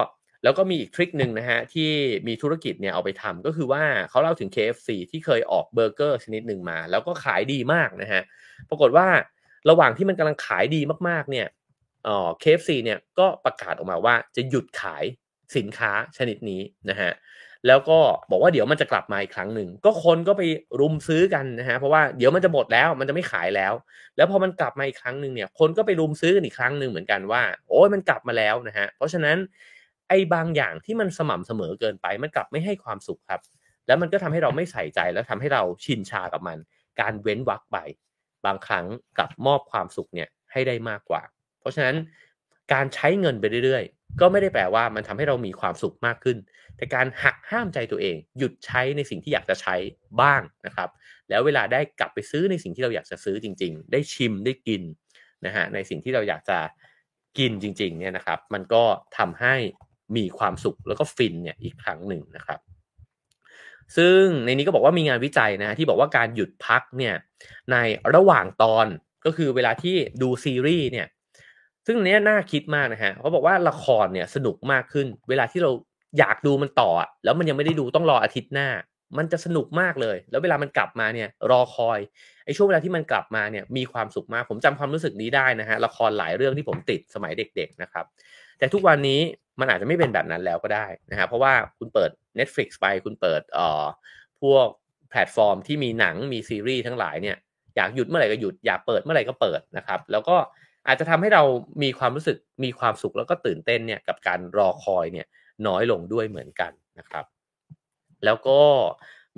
[0.45, 1.91] แล้วก็มีอีกทริคหนึ่งนะฮะที่
[2.29, 8.23] มีธุรกิจเนี่ยเอาไปทำก็คือว่าเขาเล่าถึง KFC ที่เคยออกเบอร์เกอร์ชนิดหนึ่งมา แล้วก็ขายดีมากนะฮะ
[8.71, 9.09] ปรากฏว่า
[9.71, 11.47] ระหว่างที่มันกำลังขายดีมากๆเนี่ย
[12.05, 15.05] เอ่อ KFC เนี่ยก็ประกาศออกมาว่าจะหยุดขาย
[15.57, 17.11] สินค้าชนิดนี้นะฮะ
[17.67, 17.99] แล้วก็
[18.31, 20.43] บอกว่าเดี๋ยวมันจะกลับมาอีกครั้งหนึ่งก็คนก็ไป
[20.81, 23.73] รุมซื้อกันนะฮะเพราะว่าเดี๋ยวมันจะหมดแล้วมันจะไม่ขายแล้ว
[24.17, 29.37] แล้วพอมันกลับมาอีกครั้งหนึ่งเนี่ยคนก็ไปรุมซื้อกันอีกครั้งหนึ่งเหมือนกันว่า โอ้ยมันกลับมาแล้วนะฮะเพราะฉะนั้น
[30.09, 33.41] ไอ้บางอย่างที่มันสม่ำเสมอเกินไป มันกลับไม่ให้ความสุขครับ
[33.87, 36.59] แล้วมันก็ทำให้เราไม่ใส่ใจแล้วทำให้เราชินชากับมัน
[37.01, 37.77] การเว้นวักไป
[38.47, 38.87] บางครั้ง
[39.19, 41.23] กลับมอบความสุขเนี่ยให้ได้มากกว่า
[41.61, 41.97] เพราะฉะนั้น
[42.73, 43.85] การใช้เงินไปเรื่อย
[44.21, 46.37] ก็ไม่ได้แปลว่ามันทำให้เรามีความสุขมากขึ้น
[46.77, 49.75] แต่การหักห้ามใจตัวเอง หยุดใช้ในสิ่งที่อยากจะใช้
[50.21, 50.89] บ้างนะครับ
[51.29, 54.83] แล้วเวลาได้กลับไปซื้อในสิ่งที่เราอยากจะซื้อจริง ๆ ได้ชิมได้กิน
[55.47, 56.59] นะฮะในสิ่งที่เราอยากจะ
[57.39, 58.85] กินจริงๆเนี่ยนะครับ มันก็
[59.19, 59.55] ทำให้
[60.17, 62.61] มีความสุขแล้วก็ฟินเนี่ยอีกครั้งหนึ่งนะครับ
[63.97, 67.15] ซึ่งในนี้ก็บอกว่ามีงานวิจัยนะที่บอกว่าการหยุดพักเนี่ย
[67.73, 67.77] ใน
[68.15, 68.87] ระหว่างตอน
[69.25, 71.07] ก็คือเวลาที่ดูซีรีส์เนี่ย
[71.87, 75.71] ซึ่งเนี้ยน่าคิดมากนะฮะเขาบอกว่าละครเนี่ยสนุกมากขึ้น เวลาที่เรา
[76.19, 76.91] อยากดูมันต่อ
[77.25, 78.69] แล้วมันยังไม่ได้ดูต้องรออาทิตย์หน้า
[79.19, 81.99] มันจะสนุกมากเลย แล้วเวลามันกลับมาเนี่ยรอคอย
[82.45, 88.05] ไอ้ช่วงเวลาที่มันกลับมาเนี่ยมีความสุขมากผมจำความรู้สึกนี้ได้นะฮะละครหลายเรื่องที่ผมติดสมัยเด็ก ๆนะครับ
[88.59, 89.21] แต่ทุกวันนี้
[89.61, 93.85] มันอาจจะไม่เป็นแบบนั้นแล้วก็ได้นะฮะเพราะว่าคุณเปิด Netflix ไปคุณเปิดเอ่อ
[94.43, 94.67] พวก
[95.11, 97.37] แพลตฟอร์มที่มีหนังมีซีรีส์ทั้งหลายเนี่ย
[97.77, 100.37] อยากหยุดเมื่อไหร่ก็หยุดอยากเปิดเมื่อไหร่ก็เปิดนะครับ แล้วก็
[100.87, 101.43] อาจจะทำให้เรา
[101.83, 105.27] มีความรู้สึกมีความสุขแล้วก็ตื่นเต้นเนี่ยกับการรอคอยเนี่ย
[105.67, 107.25] น้อยลงด้วยเหมือนกันนะครับ
[108.25, 108.61] แล้วก็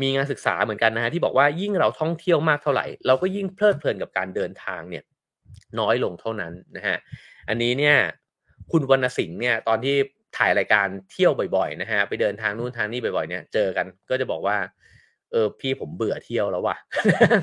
[0.02, 5.04] มีงานศึกษาเหมือนกันนะฮะที่บอกว่ายิ่งเราท่องเที่ยวมากเท่าไหร่ เราก็ยิ่งเพลิดเพลินกับการเดินทางเนี่ย
[5.80, 6.96] น้อยลงเท่านั้นนะฮะ
[7.48, 7.96] อันนี้เนี่ย
[8.72, 9.96] คุณวรรณสิงห์เนี่ยตอนที่
[10.36, 14.56] ถ่ายรายการเที่ยวบ่อยๆนะฮะไปเดินทางนู่นทางนี้บ่อยๆเนี่ยเจอกันก็จะบอกว่า
[15.32, 16.76] เออพี่ผมเบื่อเที่ยวแล้วว่ะ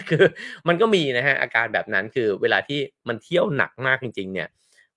[0.09, 0.23] คือ
[0.67, 4.47] มันก็มีนะฮะอาการแบบนั้นคือเวลาที่มันเที่ยวหนักมากจริง ๆ เนี่ย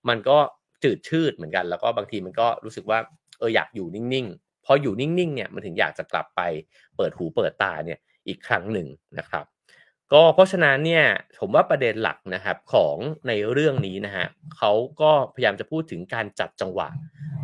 [0.09, 0.39] มันก็
[0.85, 2.99] จืดชืดเหมือนกัน แล้วก็บางทีมันก็รู้สึกว่า
[3.39, 6.41] เอออยากอยู่นิ่งๆพออยู่นิ่งๆเนี่ยมันถึงอยากจะกลับไป
[6.97, 8.87] เปิดหูเปิดตาเนี่ยอีกครั้งหนึ่ง
[9.19, 9.45] นะครับ
[10.13, 11.05] ก็เพราะฉะนั้นเนี่ย
[11.41, 12.97] ผมว่าประเด็นหลักนะครับของ
[13.29, 14.27] ในเรื่องนี้นะฮะ
[14.57, 16.89] เขาก็พยายามจะพูดถึงการจัดจังหวะ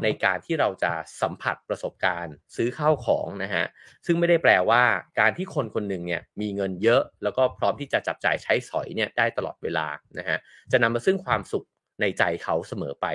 [0.02, 3.64] ในการที่เราจะสัมผัสประสบการณ์ซื้อข้าวของนะฮะ
[4.06, 4.82] ซึ่งไม่ได้แปลว่า
[5.20, 9.86] การที่คนคนหนึ่งเนี่ยมีเงินเยอะ แล้วก็พร้อมที่จะจับจ่ายใช้สอยเนี่ยได้ตลอดเวลา
[10.18, 10.38] นะฮะ
[10.72, 11.66] จะนำมาซึ่งความสุข
[12.00, 13.06] ในใจเขาเสมอไป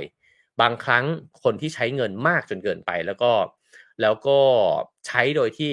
[0.62, 1.06] บางครั้ง
[1.44, 3.32] คนที่ใช้เงินมากจนเกินไปแล้วก็
[4.02, 4.40] แล้วก็
[5.08, 5.72] ใช้โดยที่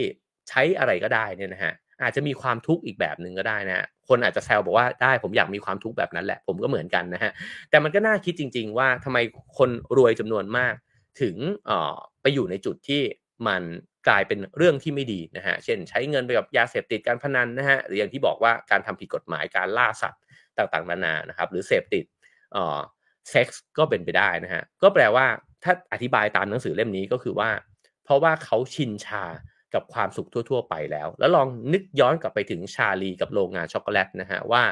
[0.48, 7.32] ใช้อะไรก็ได้เนี่ยนะฮะ อาจจะมีความทุกข์อีกแบบหนึ่งก็ได้นะคนอาจจะแซวบอกว่าได้ผมอยากมีความทุกข์แบบนั้นแหละ ผมก็เหมือนกันนะฮะ
[7.70, 9.18] แต่มันก็น่าคิดจริง ๆ ว่าทำไม
[9.58, 10.74] คนรวยจำนวนมาก
[11.20, 11.36] ถึง
[11.66, 13.02] เอ่อไปอยู่ในจุดที่
[13.48, 13.62] มัน
[14.08, 20.22] กลายเป็นเรื่องที่ไม่ดีนะฮะเช่น ใช้เงินไปกับยาเสพติดการพนันนะฮะหรืออย่างที่บอกว่าการทำผิดกฎหมายการล่าสัตว์
[20.58, 22.04] ต่างๆนานานะครับ หรือเสพติด
[22.52, 22.78] เอ่อ
[23.30, 25.26] เซ็กส์ก็เป็นไปได้นะฮะก็แปลว่า
[25.64, 27.50] ถ้าอธิบายตามหนังสือเล่มนี้ก็คือว่า
[28.04, 29.24] เพราะว่าเขาชินชา
[29.74, 34.62] กับความสุขทั่ว ๆ ไปแล้ว แล้วลองนึกย้อนกลับไปถึงชาลีกับโรงงานช็อกโกแลตนะฮะว่า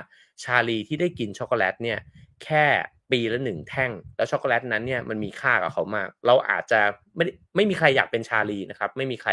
[0.43, 1.99] ชาลีที่ได้กินช็อกโกแลตเนี่ย
[2.45, 2.65] แค่
[3.11, 6.81] ปีละหนึ่งแท่ง แล้วช็อกโกแลตนั้นเนี่ยมันมีค่ากับเขามาก เราอาจจะ
[7.17, 7.25] ไม่
[7.57, 9.31] ไม่มีใครอยากเป็นชาลีนะครับไม่มีใคร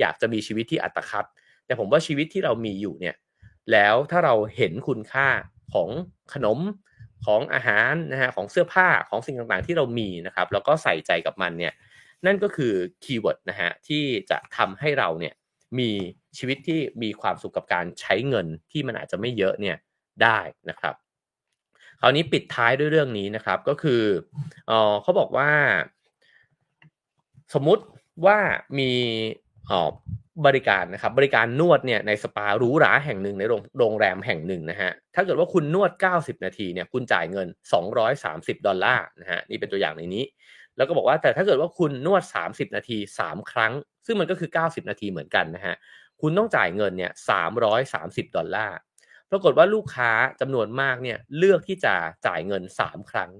[0.00, 1.24] อยากจะมีชีวิตที่อัตคัด
[1.66, 3.16] แต่ผมว่าชีวิตที่เรามีอยู่เนี่ย
[3.72, 5.28] แล้วถ้าเราเห็นคุณค่า
[5.72, 5.88] ของ
[6.34, 6.58] ขนม
[7.26, 11.72] ของอาหารนะฮะของเสื้อผ้าของสิ่งต่างๆที่เรามีนะครับแล้วก็ใส่ใจกับมันเนี่ย
[12.26, 12.72] นั่นก็คือ
[13.04, 15.34] คีย์เวิร์ดนะฮะที่จะทำให้เราเนี่ย
[15.78, 15.90] มี
[16.38, 19.76] ชีวิตที่มีความสุขกับการใช้เงินที่มันอาจจะไม่เยอะเนี่ย
[20.22, 20.38] ได้
[20.70, 20.94] นะครับ
[22.00, 24.02] คราวนี้ปิดท้ายด้วยเรื่องนี้นะครับก็คือ
[24.66, 25.50] เออเขาบอกว่า
[27.54, 27.84] สมมุติ
[28.26, 28.38] ว่า
[28.78, 28.90] มี
[29.70, 29.90] ออ
[30.46, 33.42] บริการนะครับบริการนวดเนี่ยในสปาหรูหราแห่งหนึ่งใน
[33.78, 37.48] โรงแรมแห่งหนึ่งนะฮะถ้าเกิดว่าคุณนวด 90 นาทีเนี่ยคุณจ่ายเงิน
[38.02, 40.24] 230 ดอลลาร์นะฮะนี่เป็นตัวอย่างในนี้
[40.76, 43.72] แล้วก็บอกว่าแต่ถ้าเกิดว่าคุณนวด 30 นาที 3 ครั้ง
[44.06, 45.76] ซึ่งมันก็คือ 90 นาทีเหมือนกันนะฮะ
[46.20, 47.12] คุณต้องจ่ายเงินเนี่ย
[47.72, 48.78] 330 ดอลลาร์
[49.30, 50.10] ปรากฏว่าลูกค้า
[50.40, 51.94] จำนวนมากเนี่ยเลือกที่จะ
[52.26, 53.30] จ่ายเงิน 3 ครั้ง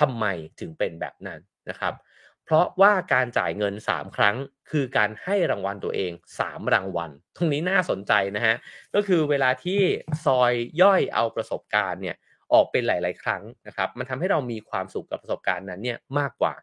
[0.00, 0.24] ทำไม
[0.60, 1.40] ถึงเป็นแบบนั้น
[1.70, 1.94] นะครับ
[2.44, 4.36] เพราะว่าการจ่ายเงิน 3 ครั้ง
[4.70, 8.54] คือการให้รางวัลตัวเอง 3 รางวัล ตรงนี้น่าสนใจนะฮะ
[8.94, 9.80] ก็คือเวลาที่
[10.24, 10.52] ซอย
[10.82, 12.16] ย่อยเอาประสบการณ์เนี่ย
[12.52, 16.54] ออกเป็นหลาย ๆ ครั้งนะครับ มันทำให้เรามีความสุขกับประสบการณ์นั้นเนี่ยมากกว่า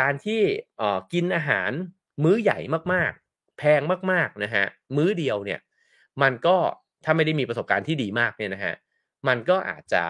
[0.00, 0.40] การที่
[1.12, 1.70] กินอาหาร
[2.24, 2.58] มื้อใหญ่
[2.92, 3.80] มากๆ แพง
[4.12, 4.64] มากๆนะฮะ
[4.96, 5.60] มื้อเดียวเนี่ย
[6.22, 6.56] มันก็
[7.04, 8.74] ถ้าไม่ได้มีประสบการณ์ที่ดีมากเนี่ยนะฮะ
[9.28, 10.04] มันก็อาจจะ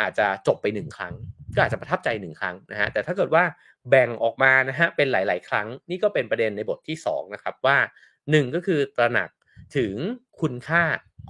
[0.00, 1.14] อาจจะจบไปหนึ่งครั้ง
[1.54, 3.44] ก็อาจจะประทับใจหนึ่งครั้งนะฮะแต่ถ้าเกิดว่า
[3.90, 7.78] แบ่งออกมานะฮะเป็นหลาย ๆ ครั้ง นี่ก็เป็นประเด็นในบทที่2นะครับว่า
[8.16, 9.30] 1 ก็คือตระหนัก
[9.76, 9.94] ถึง
[10.40, 10.84] คุณค่า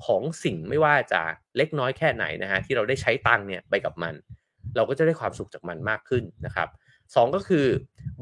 [0.05, 1.23] ของสิ่งไม่ว่าจะ
[1.57, 4.15] เล็กน้อยแค่ไหนนะฮะที่เราได้ใช้ตังเนี่ยไปกับมัน
[4.77, 6.69] เราก็จะได้ความสุขจากมันมากขึ้นนะครับ
[7.15, 7.67] สก็คือ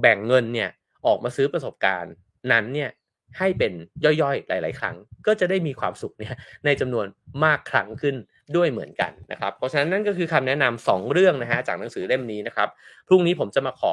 [0.01, 0.71] แบ่งเงินเนี่ย
[1.07, 2.13] ออกมาซื้อประสบการณ์
[2.53, 2.91] นั้นเนี่ย
[3.39, 3.73] ให้เป็น
[4.05, 4.97] ย่อยๆ หลาย ๆ ครั้ง
[5.27, 7.07] ก็จะได้มีความสุขเนี่ยในจำนวน
[7.45, 8.17] มากครั้งขึ้น
[8.57, 12.69] ด้วยเหมือนกันนะครับเพราะฉะนั้นนั่นก็คือคำแนะนำ2เรื่องนะฮะจากหนังสือเล่มนี้นะครับ
[13.09, 13.93] พรุ่งนี้ผมจะมาขอ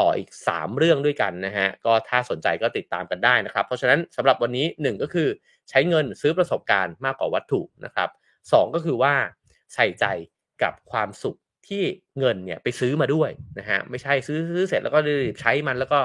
[0.00, 5.28] ต่ออีก 3 เรื่องด้วยกันนะฮะก็ถ้าสนใจก็ติดตามกันได้นะครับ เพราะฉะนั้นสำหรับวันนี้ 1 ก็คือ
[5.70, 8.08] ใช้เงินซื้อประสบการณ์มากกว่าวัตถุนะครับ
[8.40, 9.14] 2ก็คือว่า
[9.74, 10.04] ใส่ใจ
[10.62, 11.38] กับความสุข
[11.68, 11.84] ที่
[12.18, 15.98] เงินเนี่ยไปซื้อมาด้วยนะฮะไม่ใช่ซื้อซื้อเสร็จแล้วก็รีบใช้มันแล้วก็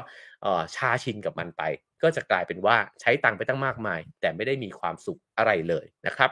[0.76, 1.62] ชาชินกับมันไป
[2.04, 6.32] ก็จะกลายเป็นว่าใช้ตังค์ไปตั้งมากมาย แต่ไม่ได้มีความสุขอะไรเลยนะครับ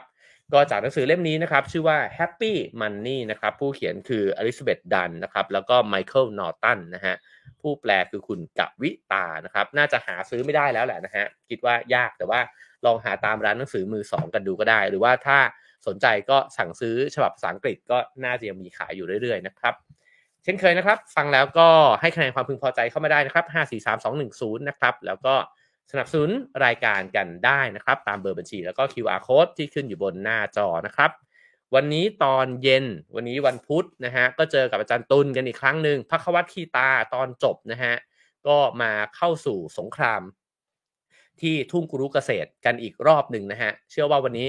[0.52, 7.16] ก็จากหนังสือเล่มนี้นะครับชื่อว่า Happy Money นะครับผู้เขียนคืออลิซาเบธดันนะครับแล้วก็ไมเคิลนอร์ตันนะฮะ
[7.60, 12.40] ผู้แปลคือคุณกวิตานะครับน่าจะหาซื้อไม่ได้แล้วแหละนะฮะคิดว่ายากแต่ว่า
[12.86, 15.38] ลองหาตามร้านหนังสือมือสองกันดูก็ได้ หรือว่าถ้า
[15.86, 19.74] สนใจก็สั่งซื้อฉบับภาษาอังกฤษก็น่าจะยังมีขายอยู่เรื่อยๆนะครับ
[20.44, 21.68] เช่นเคยนะครับ ฟังแล้วก็
[22.00, 25.34] ให้คะแนนความพึงพอใจเข้ามาได้นะครับ 5 4 3 2 1 0 นะครับ แล้วก็
[25.92, 26.30] สนับสนุน
[26.64, 31.10] รายการกันได้นะครับ ตามเบอร์บัญชีแล้วก็ QR code ที่ขึ้นอยู่บนหน้าจอนะครับ
[31.74, 37.94] วันนี้ตอนเย็นวันนี้วันพุธนะฮะก็เจอกับอาจารย์ตุลกันอีกครั้งหนึ่งพักวัตคีตาตอนจบนะฮะ
[38.46, 40.22] ก็มาเข้าสู่สงคราม
[41.40, 44.48] ที่ทุ่งกุรุเกษตรกันอีกรอบหนึ่งนะฮะเชื่อว่าวันนี้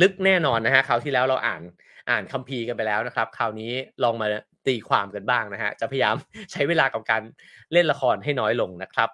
[0.00, 1.62] ลึกแน่นอนนะฮะคราวที่แล้วเราอ่าน
[2.10, 3.72] อ่านคัมภีร์กันไปแล้วนะครับ คราวนี้
[4.02, 4.26] ลองมา
[4.66, 6.14] ตีความกันบ้างนะฮะจะพยายาม
[6.52, 7.22] ใช้เวลากับการ
[7.72, 9.08] เล่นละครให้น้อยลงนะครับ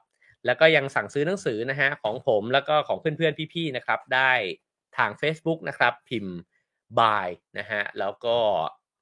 [0.46, 4.32] แล้วก็ยังสั่งซื้อหนังสือนะฮะของผมแล้วก็ของเพื่อนๆพี่ๆนะครับ ได้
[4.96, 6.36] ทาง Facebook นะครับ พิมพ์
[6.98, 7.28] by
[7.58, 8.36] นะฮะแล้วก็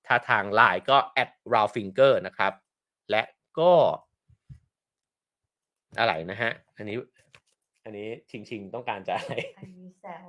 [0.07, 2.53] ถ้าทาง Line ก็ at r a w finger นะครับ
[3.11, 3.22] และ
[3.59, 3.72] ก็
[5.99, 6.97] อะไรนะฮะ อันนี้
[7.85, 10.24] อันนี้ชิงชิงๆต้องการจะอะไรอันนี้แซว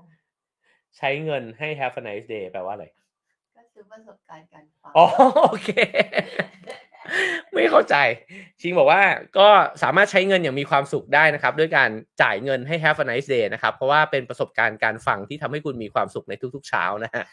[0.97, 2.85] ใช้เงินให้ have a nice day แปลว่าอะไร
[3.57, 5.05] ก็คือประสบการณ์การฟังอ๋อ
[5.49, 5.69] โอเค
[7.53, 7.95] ไม่เข้าใจ
[8.61, 9.01] ชิงบอกว่า
[9.37, 9.47] ก็
[9.83, 11.89] สามารถใช้เงินอย่างมีความสุขได้นะครับ ด้วยการ
[12.21, 17.23] จ่ายเงินให้ have a nice day นะครับ เพราะว่าเป็นประสบการณ์การฟังที่ทำให้คุณมีความสุขในทุกๆเช้านะฮะ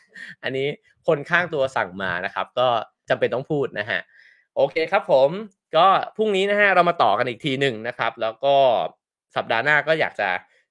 [0.42, 0.68] อันนี้
[1.06, 2.68] คนข้างตัวสั่งมานะครับ ก็
[3.08, 4.00] จำเป็นต้องพูดนะฮะ
[4.56, 5.30] โอเคครับผม
[5.76, 8.54] ก็พรุ่งนี้นะฮะเรามาต่อกันอีกทีหนึ่งนะครับ แล้วก็
[9.36, 10.28] สัปดาห์หน้าก็อยากจะ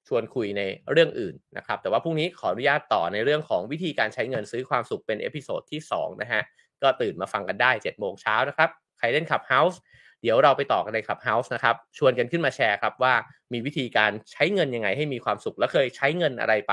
[0.08, 6.42] ชวนคุยในเรื่องอื่นนะครับ แต่ว่าพรุ่งนี้ขออนุญาตต่อในเรื่องของวิธีการใช้เงินซื้อความสุขเป็น episode ที่2นะฮะ
[6.82, 8.70] ก็ตื่นมาฟังกันได้7จ็ดโมงเช้านะครับ
[9.02, 9.78] ใครเล่น Clubhouse
[10.22, 13.14] เดี๋ยวเราไปต่อกันใน Clubhouse นะครับ ชวนกันขึ้นมาแชร์ครับว่า
[13.52, 16.72] มีวิธีการใช้เงินยังไงให้มีความสุข และเคยใช้เงินอะไรไป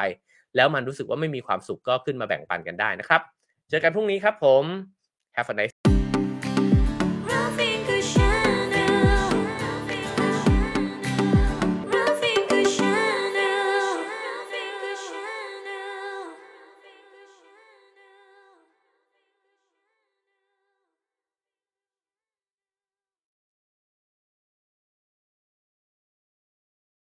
[0.56, 3.22] แล้วมันรู้สึกว่าไม่มีความสุขก็ขึ้นมาแบ่งปันกันได้นะครับ
[3.70, 4.64] เจอกันพรุ่งนี้ครับผม
[5.36, 5.79] Have a nice